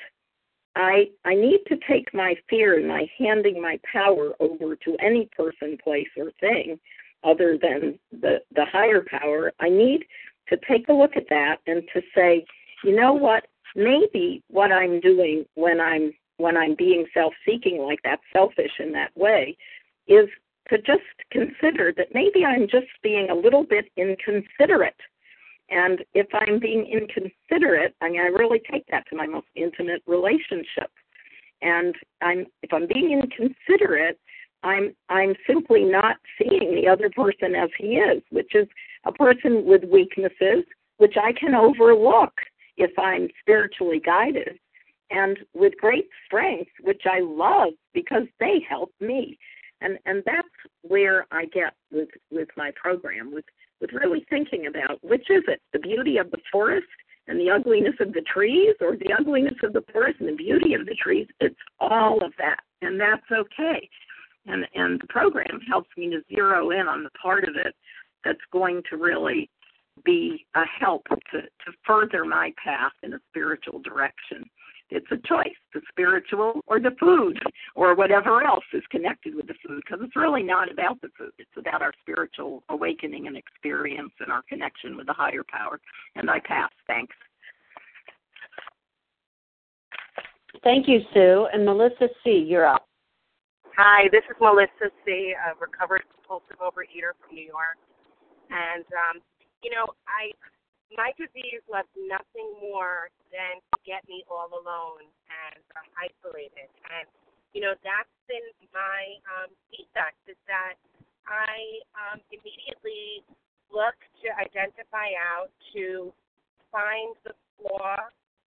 I 0.76 1.10
I 1.26 1.36
need 1.36 1.60
to 1.68 1.78
take 1.90 2.14
my 2.14 2.36
fear 2.50 2.78
and 2.78 2.88
my 2.88 3.10
handing 3.18 3.62
my 3.62 3.80
power 3.92 4.34
over 4.40 4.76
to 4.76 4.96
any 5.02 5.30
person, 5.36 5.78
place, 5.84 6.08
or 6.18 6.32
thing 6.40 6.80
other 7.24 7.58
than 7.62 8.00
the 8.12 8.42
the 8.56 8.66
higher 8.66 9.04
power. 9.10 9.52
I 9.60 9.70
need 9.70 10.06
to 10.50 10.58
take 10.68 10.88
a 10.90 10.94
look 10.94 11.16
at 11.16 11.30
that 11.30 11.58
and 11.68 11.84
to 11.94 12.02
say, 12.16 12.46
you 12.84 12.96
know 12.96 13.14
what? 13.14 13.48
Maybe 13.76 14.44
what 14.50 14.72
I'm 14.72 15.00
doing 15.00 15.46
when 15.56 15.80
I'm 15.80 16.14
when 16.38 16.56
I'm 16.56 16.76
being 16.76 17.06
self-seeking 17.14 17.80
like 17.80 18.02
that, 18.04 18.20
selfish 18.32 18.72
in 18.80 18.94
that 18.94 19.16
way, 19.16 19.58
is 20.08 20.30
to 20.70 20.78
just 20.78 21.02
consider 21.32 21.94
that 21.98 22.14
maybe 22.14 22.46
I'm 22.46 22.68
just 22.68 22.88
being 23.04 23.30
a 23.30 23.36
little 23.36 23.64
bit 23.64 23.86
inconsiderate 23.98 24.96
and 25.70 26.04
if 26.14 26.28
I'm 26.34 26.60
being 26.60 26.86
inconsiderate, 26.86 27.96
I 28.02 28.10
mean, 28.10 28.22
I 28.22 28.26
really 28.26 28.62
take 28.72 28.86
that 28.88 29.06
to 29.10 29.16
my 29.16 29.28
most 29.28 29.48
intimate 29.56 30.02
relationship. 30.08 30.92
And 31.62 31.96
I'm 32.22 32.46
if 32.64 32.74
I'm 32.74 32.88
being 32.88 33.12
inconsiderate, 33.12 34.20
I'm 34.64 34.96
I'm 35.10 35.36
simply 35.48 35.84
not 35.84 36.18
seeing 36.38 36.74
the 36.76 36.88
other 36.88 37.10
person 37.10 37.56
as 37.56 37.70
he 37.78 37.98
is, 37.98 38.22
which 38.32 38.56
is 38.56 38.68
a 39.06 39.12
person 39.12 39.66
with 39.66 39.84
weaknesses, 39.84 40.64
which 40.98 41.16
I 41.22 41.34
can 41.34 41.54
overlook 41.54 42.34
if 42.78 42.98
I'm 42.98 43.28
spiritually 43.42 44.02
guided, 44.04 44.58
and 45.12 45.38
with 45.54 45.74
great 45.80 46.08
strength, 46.26 46.72
which 46.82 47.04
I 47.06 47.20
love 47.20 47.74
because 47.94 48.24
they 48.40 48.66
help 48.68 48.92
me. 49.00 49.38
And 49.82 50.00
and 50.06 50.24
that's 50.26 50.48
where 50.82 51.28
I 51.32 51.46
get 51.46 51.74
with 51.92 52.10
with 52.32 52.50
my 52.58 52.72
program 52.82 53.34
with 53.34 53.46
with 53.82 53.92
really 53.94 54.26
thinking 54.30 54.68
about 54.68 55.04
which 55.04 55.30
is 55.30 55.44
it, 55.48 55.62
the 55.74 55.80
beauty 55.80 56.18
of 56.18 56.32
the 56.32 56.40
forest 56.52 56.88
and 57.28 57.40
the 57.40 57.50
ugliness 57.50 57.94
of 58.00 58.12
the 58.14 58.22
trees, 58.22 58.76
or 58.82 58.98
the 58.98 59.14
ugliness 59.18 59.54
of 59.64 59.74
the 59.74 59.84
forest 59.92 60.20
and 60.20 60.30
the 60.30 60.36
beauty 60.36 60.74
of 60.74 60.86
the 60.88 60.96
trees. 60.96 61.28
It's 61.40 61.56
all 61.80 62.24
of 62.24 62.34
that, 62.40 62.60
and 62.82 63.00
that's 63.00 63.30
okay. 63.32 63.88
and 64.48 64.66
and 64.74 65.00
the 65.00 65.08
program 65.08 65.60
helps 65.68 65.90
me 65.98 66.10
to 66.10 66.22
zero 66.34 66.72
in 66.72 66.88
on 66.88 67.04
the 67.04 67.12
part 67.12 67.44
of 67.44 67.56
it 67.56 67.76
that's 68.24 68.40
going 68.52 68.82
to 68.90 68.98
really 68.98 69.50
be 70.04 70.46
a 70.56 70.64
help 70.80 71.04
to 71.32 71.42
to 71.42 71.72
further 71.86 72.26
my 72.26 72.52
path 72.64 72.94
in 73.04 73.14
a 73.14 73.20
spiritual 73.30 73.80
direction 73.80 74.44
it's 74.90 75.06
a 75.12 75.18
choice 75.28 75.54
the 75.74 75.82
spiritual 75.90 76.62
or 76.68 76.80
the 76.80 76.96
food 77.00 77.40
or 77.76 77.96
whatever 77.96 78.44
else 78.44 78.64
is 78.74 78.84
connected 78.90 79.36
with 79.36 79.48
the 79.48 79.54
food 79.66 79.82
because 79.86 80.04
it's 80.04 80.16
really 80.16 80.44
not 80.44 80.72
about 80.72 81.00
the 81.02 81.10
food. 81.18 81.32
It's 81.38 81.50
about 81.58 81.82
our 81.82 81.94
spiritual 82.02 82.64
awakening 82.70 83.28
and 83.28 83.38
experience 83.38 84.12
and 84.20 84.32
our 84.32 84.42
connection 84.50 84.98
with 84.98 85.08
the 85.08 85.14
higher 85.14 85.44
power. 85.50 85.80
And 86.16 86.30
i 86.30 86.40
pass. 86.40 86.72
Thanks. 86.88 87.16
Thank 90.64 90.88
you 90.88 91.00
sue. 91.14 91.48
And 91.54 91.66
melissa 91.66 92.10
c 92.24 92.46
you're 92.48 92.68
up. 92.68 92.88
Hi 93.78 94.10
this 94.12 94.24
is 94.30 94.36
melissa 94.42 94.90
c 95.06 95.36
a 95.36 95.54
recovered 95.60 96.04
compulsive 96.14 96.58
overeater 96.60 97.14
from 97.22 97.36
new 97.36 97.46
york. 97.46 97.78
And 98.50 98.86
um 98.86 99.22
you 99.64 99.70
know 99.70 99.86
i 100.08 100.32
my 100.98 101.14
disease 101.18 101.62
left 101.70 101.90
nothing 101.96 102.50
more 102.62 103.14
than 103.30 103.62
to 103.62 103.78
get 103.86 104.02
me 104.10 104.26
all 104.30 104.50
alone 104.50 105.06
and 105.30 105.62
um, 105.78 105.88
isolated. 105.98 106.70
And 106.90 107.06
you 107.54 107.62
know 107.62 107.74
that's 107.86 108.16
been 108.30 108.46
my 108.74 109.02
um, 109.30 109.50
defect 109.70 110.18
is 110.30 110.40
that 110.50 110.78
I 111.30 111.82
um, 111.94 112.18
immediately 112.34 113.26
look 113.70 113.98
to 114.26 114.28
identify 114.38 115.14
out 115.18 115.54
to 115.78 116.10
find 116.74 117.14
the 117.26 117.34
flaw 117.58 117.98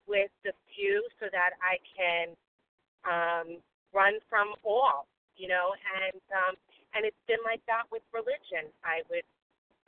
with 0.08 0.32
the 0.44 0.52
few 0.72 1.04
so 1.20 1.28
that 1.32 1.52
I 1.60 1.76
can 1.92 2.26
um, 3.04 3.48
run 3.92 4.20
from 4.28 4.56
all. 4.64 5.08
You 5.36 5.48
know, 5.48 5.72
and 5.76 6.20
um, 6.32 6.54
and 6.92 7.04
it's 7.04 7.24
been 7.28 7.40
like 7.44 7.64
that 7.68 7.88
with 7.92 8.04
religion. 8.12 8.68
I 8.84 9.00
would 9.08 9.24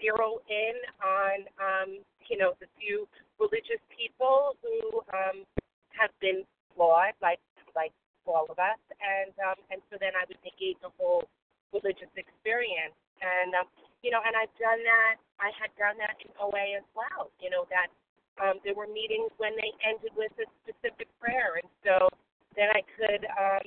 zero 0.04 0.44
in 0.52 0.76
on 1.00 1.36
um, 1.56 1.88
you 2.28 2.36
know 2.36 2.52
the 2.60 2.68
few 2.76 3.08
religious 3.40 3.80
people 3.88 4.60
who 4.60 5.00
um, 5.16 5.48
have 5.96 6.12
been 6.20 6.44
flawed, 6.76 7.16
like 7.24 7.40
like 7.72 7.96
all 8.28 8.44
of 8.52 8.60
us, 8.60 8.80
and 9.00 9.32
um, 9.40 9.56
and 9.72 9.80
so 9.88 9.96
then 9.96 10.12
I 10.12 10.28
would 10.28 10.40
negate 10.44 10.76
the 10.84 10.92
whole 11.00 11.24
religious 11.72 12.12
experience, 12.20 12.96
and 13.24 13.56
um, 13.56 13.66
you 14.04 14.12
know, 14.12 14.20
and 14.20 14.36
I've 14.36 14.52
done 14.60 14.84
that. 14.84 15.16
I 15.40 15.48
had 15.56 15.72
done 15.80 15.96
that 16.04 16.20
in 16.20 16.28
OA 16.36 16.76
as 16.76 16.86
well. 16.92 17.32
You 17.40 17.48
know 17.48 17.64
that 17.72 17.88
um, 18.36 18.60
there 18.60 18.76
were 18.76 18.88
meetings 18.88 19.32
when 19.40 19.56
they 19.56 19.72
ended 19.80 20.12
with 20.12 20.32
a 20.36 20.46
specific 20.64 21.08
prayer, 21.16 21.56
and 21.56 21.68
so 21.80 22.12
then 22.52 22.68
I 22.76 22.84
could 22.84 23.24
um, 23.32 23.66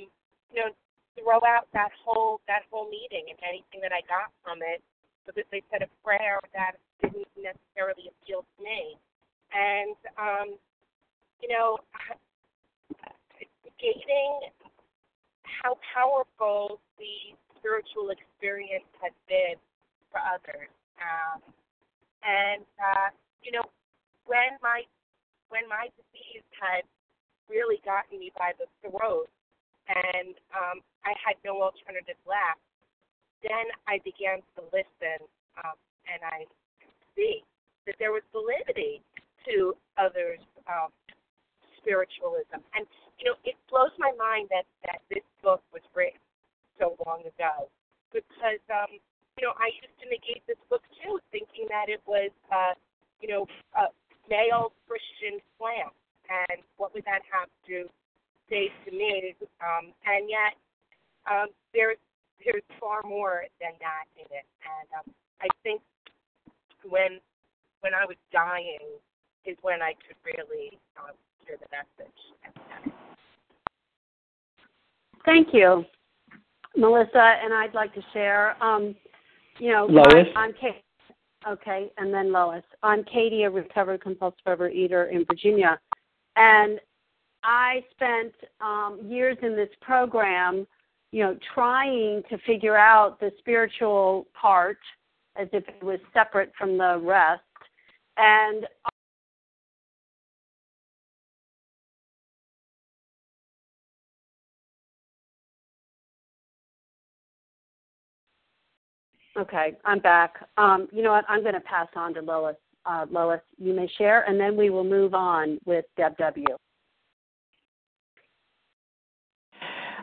you 0.53 0.61
know 0.61 0.69
throw 1.17 1.41
out 1.49 1.65
that 1.73 1.89
whole 2.05 2.41
that 2.45 2.69
whole 2.69 2.85
meeting 2.89 3.25
and 3.33 3.37
anything 3.41 3.81
that 3.81 3.89
I 3.89 4.05
got 4.05 4.29
from 4.45 4.61
it 4.61 4.85
because 5.27 5.43
they 5.51 5.61
said 5.71 5.83
a 5.83 5.91
prayer 6.03 6.39
that 6.55 6.79
didn't 7.03 7.27
necessarily 7.35 8.07
appeal 8.07 8.47
to 8.47 8.57
me. 8.63 8.95
And, 9.51 9.95
um, 10.15 10.47
you 11.43 11.51
know, 11.51 11.77
gating 13.79 14.49
how 15.43 15.77
powerful 15.93 16.79
the 16.97 17.35
spiritual 17.59 18.15
experience 18.15 18.87
has 19.03 19.11
been 19.27 19.59
for 20.09 20.23
others. 20.23 20.71
Um, 20.97 21.43
and, 22.23 22.63
uh, 22.79 23.11
you 23.43 23.51
know, 23.51 23.67
when 24.25 24.55
my 24.63 24.83
when 25.47 25.63
my 25.71 25.87
disease 25.95 26.43
had 26.59 26.83
really 27.47 27.79
gotten 27.87 28.19
me 28.19 28.35
by 28.35 28.51
the 28.59 28.67
throat 28.83 29.31
and 29.87 30.35
um, 30.51 30.83
I 31.07 31.15
had 31.23 31.39
no 31.47 31.63
alternative 31.63 32.19
left, 32.27 32.59
then 33.43 33.65
I 33.87 33.99
began 34.03 34.41
to 34.57 34.65
listen 34.73 35.21
um, 35.63 35.77
and 36.07 36.21
I 36.23 36.45
see 37.15 37.43
that 37.85 37.95
there 37.99 38.11
was 38.11 38.23
validity 38.31 39.01
to 39.47 39.73
others' 39.97 40.43
um, 40.67 40.91
spiritualism. 41.79 42.59
And, 42.75 42.83
you 43.19 43.25
know, 43.31 43.35
it 43.47 43.55
blows 43.71 43.95
my 43.97 44.11
mind 44.19 44.49
that, 44.51 44.67
that 44.85 44.99
this 45.09 45.23
book 45.41 45.63
was 45.71 45.81
written 45.95 46.19
so 46.79 46.99
long 47.07 47.23
ago 47.23 47.71
because, 48.11 48.61
um, 48.69 48.91
you 49.39 49.45
know, 49.45 49.53
I 49.55 49.71
used 49.71 49.95
to 50.03 50.07
negate 50.09 50.43
this 50.47 50.59
book 50.69 50.83
too, 50.99 51.19
thinking 51.31 51.69
that 51.69 51.87
it 51.87 52.01
was, 52.05 52.31
uh, 52.51 52.73
you 53.21 53.29
know, 53.29 53.47
a 53.77 53.93
male 54.29 54.73
Christian 54.85 55.39
slam. 55.57 55.93
And 56.27 56.59
what 56.75 56.93
would 56.93 57.05
that 57.07 57.23
have 57.31 57.47
to 57.71 57.87
say 58.51 58.67
to 58.85 58.89
me? 58.91 59.35
Um, 59.63 59.95
and 60.03 60.27
yet, 60.27 60.59
um, 61.23 61.47
there's 61.71 62.01
there's 62.43 62.63
far 62.79 63.01
more 63.03 63.43
than 63.59 63.71
that 63.79 64.05
in 64.15 64.25
it. 64.25 64.45
And 64.63 64.87
um, 64.99 65.13
I 65.41 65.47
think 65.63 65.81
when 66.83 67.19
when 67.81 67.93
I 67.93 68.05
was 68.05 68.17
dying 68.31 68.79
is 69.45 69.55
when 69.61 69.81
I 69.81 69.93
could 70.05 70.15
really 70.25 70.77
um, 70.97 71.15
hear 71.45 71.57
the 71.59 71.67
message. 71.71 72.93
Thank 75.25 75.53
you, 75.53 75.85
Melissa. 76.75 77.35
And 77.43 77.53
I'd 77.53 77.73
like 77.73 77.93
to 77.93 78.01
share. 78.13 78.61
Um, 78.63 78.95
you 79.59 79.71
know, 79.71 79.85
Lois. 79.89 80.27
I'm, 80.35 80.49
I'm 80.49 80.53
Kate. 80.53 80.83
Okay, 81.47 81.91
and 81.97 82.13
then 82.13 82.31
Lois. 82.31 82.63
I'm 82.83 83.03
Katie, 83.03 83.43
a 83.43 83.49
recovered 83.49 84.01
compulsive 84.01 84.39
overeater 84.47 85.09
in 85.11 85.23
Virginia, 85.25 85.79
and 86.35 86.79
I 87.43 87.83
spent 87.91 88.33
um, 88.59 88.99
years 89.05 89.37
in 89.41 89.55
this 89.55 89.69
program 89.81 90.67
you 91.11 91.23
know, 91.23 91.37
trying 91.53 92.23
to 92.29 92.37
figure 92.45 92.77
out 92.77 93.19
the 93.19 93.31
spiritual 93.39 94.27
part 94.39 94.79
as 95.35 95.47
if 95.53 95.67
it 95.67 95.83
was 95.83 95.99
separate 96.13 96.51
from 96.57 96.77
the 96.77 96.99
rest. 97.01 97.41
And 98.17 98.65
Okay, 109.37 109.77
I'm 109.85 109.99
back. 109.99 110.33
Um, 110.57 110.87
you 110.91 111.03
know 111.03 111.11
what? 111.11 111.23
I'm 111.29 111.43
going 111.43 111.53
to 111.53 111.61
pass 111.61 111.87
on 111.95 112.13
to 112.15 112.21
Lois. 112.21 112.55
Uh, 112.87 113.05
Lois, 113.11 113.41
you 113.59 113.73
may 113.73 113.87
share, 113.97 114.23
and 114.23 114.39
then 114.39 114.57
we 114.57 114.71
will 114.71 114.83
move 114.83 115.13
on 115.13 115.59
with 115.65 115.85
Deb 115.95 116.17
W. 116.17 116.45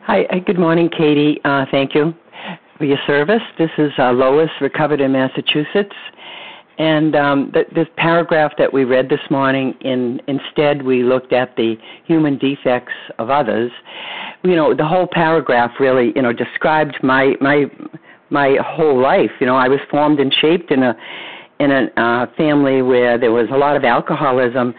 Hi, 0.07 0.25
uh, 0.25 0.35
good 0.45 0.59
morning, 0.59 0.87
Katie. 0.95 1.41
Uh, 1.43 1.65
thank 1.71 1.95
you 1.95 2.13
for 2.77 2.85
your 2.85 2.99
service. 3.07 3.41
This 3.57 3.71
is 3.79 3.91
uh, 3.97 4.11
Lois, 4.11 4.51
recovered 4.61 5.01
in 5.01 5.13
Massachusetts. 5.13 5.95
And 6.77 7.15
um, 7.15 7.51
the, 7.55 7.63
this 7.73 7.87
paragraph 7.97 8.51
that 8.59 8.71
we 8.71 8.83
read 8.83 9.09
this 9.09 9.27
morning, 9.31 9.73
in, 9.81 10.21
instead 10.27 10.83
we 10.83 11.01
looked 11.01 11.33
at 11.33 11.55
the 11.55 11.73
human 12.05 12.37
defects 12.37 12.93
of 13.17 13.31
others. 13.31 13.71
You 14.43 14.55
know, 14.55 14.75
the 14.75 14.85
whole 14.85 15.07
paragraph 15.11 15.71
really, 15.79 16.13
you 16.15 16.21
know, 16.21 16.31
described 16.31 16.97
my 17.01 17.33
my 17.41 17.65
my 18.29 18.57
whole 18.63 19.01
life. 19.01 19.31
You 19.39 19.47
know, 19.47 19.55
I 19.55 19.67
was 19.67 19.79
formed 19.89 20.19
and 20.19 20.31
shaped 20.39 20.69
in 20.69 20.83
a 20.83 20.95
in 21.59 21.71
a 21.71 21.99
uh, 21.99 22.27
family 22.37 22.83
where 22.83 23.17
there 23.17 23.31
was 23.31 23.47
a 23.51 23.57
lot 23.57 23.75
of 23.75 23.83
alcoholism, 23.83 24.75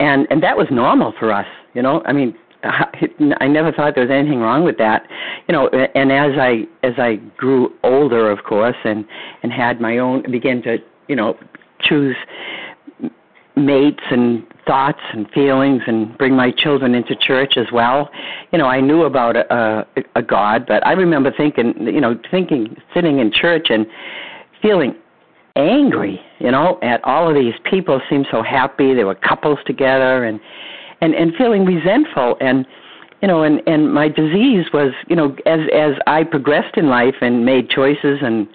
and 0.00 0.26
and 0.30 0.42
that 0.42 0.56
was 0.56 0.66
normal 0.70 1.12
for 1.18 1.30
us. 1.30 1.46
You 1.74 1.82
know, 1.82 2.02
I 2.06 2.14
mean, 2.14 2.34
I 2.64 3.48
never 3.48 3.72
thought 3.72 3.94
there 3.94 4.04
was 4.06 4.10
anything 4.10 4.40
wrong 4.40 4.64
with 4.64 4.78
that, 4.78 5.06
you 5.48 5.52
know. 5.52 5.68
And 5.68 6.12
as 6.12 6.32
I 6.38 6.66
as 6.82 6.94
I 6.98 7.16
grew 7.36 7.72
older, 7.82 8.30
of 8.30 8.44
course, 8.44 8.76
and 8.84 9.04
and 9.42 9.52
had 9.52 9.80
my 9.80 9.98
own, 9.98 10.22
began 10.30 10.62
to 10.62 10.78
you 11.08 11.16
know 11.16 11.36
choose 11.80 12.16
mates 13.56 14.02
and 14.10 14.46
thoughts 14.66 15.00
and 15.12 15.28
feelings 15.30 15.82
and 15.86 16.16
bring 16.16 16.34
my 16.34 16.50
children 16.50 16.94
into 16.94 17.14
church 17.16 17.54
as 17.56 17.66
well. 17.72 18.08
You 18.52 18.58
know, 18.58 18.66
I 18.66 18.80
knew 18.80 19.02
about 19.02 19.36
a, 19.36 19.54
a, 19.54 19.86
a 20.16 20.22
God, 20.22 20.66
but 20.66 20.86
I 20.86 20.92
remember 20.92 21.32
thinking, 21.36 21.74
you 21.80 22.00
know, 22.00 22.18
thinking, 22.30 22.76
sitting 22.94 23.18
in 23.18 23.32
church 23.32 23.66
and 23.70 23.86
feeling 24.62 24.94
angry, 25.56 26.20
you 26.38 26.50
know, 26.50 26.78
at 26.82 27.04
all 27.04 27.28
of 27.28 27.34
these 27.34 27.54
people 27.70 28.00
seemed 28.08 28.26
so 28.30 28.42
happy. 28.42 28.94
They 28.94 29.04
were 29.04 29.14
couples 29.14 29.58
together 29.66 30.24
and 30.24 30.40
and 31.02 31.14
and 31.14 31.34
feeling 31.36 31.66
resentful 31.66 32.36
and 32.40 32.66
you 33.20 33.28
know 33.28 33.42
and 33.42 33.60
and 33.66 33.92
my 33.92 34.08
disease 34.08 34.66
was 34.72 34.92
you 35.08 35.16
know 35.16 35.36
as 35.44 35.60
as 35.74 35.92
i 36.06 36.24
progressed 36.24 36.78
in 36.78 36.88
life 36.88 37.16
and 37.20 37.44
made 37.44 37.68
choices 37.68 38.18
and 38.22 38.48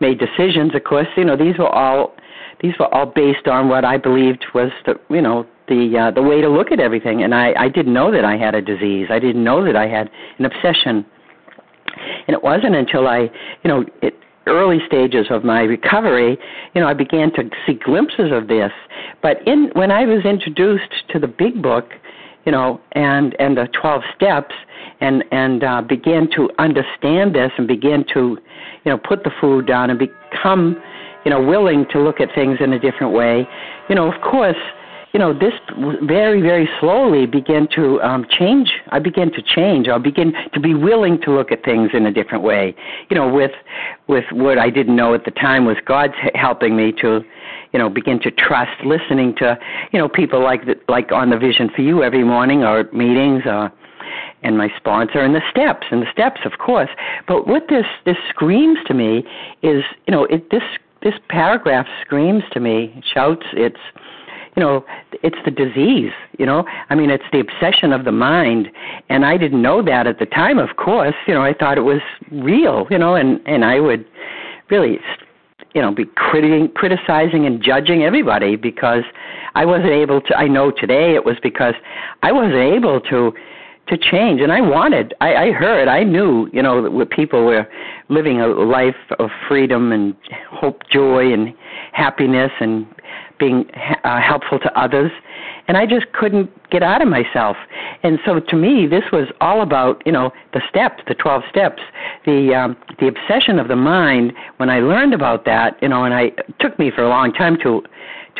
made 0.00 0.20
decisions 0.20 0.72
of 0.76 0.84
course 0.84 1.08
you 1.16 1.24
know 1.24 1.36
these 1.36 1.58
were 1.58 1.68
all 1.68 2.14
these 2.62 2.74
were 2.78 2.92
all 2.94 3.06
based 3.06 3.48
on 3.48 3.68
what 3.68 3.84
i 3.84 3.96
believed 3.96 4.44
was 4.54 4.70
the 4.86 4.94
you 5.10 5.20
know 5.20 5.44
the 5.68 5.98
uh, 5.98 6.10
the 6.10 6.22
way 6.22 6.40
to 6.40 6.48
look 6.48 6.72
at 6.72 6.80
everything. 6.80 7.22
And 7.22 7.34
i 7.34 7.52
i 7.56 7.68
didn't 7.68 7.92
know 7.92 8.10
that 8.10 8.24
i 8.24 8.36
had 8.36 8.54
a 8.54 8.62
disease. 8.62 9.08
I 9.10 9.18
didn't 9.18 9.44
know 9.44 9.64
that 9.64 9.76
i 9.76 9.86
had 9.86 10.10
an 10.38 10.44
obsession. 10.46 11.06
And 12.26 12.34
it 12.34 12.42
wasn't 12.42 12.74
until 12.74 13.06
i 13.06 13.20
you 13.62 13.68
know 13.68 13.84
it 14.02 14.14
early 14.48 14.78
stages 14.86 15.26
of 15.30 15.44
my 15.44 15.60
recovery, 15.60 16.38
you 16.74 16.80
know, 16.80 16.88
I 16.88 16.94
began 16.94 17.32
to 17.34 17.48
see 17.66 17.74
glimpses 17.74 18.32
of 18.32 18.48
this. 18.48 18.72
But 19.22 19.46
in 19.46 19.70
when 19.74 19.90
I 19.90 20.04
was 20.04 20.24
introduced 20.24 21.08
to 21.10 21.18
the 21.18 21.28
big 21.28 21.62
book, 21.62 21.92
you 22.44 22.52
know, 22.52 22.80
and 22.92 23.36
and 23.38 23.56
the 23.56 23.68
12 23.80 24.02
steps, 24.16 24.54
and 25.00 25.24
and 25.30 25.64
uh, 25.64 25.82
begin 25.82 26.28
to 26.36 26.50
understand 26.58 27.34
this 27.34 27.50
and 27.58 27.68
begin 27.68 28.04
to, 28.14 28.38
you 28.84 28.90
know, 28.90 28.98
put 28.98 29.24
the 29.24 29.30
food 29.40 29.66
down 29.66 29.90
and 29.90 29.98
become, 29.98 30.80
you 31.24 31.30
know, 31.30 31.42
willing 31.42 31.86
to 31.92 32.00
look 32.00 32.20
at 32.20 32.28
things 32.34 32.58
in 32.60 32.72
a 32.72 32.78
different 32.78 33.12
way. 33.12 33.46
You 33.88 33.94
know, 33.94 34.12
of 34.12 34.20
course, 34.22 34.56
you 35.12 35.18
know, 35.18 35.32
this 35.32 35.54
very, 36.02 36.42
very 36.42 36.68
slowly 36.80 37.24
began 37.26 37.66
to 37.74 38.00
um, 38.02 38.26
change. 38.30 38.70
I 38.90 38.98
began 38.98 39.32
to 39.32 39.42
change. 39.42 39.88
I 39.88 39.96
began 39.98 40.32
to 40.52 40.60
be 40.60 40.74
willing 40.74 41.18
to 41.22 41.30
look 41.30 41.50
at 41.50 41.64
things 41.64 41.90
in 41.94 42.04
a 42.06 42.12
different 42.12 42.44
way. 42.44 42.74
You 43.08 43.16
know, 43.16 43.32
with 43.32 43.52
with 44.06 44.24
what 44.32 44.58
I 44.58 44.68
didn't 44.68 44.96
know 44.96 45.14
at 45.14 45.24
the 45.24 45.30
time 45.30 45.64
was 45.64 45.76
God's 45.86 46.14
helping 46.34 46.76
me 46.76 46.92
to, 47.00 47.22
you 47.72 47.78
know, 47.78 47.88
begin 47.88 48.20
to 48.20 48.30
trust, 48.30 48.84
listening 48.84 49.34
to, 49.36 49.58
you 49.92 49.98
know, 49.98 50.08
people 50.08 50.42
like 50.42 50.66
the, 50.66 50.74
like 50.88 51.10
on 51.10 51.30
the 51.30 51.38
Vision 51.38 51.70
for 51.74 51.82
You 51.82 52.02
every 52.02 52.24
morning 52.24 52.62
or 52.62 52.84
meetings 52.92 53.42
or 53.46 53.72
and 54.42 54.56
my 54.56 54.68
sponsor 54.76 55.20
and 55.20 55.34
the 55.34 55.42
steps 55.50 55.86
and 55.90 56.00
the 56.00 56.10
steps 56.12 56.40
of 56.44 56.58
course 56.58 56.88
but 57.26 57.46
what 57.46 57.64
this 57.68 57.84
this 58.06 58.16
screams 58.28 58.78
to 58.86 58.94
me 58.94 59.24
is 59.62 59.82
you 60.06 60.12
know 60.12 60.24
it 60.26 60.48
this 60.50 60.62
this 61.02 61.14
paragraph 61.28 61.86
screams 62.00 62.42
to 62.52 62.60
me 62.60 63.02
shouts 63.12 63.44
it's 63.52 63.80
you 64.58 64.64
know, 64.64 64.84
it's 65.22 65.36
the 65.44 65.52
disease, 65.52 66.10
you 66.36 66.44
know. 66.44 66.64
I 66.90 66.96
mean, 66.96 67.10
it's 67.10 67.22
the 67.30 67.38
obsession 67.38 67.92
of 67.92 68.04
the 68.04 68.10
mind, 68.10 68.66
and 69.08 69.24
I 69.24 69.36
didn't 69.36 69.62
know 69.62 69.84
that 69.84 70.08
at 70.08 70.18
the 70.18 70.26
time, 70.26 70.58
of 70.58 70.70
course. 70.76 71.14
You 71.28 71.34
know, 71.34 71.42
I 71.42 71.54
thought 71.54 71.78
it 71.78 71.82
was 71.82 72.00
real, 72.32 72.88
you 72.90 72.98
know, 72.98 73.14
and 73.14 73.40
and 73.46 73.64
I 73.64 73.78
would 73.78 74.04
really 74.68 74.98
you 75.74 75.82
know, 75.82 75.94
be 75.94 76.06
criti- 76.06 76.74
criticizing 76.74 77.46
and 77.46 77.62
judging 77.62 78.02
everybody 78.02 78.56
because 78.56 79.04
I 79.54 79.64
wasn't 79.64 79.92
able 79.92 80.20
to. 80.22 80.36
I 80.36 80.48
know 80.48 80.72
today 80.72 81.14
it 81.14 81.24
was 81.24 81.36
because 81.40 81.74
I 82.24 82.32
wasn't 82.32 82.54
able 82.56 83.00
to 83.02 83.32
to 83.86 83.96
change, 83.96 84.40
and 84.40 84.50
I 84.50 84.60
wanted. 84.60 85.14
I, 85.20 85.36
I 85.36 85.50
heard. 85.52 85.86
I 85.86 86.02
knew. 86.02 86.50
You 86.52 86.64
know, 86.64 86.82
that 86.82 87.10
people 87.10 87.44
were 87.44 87.64
living 88.08 88.40
a 88.40 88.48
life 88.48 88.96
of 89.20 89.30
freedom 89.46 89.92
and 89.92 90.16
hope, 90.50 90.82
joy, 90.90 91.32
and 91.32 91.54
happiness, 91.92 92.50
and 92.58 92.88
being 93.38 93.64
uh, 94.04 94.20
helpful 94.20 94.58
to 94.58 94.80
others 94.80 95.10
and 95.68 95.76
I 95.76 95.84
just 95.84 96.10
couldn't 96.12 96.50
get 96.70 96.82
out 96.82 97.02
of 97.02 97.08
myself. 97.08 97.56
And 98.02 98.18
so 98.24 98.40
to 98.40 98.56
me, 98.56 98.86
this 98.86 99.04
was 99.12 99.28
all 99.40 99.62
about 99.62 100.02
you 100.04 100.12
know 100.12 100.32
the 100.54 100.62
steps, 100.68 101.02
the 101.06 101.14
twelve 101.14 101.42
steps, 101.50 101.82
the 102.24 102.54
um, 102.54 102.76
the 102.98 103.06
obsession 103.06 103.58
of 103.58 103.68
the 103.68 103.76
mind. 103.76 104.32
When 104.56 104.70
I 104.70 104.80
learned 104.80 105.14
about 105.14 105.44
that, 105.44 105.76
you 105.82 105.88
know, 105.88 106.04
and 106.04 106.14
I 106.14 106.22
it 106.22 106.54
took 106.58 106.78
me 106.78 106.90
for 106.90 107.04
a 107.04 107.08
long 107.08 107.32
time 107.32 107.58
to 107.62 107.82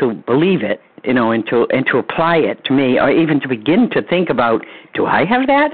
to 0.01 0.15
believe 0.27 0.63
it, 0.63 0.81
you 1.05 1.13
know, 1.13 1.31
and 1.31 1.47
to 1.49 1.67
and 1.71 1.87
to 1.87 1.99
apply 1.99 2.39
it 2.39 2.65
to 2.65 2.73
me, 2.73 2.99
or 2.99 3.11
even 3.11 3.41
to 3.41 3.49
begin 3.49 3.91
to 3.91 4.03
think 4.03 4.31
about, 4.31 4.65
do 4.95 5.07
I 5.07 5.25
have 5.27 5.47
that? 5.47 5.73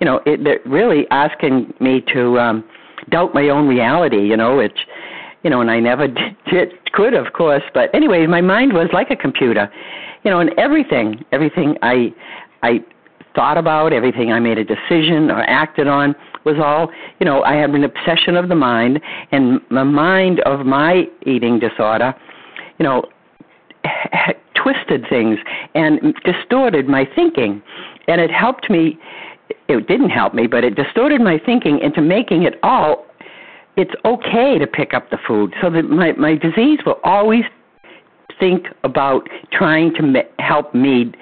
You 0.00 0.06
know, 0.06 0.20
it, 0.26 0.46
it 0.46 0.66
really 0.66 1.06
asking 1.10 1.72
me 1.80 2.02
to 2.12 2.38
um, 2.38 2.64
doubt 3.10 3.34
my 3.34 3.48
own 3.50 3.68
reality. 3.68 4.22
You 4.28 4.36
know, 4.36 4.60
it's 4.60 4.80
you 5.46 5.50
know, 5.50 5.60
and 5.60 5.70
I 5.70 5.78
never 5.78 6.08
did, 6.50 6.72
could, 6.92 7.14
of 7.14 7.32
course. 7.32 7.62
But 7.72 7.94
anyway, 7.94 8.26
my 8.26 8.40
mind 8.40 8.72
was 8.72 8.88
like 8.92 9.12
a 9.12 9.16
computer, 9.16 9.70
you 10.24 10.30
know, 10.32 10.40
and 10.40 10.50
everything, 10.58 11.24
everything 11.30 11.76
I, 11.82 12.12
I 12.64 12.84
thought 13.36 13.56
about, 13.56 13.92
everything 13.92 14.32
I 14.32 14.40
made 14.40 14.58
a 14.58 14.64
decision 14.64 15.30
or 15.30 15.42
acted 15.42 15.86
on 15.86 16.16
was 16.44 16.56
all, 16.58 16.90
you 17.20 17.26
know, 17.26 17.44
I 17.44 17.54
had 17.54 17.70
an 17.70 17.84
obsession 17.84 18.34
of 18.34 18.48
the 18.48 18.56
mind, 18.56 19.00
and 19.30 19.60
the 19.70 19.84
mind 19.84 20.40
of 20.40 20.66
my 20.66 21.04
eating 21.24 21.60
disorder, 21.60 22.12
you 22.80 22.84
know, 22.84 23.04
twisted 24.60 25.06
things 25.08 25.38
and 25.76 26.12
distorted 26.24 26.88
my 26.88 27.08
thinking, 27.14 27.62
and 28.08 28.20
it 28.20 28.32
helped 28.32 28.68
me. 28.68 28.98
It 29.68 29.86
didn't 29.86 30.10
help 30.10 30.34
me, 30.34 30.48
but 30.48 30.64
it 30.64 30.74
distorted 30.74 31.20
my 31.20 31.38
thinking 31.38 31.78
into 31.78 32.00
making 32.00 32.42
it 32.42 32.54
all 32.64 33.06
it's 33.76 33.94
okay 34.04 34.58
to 34.58 34.66
pick 34.66 34.94
up 34.94 35.10
the 35.10 35.18
food. 35.26 35.54
So 35.60 35.70
that 35.70 35.84
my 35.84 36.12
my 36.12 36.36
disease 36.36 36.80
will 36.84 37.00
always 37.04 37.44
think 38.38 38.66
about 38.84 39.28
trying 39.52 39.94
to 39.94 40.02
me- 40.02 40.22
help 40.38 40.74
me 40.74 41.12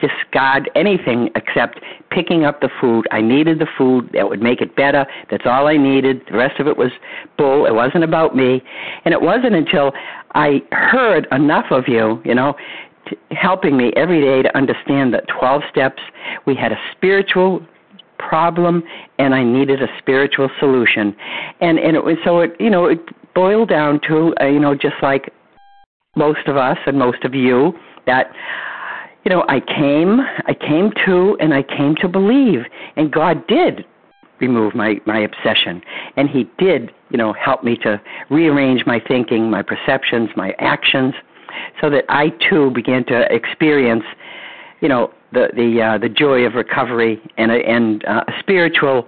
discard 0.00 0.70
anything 0.74 1.28
except 1.36 1.80
picking 2.10 2.44
up 2.44 2.60
the 2.60 2.70
food. 2.80 3.06
I 3.10 3.20
needed 3.20 3.58
the 3.58 3.66
food 3.76 4.10
that 4.14 4.28
would 4.28 4.40
make 4.40 4.60
it 4.60 4.74
better. 4.74 5.06
That's 5.30 5.44
all 5.44 5.66
I 5.66 5.76
needed. 5.76 6.22
The 6.30 6.38
rest 6.38 6.58
of 6.58 6.66
it 6.66 6.76
was 6.76 6.90
bull. 7.36 7.66
It 7.66 7.74
wasn't 7.74 8.04
about 8.04 8.34
me. 8.34 8.62
And 9.04 9.12
it 9.12 9.20
wasn't 9.20 9.54
until 9.54 9.92
I 10.34 10.62
heard 10.72 11.26
enough 11.32 11.66
of 11.70 11.84
you, 11.86 12.22
you 12.24 12.34
know, 12.34 12.54
helping 13.30 13.76
me 13.76 13.92
every 13.96 14.20
day 14.20 14.42
to 14.42 14.56
understand 14.56 15.12
that 15.14 15.24
12 15.38 15.62
steps. 15.70 16.02
We 16.46 16.54
had 16.54 16.72
a 16.72 16.78
spiritual 16.92 17.64
problem 18.28 18.82
and 19.18 19.34
I 19.34 19.42
needed 19.42 19.82
a 19.82 19.88
spiritual 19.98 20.48
solution. 20.58 21.14
And 21.60 21.78
and 21.78 21.96
it 21.96 22.04
was 22.04 22.16
so 22.24 22.40
it 22.40 22.52
you 22.60 22.70
know 22.70 22.86
it 22.86 23.00
boiled 23.34 23.68
down 23.68 24.00
to 24.08 24.34
uh, 24.40 24.46
you 24.46 24.60
know 24.60 24.74
just 24.74 24.96
like 25.02 25.32
most 26.16 26.46
of 26.46 26.56
us 26.56 26.78
and 26.86 26.98
most 26.98 27.24
of 27.24 27.34
you 27.34 27.72
that 28.06 28.32
you 29.24 29.30
know 29.30 29.44
I 29.48 29.60
came 29.60 30.20
I 30.46 30.54
came 30.54 30.90
to 31.06 31.36
and 31.40 31.54
I 31.54 31.62
came 31.62 31.94
to 31.96 32.08
believe 32.08 32.60
and 32.96 33.12
God 33.12 33.46
did 33.46 33.84
remove 34.40 34.74
my 34.74 35.00
my 35.06 35.20
obsession 35.20 35.82
and 36.16 36.28
he 36.28 36.50
did 36.58 36.90
you 37.10 37.18
know 37.18 37.32
help 37.32 37.62
me 37.62 37.76
to 37.78 38.00
rearrange 38.30 38.84
my 38.86 39.00
thinking 39.06 39.50
my 39.50 39.62
perceptions 39.62 40.30
my 40.36 40.54
actions 40.58 41.14
so 41.80 41.90
that 41.90 42.04
I 42.08 42.30
too 42.48 42.70
began 42.70 43.04
to 43.06 43.32
experience 43.32 44.04
you 44.80 44.88
know 44.88 45.12
the 45.32 45.48
the 45.54 45.82
uh, 45.82 45.98
the 45.98 46.08
joy 46.08 46.44
of 46.44 46.54
recovery 46.54 47.20
and 47.36 47.50
a, 47.50 47.56
and 47.66 48.04
uh, 48.04 48.24
a 48.26 48.32
spiritual 48.40 49.06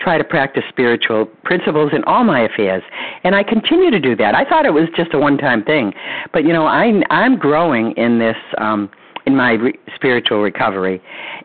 try 0.00 0.18
to 0.18 0.24
practice 0.24 0.64
spiritual 0.68 1.26
principles 1.44 1.92
in 1.94 2.02
all 2.04 2.24
my 2.24 2.40
affairs 2.40 2.82
and 3.22 3.36
I 3.36 3.44
continue 3.44 3.88
to 3.90 4.00
do 4.00 4.16
that. 4.16 4.34
I 4.34 4.44
thought 4.44 4.66
it 4.66 4.72
was 4.72 4.88
just 4.96 5.14
a 5.14 5.18
one-time 5.18 5.62
thing, 5.62 5.92
but 6.32 6.44
you 6.44 6.52
know, 6.52 6.66
I 6.66 6.92
I'm 7.10 7.38
growing 7.38 7.92
in 7.92 8.18
this 8.18 8.36
um 8.58 8.90
in 9.26 9.36
my 9.36 9.52
re- 9.52 9.78
spiritual 9.94 10.42
recovery. 10.42 11.00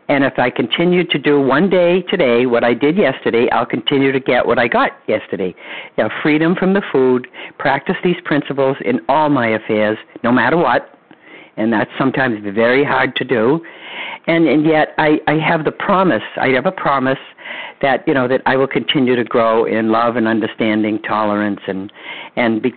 And 0.08 0.24
if 0.24 0.38
I 0.38 0.50
continue 0.50 1.04
to 1.04 1.18
do 1.18 1.40
one 1.40 1.70
day 1.70 2.02
today 2.02 2.46
what 2.46 2.64
I 2.64 2.74
did 2.74 2.96
yesterday, 2.96 3.48
I'll 3.50 3.66
continue 3.66 4.10
to 4.10 4.20
get 4.20 4.46
what 4.46 4.58
I 4.58 4.68
got 4.68 4.92
yesterday. 5.06 5.54
You 5.96 6.04
know, 6.04 6.10
freedom 6.22 6.54
from 6.54 6.74
the 6.74 6.82
food, 6.90 7.28
practice 7.58 7.96
these 8.02 8.16
principles 8.24 8.76
in 8.84 9.00
all 9.08 9.28
my 9.28 9.48
affairs, 9.48 9.98
no 10.24 10.32
matter 10.32 10.56
what. 10.56 10.97
And 11.58 11.72
that's 11.72 11.90
sometimes 11.98 12.38
very 12.54 12.84
hard 12.84 13.14
to 13.16 13.24
do 13.24 13.60
and 14.28 14.46
and 14.46 14.64
yet 14.64 14.94
I 14.98 15.20
I 15.26 15.34
have 15.34 15.64
the 15.64 15.72
promise. 15.72 16.22
I 16.36 16.48
have 16.48 16.66
a 16.66 16.72
promise 16.72 17.18
that 17.82 18.06
you 18.06 18.14
know 18.14 18.28
that 18.28 18.42
I 18.46 18.56
will 18.56 18.68
continue 18.68 19.16
to 19.16 19.24
grow 19.24 19.64
in 19.64 19.90
love 19.90 20.16
and 20.16 20.28
understanding, 20.28 21.00
tolerance, 21.02 21.60
and 21.66 21.90
and 22.36 22.62
be, 22.62 22.72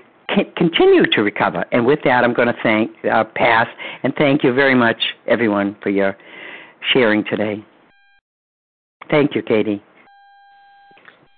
continue 0.56 1.06
to 1.12 1.22
recover. 1.22 1.66
And 1.72 1.86
with 1.86 2.00
that, 2.06 2.24
I'm 2.24 2.34
going 2.34 2.48
to 2.48 2.58
thank 2.64 2.92
uh, 3.06 3.26
pass 3.36 3.68
and 4.04 4.14
thank 4.16 4.44
you 4.44 4.54
very 4.54 4.76
much, 4.76 5.02
everyone, 5.28 5.76
for 5.84 5.90
your 5.90 6.18
sharing 6.94 7.24
today. 7.26 7.64
Thank 9.10 9.36
you, 9.36 9.42
Katie. 9.42 9.84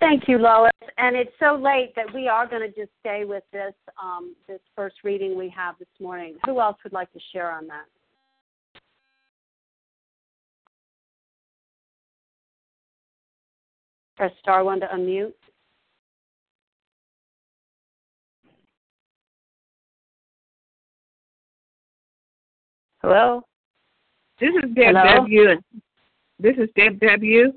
Thank 0.03 0.27
you, 0.27 0.37
Lois. 0.37 0.71
And 0.97 1.15
it's 1.15 1.31
so 1.39 1.55
late 1.55 1.93
that 1.95 2.13
we 2.13 2.27
are 2.27 2.45
going 2.45 2.61
to 2.61 2.67
just 2.67 2.91
stay 2.99 3.23
with 3.23 3.43
this 3.53 3.73
um, 4.01 4.35
this 4.49 4.59
first 4.75 4.97
reading 5.05 5.37
we 5.37 5.47
have 5.55 5.75
this 5.79 5.87
morning. 5.99 6.35
Who 6.45 6.59
else 6.59 6.75
would 6.83 6.91
like 6.91 7.11
to 7.13 7.19
share 7.31 7.51
on 7.51 7.67
that? 7.67 7.85
Press 14.17 14.31
star 14.41 14.65
one 14.65 14.81
to 14.81 14.87
unmute. 14.87 15.31
Hello? 23.01 23.41
This 24.39 24.49
is 24.49 24.69
Deb 24.75 24.95
Hello? 24.95 25.15
W. 25.15 25.61
This 26.39 26.55
is 26.57 26.67
Deb 26.75 26.99
W. 26.99 27.53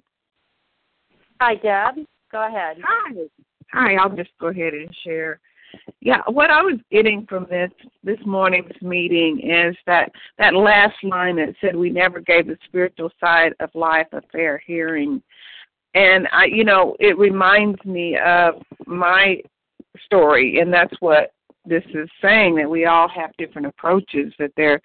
Hi, 1.41 1.57
Deb. 1.57 2.07
Go 2.31 2.47
ahead. 2.47 2.79
Hi. 2.83 3.13
Hi, 3.73 3.95
I'll 3.95 4.15
just 4.15 4.31
go 4.41 4.49
ahead 4.49 4.75
and 4.75 4.95
share. 5.05 5.41
Yeah, 6.01 6.23
what 6.29 6.51
I 6.51 6.63
was 6.63 6.79
getting 6.91 7.27
from 7.27 7.47
this 7.51 7.71
this 8.03 8.19
morning's 8.25 8.81
meeting 8.81 9.41
is 9.41 9.77
that 9.87 10.11
that 10.39 10.55
last 10.55 10.97
line 11.03 11.37
that 11.37 11.55
said 11.61 11.77
we 11.77 11.91
never 11.91 12.21
gave 12.21 12.47
the 12.47 12.57
spiritual 12.67 13.11
side 13.21 13.53
of 13.61 13.71
life 13.75 14.07
a 14.13 14.23
fair 14.33 14.63
hearing 14.65 15.23
and 15.97 16.29
I, 16.31 16.45
you 16.45 16.63
know, 16.63 16.95
it 17.01 17.17
reminds 17.17 17.83
me 17.87 18.19
of 18.19 18.57
my 18.87 19.41
story, 20.05 20.61
and 20.61 20.73
that's 20.73 20.95
what 21.01 21.33
this 21.65 21.83
is 21.95 22.09
saying 22.21 22.55
that 22.57 22.69
we 22.69 22.85
all 22.85 23.09
have 23.09 23.31
different 23.39 23.67
approaches. 23.67 24.33
That 24.39 24.53
there, 24.59 24.81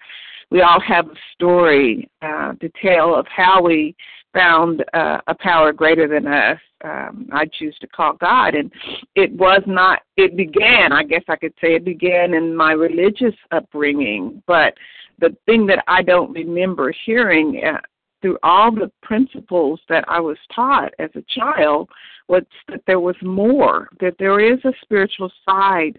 we 0.50 0.62
all 0.62 0.80
have 0.80 1.08
a 1.08 1.14
story 1.34 2.10
uh, 2.22 2.54
to 2.54 2.70
tell 2.82 3.14
of 3.14 3.26
how 3.28 3.62
we 3.62 3.94
found 4.32 4.84
uh, 4.94 5.18
a 5.26 5.34
power 5.34 5.72
greater 5.72 6.08
than 6.08 6.26
us. 6.26 6.58
Um, 6.84 7.28
I 7.32 7.44
choose 7.46 7.76
to 7.80 7.86
call 7.86 8.14
God, 8.14 8.54
and 8.54 8.72
it 9.14 9.32
was 9.32 9.62
not. 9.66 10.00
It 10.16 10.36
began, 10.36 10.92
I 10.92 11.04
guess 11.04 11.22
I 11.28 11.36
could 11.36 11.54
say, 11.60 11.74
it 11.74 11.84
began 11.84 12.34
in 12.34 12.56
my 12.56 12.72
religious 12.72 13.34
upbringing, 13.52 14.42
but 14.46 14.74
the 15.20 15.36
thing 15.46 15.66
that 15.66 15.84
I 15.86 16.02
don't 16.02 16.32
remember 16.32 16.92
hearing 17.04 17.62
uh, 17.64 17.78
through 18.20 18.38
all 18.42 18.72
the 18.72 18.90
principles 19.02 19.80
that 19.88 20.04
I 20.08 20.20
was 20.20 20.38
taught 20.54 20.92
as 20.98 21.10
a 21.14 21.24
child 21.28 21.88
was 22.28 22.42
that 22.68 22.82
there 22.86 23.00
was 23.00 23.16
more, 23.22 23.88
that 24.00 24.14
there 24.18 24.40
is 24.40 24.58
a 24.64 24.72
spiritual 24.82 25.30
side 25.44 25.98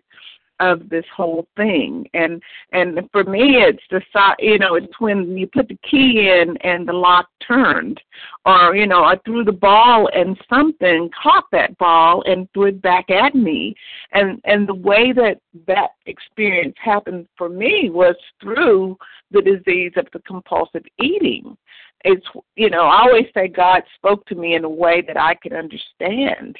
of 0.59 0.89
this 0.89 1.05
whole 1.15 1.47
thing. 1.55 2.07
And 2.13 2.41
and 2.71 2.99
for 3.11 3.23
me 3.23 3.57
it's 3.57 3.83
the 3.89 4.01
you 4.39 4.59
know 4.59 4.75
it's 4.75 4.99
when 4.99 5.37
you 5.37 5.47
put 5.47 5.67
the 5.67 5.77
key 5.89 6.29
in 6.29 6.57
and 6.57 6.87
the 6.87 6.93
lock 6.93 7.27
turned 7.45 7.99
or 8.45 8.75
you 8.75 8.87
know 8.87 9.03
i 9.03 9.17
threw 9.25 9.43
the 9.43 9.51
ball 9.51 10.09
and 10.13 10.39
something 10.49 11.09
caught 11.21 11.45
that 11.51 11.77
ball 11.77 12.23
and 12.25 12.47
threw 12.53 12.67
it 12.67 12.81
back 12.81 13.09
at 13.09 13.35
me. 13.35 13.75
And 14.11 14.41
and 14.45 14.67
the 14.67 14.75
way 14.75 15.11
that 15.13 15.39
that 15.67 15.91
experience 16.05 16.75
happened 16.83 17.27
for 17.37 17.49
me 17.49 17.89
was 17.91 18.15
through 18.41 18.97
the 19.31 19.41
disease 19.41 19.93
of 19.97 20.07
the 20.13 20.19
compulsive 20.19 20.83
eating. 20.99 21.57
It's 22.05 22.25
you 22.55 22.69
know 22.69 22.83
i 22.83 23.01
always 23.01 23.27
say 23.33 23.47
god 23.47 23.83
spoke 23.95 24.25
to 24.25 24.35
me 24.35 24.55
in 24.55 24.65
a 24.65 24.69
way 24.69 25.01
that 25.07 25.17
i 25.17 25.33
could 25.35 25.53
understand 25.53 26.57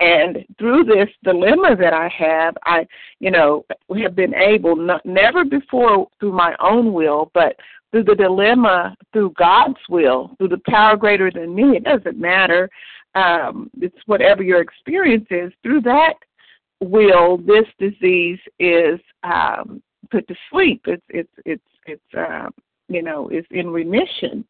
and 0.00 0.44
through 0.58 0.84
this 0.84 1.08
dilemma 1.24 1.74
that 1.76 1.92
I 1.92 2.08
have, 2.16 2.56
I, 2.64 2.86
you 3.18 3.30
know, 3.30 3.64
have 4.00 4.14
been 4.14 4.34
able, 4.34 4.76
not, 4.76 5.04
never 5.04 5.44
before 5.44 6.06
through 6.20 6.32
my 6.32 6.54
own 6.60 6.92
will, 6.92 7.30
but 7.34 7.56
through 7.90 8.04
the 8.04 8.14
dilemma, 8.14 8.96
through 9.12 9.32
God's 9.36 9.78
will, 9.88 10.34
through 10.38 10.48
the 10.48 10.60
power 10.68 10.96
greater 10.96 11.30
than 11.30 11.54
me, 11.54 11.76
it 11.76 11.84
doesn't 11.84 12.18
matter. 12.18 12.68
Um, 13.14 13.70
it's 13.80 13.96
whatever 14.06 14.42
your 14.42 14.60
experience 14.60 15.26
is. 15.30 15.52
Through 15.62 15.80
that 15.82 16.14
will, 16.80 17.38
this 17.38 17.66
disease 17.78 18.38
is 18.60 19.00
um, 19.24 19.82
put 20.10 20.28
to 20.28 20.34
sleep. 20.50 20.82
It's, 20.86 21.02
it's, 21.08 21.32
it's, 21.44 21.62
it's, 21.86 22.14
uh, 22.16 22.50
you 22.88 23.02
know, 23.02 23.28
is 23.30 23.44
in 23.50 23.70
remission. 23.70 24.44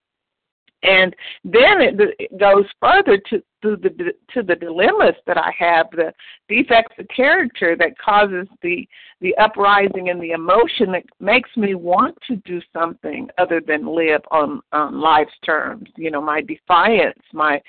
And 0.82 1.14
then 1.44 1.80
it, 1.80 2.38
goes 2.38 2.64
further 2.80 3.18
to 3.30 3.42
to 3.62 3.76
the 3.76 4.12
to 4.32 4.42
the 4.44 4.54
dilemmas 4.54 5.16
that 5.26 5.36
I 5.36 5.52
have, 5.58 5.90
the 5.90 6.12
defects 6.48 6.94
of 6.98 7.06
character 7.08 7.74
that 7.76 7.98
causes 7.98 8.46
the 8.62 8.86
the 9.20 9.36
uprising 9.38 10.10
and 10.10 10.22
the 10.22 10.30
emotion 10.30 10.92
that 10.92 11.02
makes 11.18 11.50
me 11.56 11.74
want 11.74 12.16
to 12.28 12.36
do 12.36 12.60
something 12.72 13.28
other 13.38 13.60
than 13.60 13.86
live 13.86 14.20
on 14.30 14.60
on 14.72 15.00
life's 15.00 15.32
terms. 15.44 15.88
You 15.96 16.12
know, 16.12 16.22
my 16.22 16.42
defiance, 16.42 17.18
my 17.32 17.60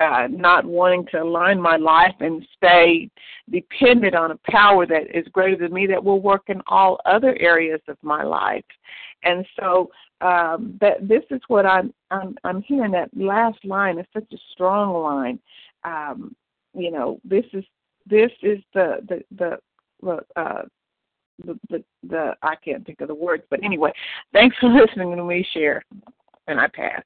uh, 0.00 0.28
not 0.30 0.64
wanting 0.64 1.06
to 1.10 1.22
align 1.22 1.60
my 1.60 1.76
life 1.76 2.14
and 2.20 2.46
stay 2.56 3.10
dependent 3.50 4.14
on 4.14 4.30
a 4.30 4.50
power 4.50 4.86
that 4.86 5.04
is 5.12 5.26
greater 5.32 5.56
than 5.56 5.72
me 5.72 5.86
that 5.86 6.02
will 6.02 6.20
work 6.20 6.44
in 6.48 6.60
all 6.68 7.00
other 7.04 7.36
areas 7.40 7.80
of 7.88 7.96
my 8.02 8.22
life. 8.22 8.64
And 9.24 9.44
so 9.58 9.90
um, 10.20 10.78
this 10.80 11.22
is 11.30 11.40
what 11.48 11.64
I'm, 11.64 11.92
I'm 12.10 12.36
I'm 12.44 12.62
hearing. 12.62 12.92
That 12.92 13.10
last 13.16 13.64
line 13.64 13.98
is 13.98 14.06
such 14.12 14.26
a 14.32 14.38
strong 14.52 15.02
line. 15.02 15.38
Um, 15.84 16.34
you 16.74 16.90
know, 16.90 17.20
this 17.24 17.44
is 17.52 17.64
this 18.06 18.30
is 18.42 18.58
the 18.74 18.96
the 19.08 19.58
the 20.02 20.12
uh, 20.36 20.62
the, 21.44 21.58
the 21.70 21.84
the 22.08 22.34
I 22.42 22.56
can't 22.56 22.84
think 22.84 23.00
of 23.00 23.08
the 23.08 23.14
words, 23.14 23.44
but 23.48 23.62
anyway, 23.62 23.92
thanks 24.32 24.56
for 24.58 24.68
listening 24.68 25.16
to 25.16 25.24
me 25.24 25.46
share, 25.52 25.84
and 26.48 26.58
I 26.58 26.66
pass. 26.68 27.02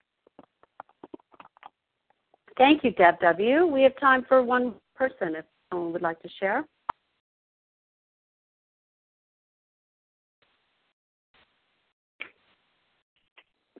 Thank 2.56 2.84
you, 2.84 2.92
Deb 2.92 3.20
W. 3.20 3.66
We 3.66 3.82
have 3.82 3.98
time 3.98 4.24
for 4.28 4.42
one 4.42 4.74
person 4.94 5.34
if 5.36 5.44
someone 5.70 5.92
would 5.92 6.02
like 6.02 6.20
to 6.22 6.28
share. 6.38 6.64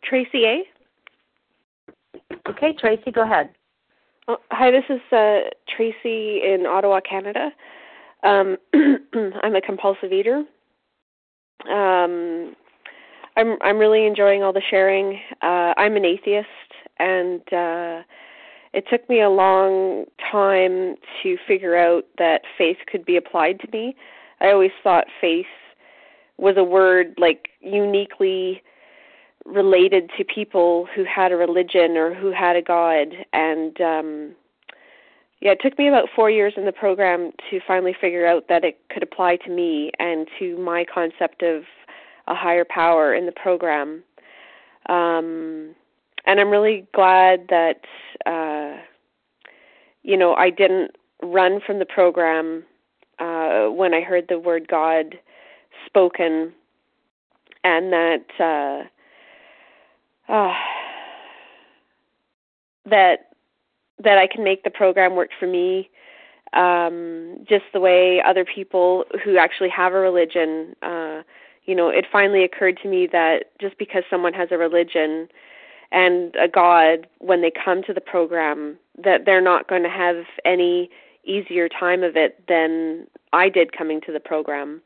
Tracy 0.04 0.44
A. 0.44 0.62
Okay, 2.48 2.74
Tracy, 2.78 3.10
go 3.10 3.22
ahead. 3.22 3.50
Oh, 4.28 4.36
hi, 4.50 4.70
this 4.70 4.84
is 4.88 5.00
uh, 5.12 5.50
Tracy 5.74 6.42
in 6.44 6.64
Ottawa, 6.66 7.00
Canada. 7.00 7.50
Um, 8.22 8.56
I'm 9.42 9.56
a 9.56 9.60
compulsive 9.60 10.12
eater. 10.12 10.44
Um, 11.70 12.54
I'm 13.36 13.56
I'm 13.62 13.78
really 13.78 14.06
enjoying 14.06 14.42
all 14.42 14.52
the 14.52 14.62
sharing. 14.68 15.20
Uh, 15.40 15.74
I'm 15.76 15.96
an 15.96 16.04
atheist, 16.04 16.48
and 16.98 17.40
uh, 17.52 18.02
it 18.72 18.84
took 18.90 19.08
me 19.08 19.22
a 19.22 19.30
long 19.30 20.06
time 20.30 20.96
to 21.22 21.36
figure 21.46 21.76
out 21.76 22.04
that 22.18 22.42
faith 22.58 22.78
could 22.90 23.04
be 23.04 23.16
applied 23.16 23.60
to 23.60 23.68
me. 23.72 23.96
I 24.40 24.50
always 24.50 24.72
thought 24.82 25.06
faith 25.20 25.46
was 26.36 26.56
a 26.56 26.64
word 26.64 27.14
like 27.18 27.48
uniquely 27.60 28.62
related 29.44 30.10
to 30.16 30.24
people 30.24 30.88
who 30.94 31.04
had 31.04 31.32
a 31.32 31.36
religion 31.36 31.96
or 31.96 32.14
who 32.14 32.30
had 32.30 32.56
a 32.56 32.62
god. 32.62 33.08
And 33.32 33.80
um 33.80 34.34
yeah 35.40 35.52
it 35.52 35.58
took 35.60 35.76
me 35.78 35.88
about 35.88 36.08
4 36.14 36.30
years 36.30 36.54
in 36.56 36.64
the 36.64 36.72
program 36.72 37.32
to 37.50 37.60
finally 37.66 37.94
figure 37.98 38.26
out 38.26 38.48
that 38.48 38.64
it 38.64 38.78
could 38.90 39.02
apply 39.02 39.36
to 39.36 39.50
me 39.50 39.90
and 39.98 40.28
to 40.38 40.56
my 40.58 40.84
concept 40.84 41.42
of 41.42 41.64
a 42.28 42.34
higher 42.34 42.64
power 42.64 43.14
in 43.14 43.26
the 43.26 43.32
program. 43.32 44.02
Um 44.88 45.74
and 46.24 46.38
I'm 46.38 46.50
really 46.50 46.86
glad 46.94 47.48
that 47.48 47.80
uh 48.26 48.80
you 50.02 50.16
know 50.16 50.34
I 50.34 50.50
didn't 50.50 50.92
run 51.22 51.60
from 51.64 51.78
the 51.78 51.86
program 51.86 52.64
uh 53.18 53.66
when 53.66 53.92
I 53.92 54.02
heard 54.02 54.26
the 54.28 54.38
word 54.38 54.68
god 54.68 55.18
spoken 55.86 56.52
and 57.64 57.92
that 57.92 58.26
uh 58.38 58.88
uh, 60.32 60.54
that 62.86 63.28
that 64.02 64.18
I 64.18 64.26
can 64.26 64.42
make 64.42 64.64
the 64.64 64.70
program 64.70 65.14
work 65.14 65.30
for 65.38 65.46
me, 65.46 65.88
um, 66.54 67.44
just 67.48 67.64
the 67.72 67.78
way 67.78 68.20
other 68.26 68.44
people 68.44 69.04
who 69.22 69.36
actually 69.36 69.68
have 69.68 69.92
a 69.92 69.98
religion. 69.98 70.74
Uh, 70.82 71.22
you 71.64 71.76
know, 71.76 71.88
it 71.88 72.06
finally 72.10 72.42
occurred 72.42 72.78
to 72.82 72.88
me 72.88 73.06
that 73.12 73.52
just 73.60 73.78
because 73.78 74.02
someone 74.10 74.32
has 74.32 74.48
a 74.50 74.58
religion 74.58 75.28
and 75.92 76.34
a 76.36 76.48
God, 76.48 77.06
when 77.18 77.42
they 77.42 77.52
come 77.52 77.82
to 77.84 77.92
the 77.92 78.00
program, 78.00 78.78
that 79.04 79.26
they're 79.26 79.42
not 79.42 79.68
going 79.68 79.82
to 79.82 79.90
have 79.90 80.24
any 80.44 80.90
easier 81.24 81.68
time 81.68 82.02
of 82.02 82.16
it 82.16 82.42
than 82.48 83.06
I 83.32 83.48
did 83.48 83.76
coming 83.76 84.00
to 84.06 84.12
the 84.12 84.18
program. 84.18 84.80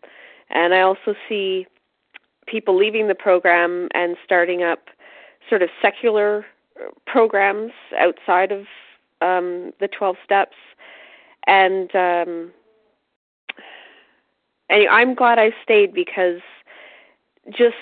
And 0.51 0.75
I 0.75 0.81
also 0.81 1.15
see 1.29 1.67
people 2.47 2.77
leaving 2.77 3.09
the 3.09 3.15
program 3.15 3.89
and 3.95 4.17
starting 4.25 4.63
up 4.63 4.89
sort 5.49 5.63
of 5.63 5.71
secular 5.81 6.45
programs 7.07 7.73
outside 7.99 8.53
of 8.53 8.67
um, 9.21 9.73
the 9.81 9.89
12 9.89 10.17
steps. 10.25 10.57
And 11.47 11.95
um, 11.95 12.53
and 14.69 14.89
I'm 14.91 15.15
glad 15.15 15.39
I 15.39 15.53
stayed 15.63 15.95
because 15.95 16.41
just 17.51 17.77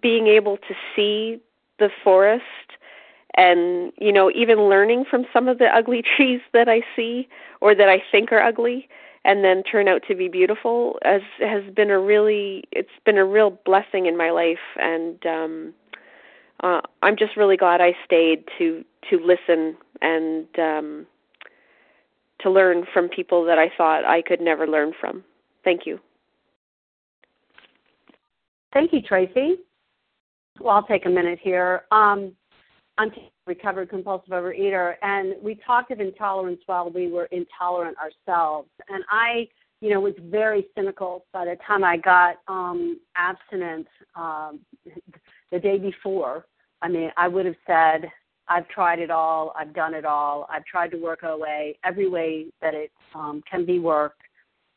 being 0.00 0.26
able 0.26 0.56
to 0.56 0.74
see 0.94 1.40
the 1.78 1.88
forest 2.02 2.42
and 3.36 3.92
you 3.98 4.12
know 4.12 4.30
even 4.32 4.68
learning 4.68 5.04
from 5.08 5.24
some 5.32 5.48
of 5.48 5.58
the 5.58 5.66
ugly 5.66 6.02
trees 6.16 6.40
that 6.52 6.68
I 6.68 6.82
see 6.96 7.28
or 7.60 7.74
that 7.74 7.88
I 7.88 8.02
think 8.10 8.32
are 8.32 8.42
ugly 8.42 8.88
and 9.24 9.42
then 9.42 9.62
turn 9.62 9.88
out 9.88 10.02
to 10.08 10.14
be 10.14 10.28
beautiful 10.28 10.98
has 11.04 11.22
has 11.38 11.62
been 11.74 11.90
a 11.90 11.98
really 11.98 12.64
it's 12.72 12.88
been 13.04 13.18
a 13.18 13.24
real 13.24 13.50
blessing 13.64 14.06
in 14.06 14.16
my 14.16 14.30
life 14.30 14.58
and 14.76 15.24
um 15.26 15.74
uh, 16.62 16.80
I'm 17.02 17.16
just 17.16 17.36
really 17.36 17.56
glad 17.56 17.80
I 17.80 17.94
stayed 18.04 18.44
to 18.58 18.84
to 19.10 19.18
listen 19.18 19.76
and 20.00 20.46
um, 20.58 21.06
to 22.40 22.50
learn 22.50 22.84
from 22.92 23.08
people 23.08 23.44
that 23.44 23.58
I 23.58 23.70
thought 23.76 24.04
I 24.04 24.22
could 24.22 24.40
never 24.40 24.66
learn 24.66 24.92
from. 24.98 25.24
Thank 25.62 25.86
you. 25.86 25.98
Thank 28.72 28.92
you, 28.92 29.02
Tracy. 29.02 29.56
Well, 30.60 30.76
I'll 30.76 30.86
take 30.86 31.06
a 31.06 31.10
minute 31.10 31.38
here. 31.42 31.84
Um, 31.90 32.32
I'm 32.98 33.08
a 33.10 33.30
recovered 33.46 33.90
compulsive 33.90 34.30
overeater, 34.30 34.94
and 35.02 35.34
we 35.42 35.58
talked 35.66 35.90
of 35.90 36.00
intolerance 36.00 36.60
while 36.66 36.90
we 36.90 37.10
were 37.10 37.26
intolerant 37.26 37.96
ourselves. 37.98 38.68
And 38.88 39.02
I, 39.10 39.48
you 39.80 39.90
know, 39.90 40.00
was 40.00 40.14
very 40.24 40.66
cynical 40.76 41.24
by 41.32 41.44
the 41.44 41.56
time 41.66 41.82
I 41.82 41.96
got 41.96 42.36
um, 42.46 43.00
abstinent 43.16 43.86
um, 44.14 44.60
the 45.54 45.60
day 45.60 45.78
before 45.78 46.44
I 46.84 46.88
mean, 46.88 47.10
I 47.16 47.28
would 47.28 47.46
have 47.46 47.56
said, 47.66 48.10
I've 48.46 48.68
tried 48.68 48.98
it 48.98 49.10
all, 49.10 49.54
I've 49.56 49.72
done 49.72 49.94
it 49.94 50.04
all, 50.04 50.46
I've 50.50 50.66
tried 50.66 50.90
to 50.90 50.98
work 50.98 51.24
OA 51.24 51.72
every 51.82 52.10
way 52.10 52.48
that 52.60 52.74
it 52.74 52.92
um, 53.14 53.42
can 53.50 53.64
be 53.64 53.78
worked, 53.78 54.20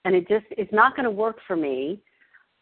and 0.05 0.15
it 0.15 0.25
just 0.30 0.45
it's 0.51 0.71
not 0.71 0.95
going 0.95 1.03
to 1.03 1.11
work 1.11 1.38
for 1.45 1.57
me. 1.57 1.99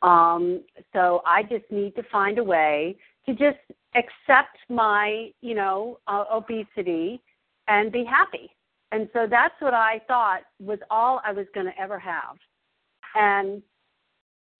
Um, 0.02 0.64
so 0.94 1.22
I 1.28 1.44
just 1.44 1.66
need 1.70 1.96
to 1.96 2.04
find 2.12 2.40
a 2.40 2.44
way 2.44 2.98
to 3.28 3.34
just 3.34 3.60
accept 3.94 4.58
my, 4.68 5.30
you 5.42 5.54
know, 5.54 6.00
uh, 6.08 6.26
obesity 6.34 7.22
and 7.68 7.92
be 7.92 8.04
happy. 8.04 8.50
And 8.92 9.08
so 9.14 9.28
that's 9.30 9.56
what 9.60 9.76
I 9.76 10.02
thought 10.08 10.42
was 10.60 10.80
all 10.90 11.22
I 11.24 11.32
was 11.32 11.46
going 11.54 11.68
to 11.68 11.80
ever 11.80 12.00
have. 12.00 12.36
And 13.16 13.62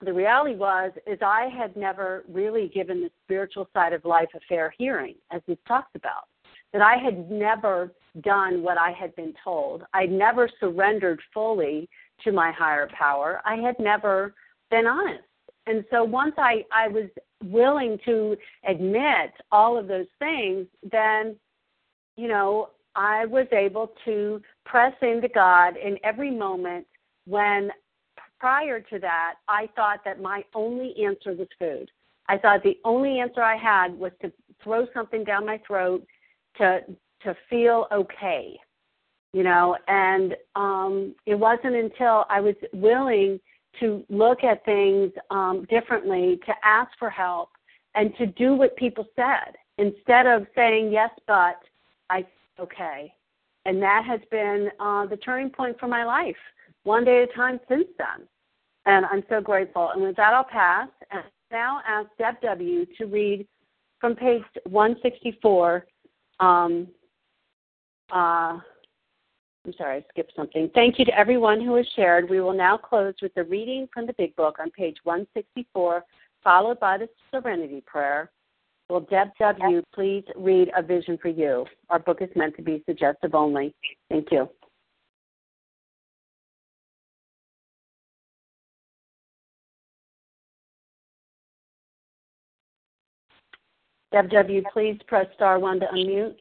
the 0.02 0.14
reality 0.14 0.56
was 0.56 0.92
is 1.08 1.20
I 1.22 1.50
had 1.56 1.76
never 1.76 2.24
really 2.28 2.70
given 2.70 3.02
the 3.02 3.12
spiritual 3.24 3.68
side 3.74 3.94
of 3.94 4.06
life 4.06 4.30
a 4.36 4.40
fair 4.48 4.74
hearing, 4.78 5.16
as 5.32 5.42
we've 5.48 5.64
talked 5.68 5.96
about. 5.96 6.28
That 6.74 6.82
I 6.82 6.98
had 6.98 7.32
never 7.32 7.92
done 8.22 8.62
what 8.62 8.78
I 8.78 8.92
had 8.92 9.16
been 9.16 9.34
told. 9.44 9.84
I 9.94 10.06
never 10.06 10.50
surrendered 10.60 11.22
fully 11.34 11.90
to 12.24 12.32
my 12.32 12.52
higher 12.52 12.90
power. 12.98 13.42
I 13.46 13.56
had 13.56 13.80
never 13.80 14.34
been 14.70 14.86
honest. 14.86 15.24
And 15.68 15.86
so 15.90 16.04
once 16.04 16.34
I, 16.38 16.66
I 16.74 16.88
was 16.90 17.10
willing 17.44 17.98
to 18.06 18.36
admit 18.68 19.32
all 19.52 19.78
of 19.78 19.88
those 19.88 20.06
things, 20.20 20.68
then, 20.92 21.36
you 22.18 22.28
know, 22.28 22.70
I 22.96 23.26
was 23.26 23.48
able 23.52 23.92
to 24.06 24.42
press 24.66 24.94
into 25.02 25.28
God 25.28 25.76
in 25.78 25.98
every 26.04 26.32
moment 26.32 26.86
when 27.26 27.72
prior 28.40 28.80
to 28.80 29.00
that 29.00 29.36
I 29.48 29.68
thought 29.76 30.02
that 30.06 30.22
my 30.22 30.44
only 30.54 30.94
answer 31.04 31.34
was 31.34 31.48
food. 31.60 31.90
I 32.28 32.38
thought 32.38 32.64
the 32.64 32.78
only 32.84 33.20
answer 33.20 33.42
I 33.42 33.56
had 33.56 33.98
was 33.98 34.12
to 34.22 34.32
throw 34.64 34.88
something 34.94 35.24
down 35.24 35.46
my 35.46 35.60
throat 35.66 36.06
to 36.58 36.82
to 37.24 37.36
feel 37.50 37.88
okay. 37.92 38.60
You 39.34 39.44
know, 39.44 39.78
and 39.88 40.36
um 40.56 41.16
it 41.26 41.36
wasn't 41.36 41.76
until 41.76 42.26
I 42.30 42.40
was 42.42 42.56
willing 42.74 43.40
to 43.80 44.06
look 44.10 44.44
at 44.44 44.64
things 44.66 45.12
um 45.30 45.66
differently, 45.70 46.40
to 46.46 46.54
ask 46.64 46.92
for 46.98 47.10
help 47.10 47.50
and 47.96 48.16
to 48.18 48.26
do 48.26 48.56
what 48.56 48.76
people 48.76 49.06
said 49.16 49.56
instead 49.78 50.26
of 50.26 50.48
saying 50.56 50.92
yes 50.92 51.12
but 51.28 51.60
I 52.10 52.26
okay. 52.60 53.14
And 53.66 53.82
that 53.82 54.04
has 54.06 54.20
been 54.30 54.70
uh, 54.80 55.08
the 55.08 55.18
turning 55.18 55.50
point 55.50 55.80
for 55.80 55.88
my 55.88 56.06
life, 56.06 56.36
one 56.86 57.04
day 57.04 57.24
at 57.24 57.30
a 57.30 57.34
time 57.34 57.60
since 57.68 57.88
then. 57.98 58.28
And 58.86 59.06
I'm 59.06 59.24
so 59.30 59.42
grateful. 59.42 59.90
And 59.94 60.04
with 60.04 60.16
that, 60.16 60.34
I'll 60.34 60.44
pass 60.44 60.88
and 61.12 61.24
now 61.52 61.82
ask 61.88 62.08
Deb 62.18 62.36
W. 62.42 62.86
to 62.98 63.06
read 63.06 63.48
from 64.00 64.16
page 64.16 64.44
164. 64.70 65.86
Um, 66.40 66.88
uh, 68.12 68.60
I'm 69.66 69.74
sorry, 69.78 69.98
I 69.98 70.06
skipped 70.12 70.34
something. 70.36 70.70
Thank 70.76 71.00
you 71.00 71.06
to 71.06 71.18
everyone 71.18 71.60
who 71.60 71.76
has 71.76 71.88
shared. 71.96 72.30
We 72.30 72.40
will 72.40 72.54
now 72.54 72.78
close 72.78 73.16
with 73.22 73.34
the 73.34 73.44
reading 73.44 73.88
from 73.92 74.06
the 74.06 74.14
Big 74.14 74.36
Book 74.36 74.58
on 74.60 74.70
page 74.70 74.98
164, 75.04 76.04
followed 76.44 76.80
by 76.80 77.00
the 77.00 77.10
Serenity 77.32 77.82
Prayer. 77.86 78.30
Will 78.90 79.00
Deb 79.00 79.30
W. 79.40 79.82
please 79.96 80.24
read 80.36 80.70
A 80.78 80.84
Vision 80.84 81.18
for 81.20 81.30
You? 81.30 81.66
Our 81.90 81.98
book 81.98 82.22
is 82.22 82.30
meant 82.36 82.56
to 82.58 82.62
be 82.62 82.84
suggestive 82.86 83.34
only. 83.34 83.74
Thank 84.10 84.28
you. 84.32 84.48
Deb 94.12 94.30
W., 94.30 94.62
please 94.72 94.98
press 95.08 95.28
star 95.36 95.60
one 95.60 95.80
to 95.80 95.88
unmute. 95.88 96.36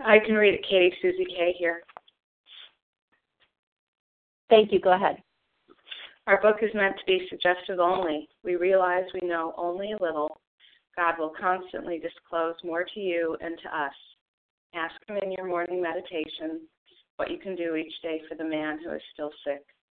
I 0.00 0.18
can 0.24 0.36
read 0.36 0.54
it, 0.54 0.64
Katie. 0.68 0.94
Susie 1.02 1.26
K. 1.26 1.54
here. 1.58 1.82
Thank 4.48 4.72
you. 4.72 4.80
Go 4.80 4.92
ahead. 4.92 5.16
Our 6.26 6.40
book 6.40 6.56
is 6.62 6.70
meant 6.74 6.96
to 6.98 7.06
be 7.06 7.26
suggestive 7.28 7.80
only. 7.80 8.28
We 8.44 8.56
realize 8.56 9.04
we 9.14 9.26
know 9.26 9.54
only 9.56 9.92
a 9.92 10.02
little. 10.02 10.40
God 10.96 11.14
will 11.18 11.32
constantly 11.40 11.98
disclose 11.98 12.54
more 12.62 12.84
to 12.84 13.00
you 13.00 13.36
and 13.40 13.58
to 13.62 13.76
us. 13.76 13.92
Ask 14.74 14.94
Him 15.08 15.16
in 15.22 15.32
your 15.32 15.46
morning 15.46 15.82
meditation 15.82 16.60
what 17.16 17.30
you 17.30 17.38
can 17.38 17.56
do 17.56 17.76
each 17.76 17.92
day 18.02 18.20
for 18.28 18.34
the 18.34 18.44
man 18.44 18.78
who 18.82 18.92
is 18.92 19.02
still 19.12 19.30
sick. 19.44 19.64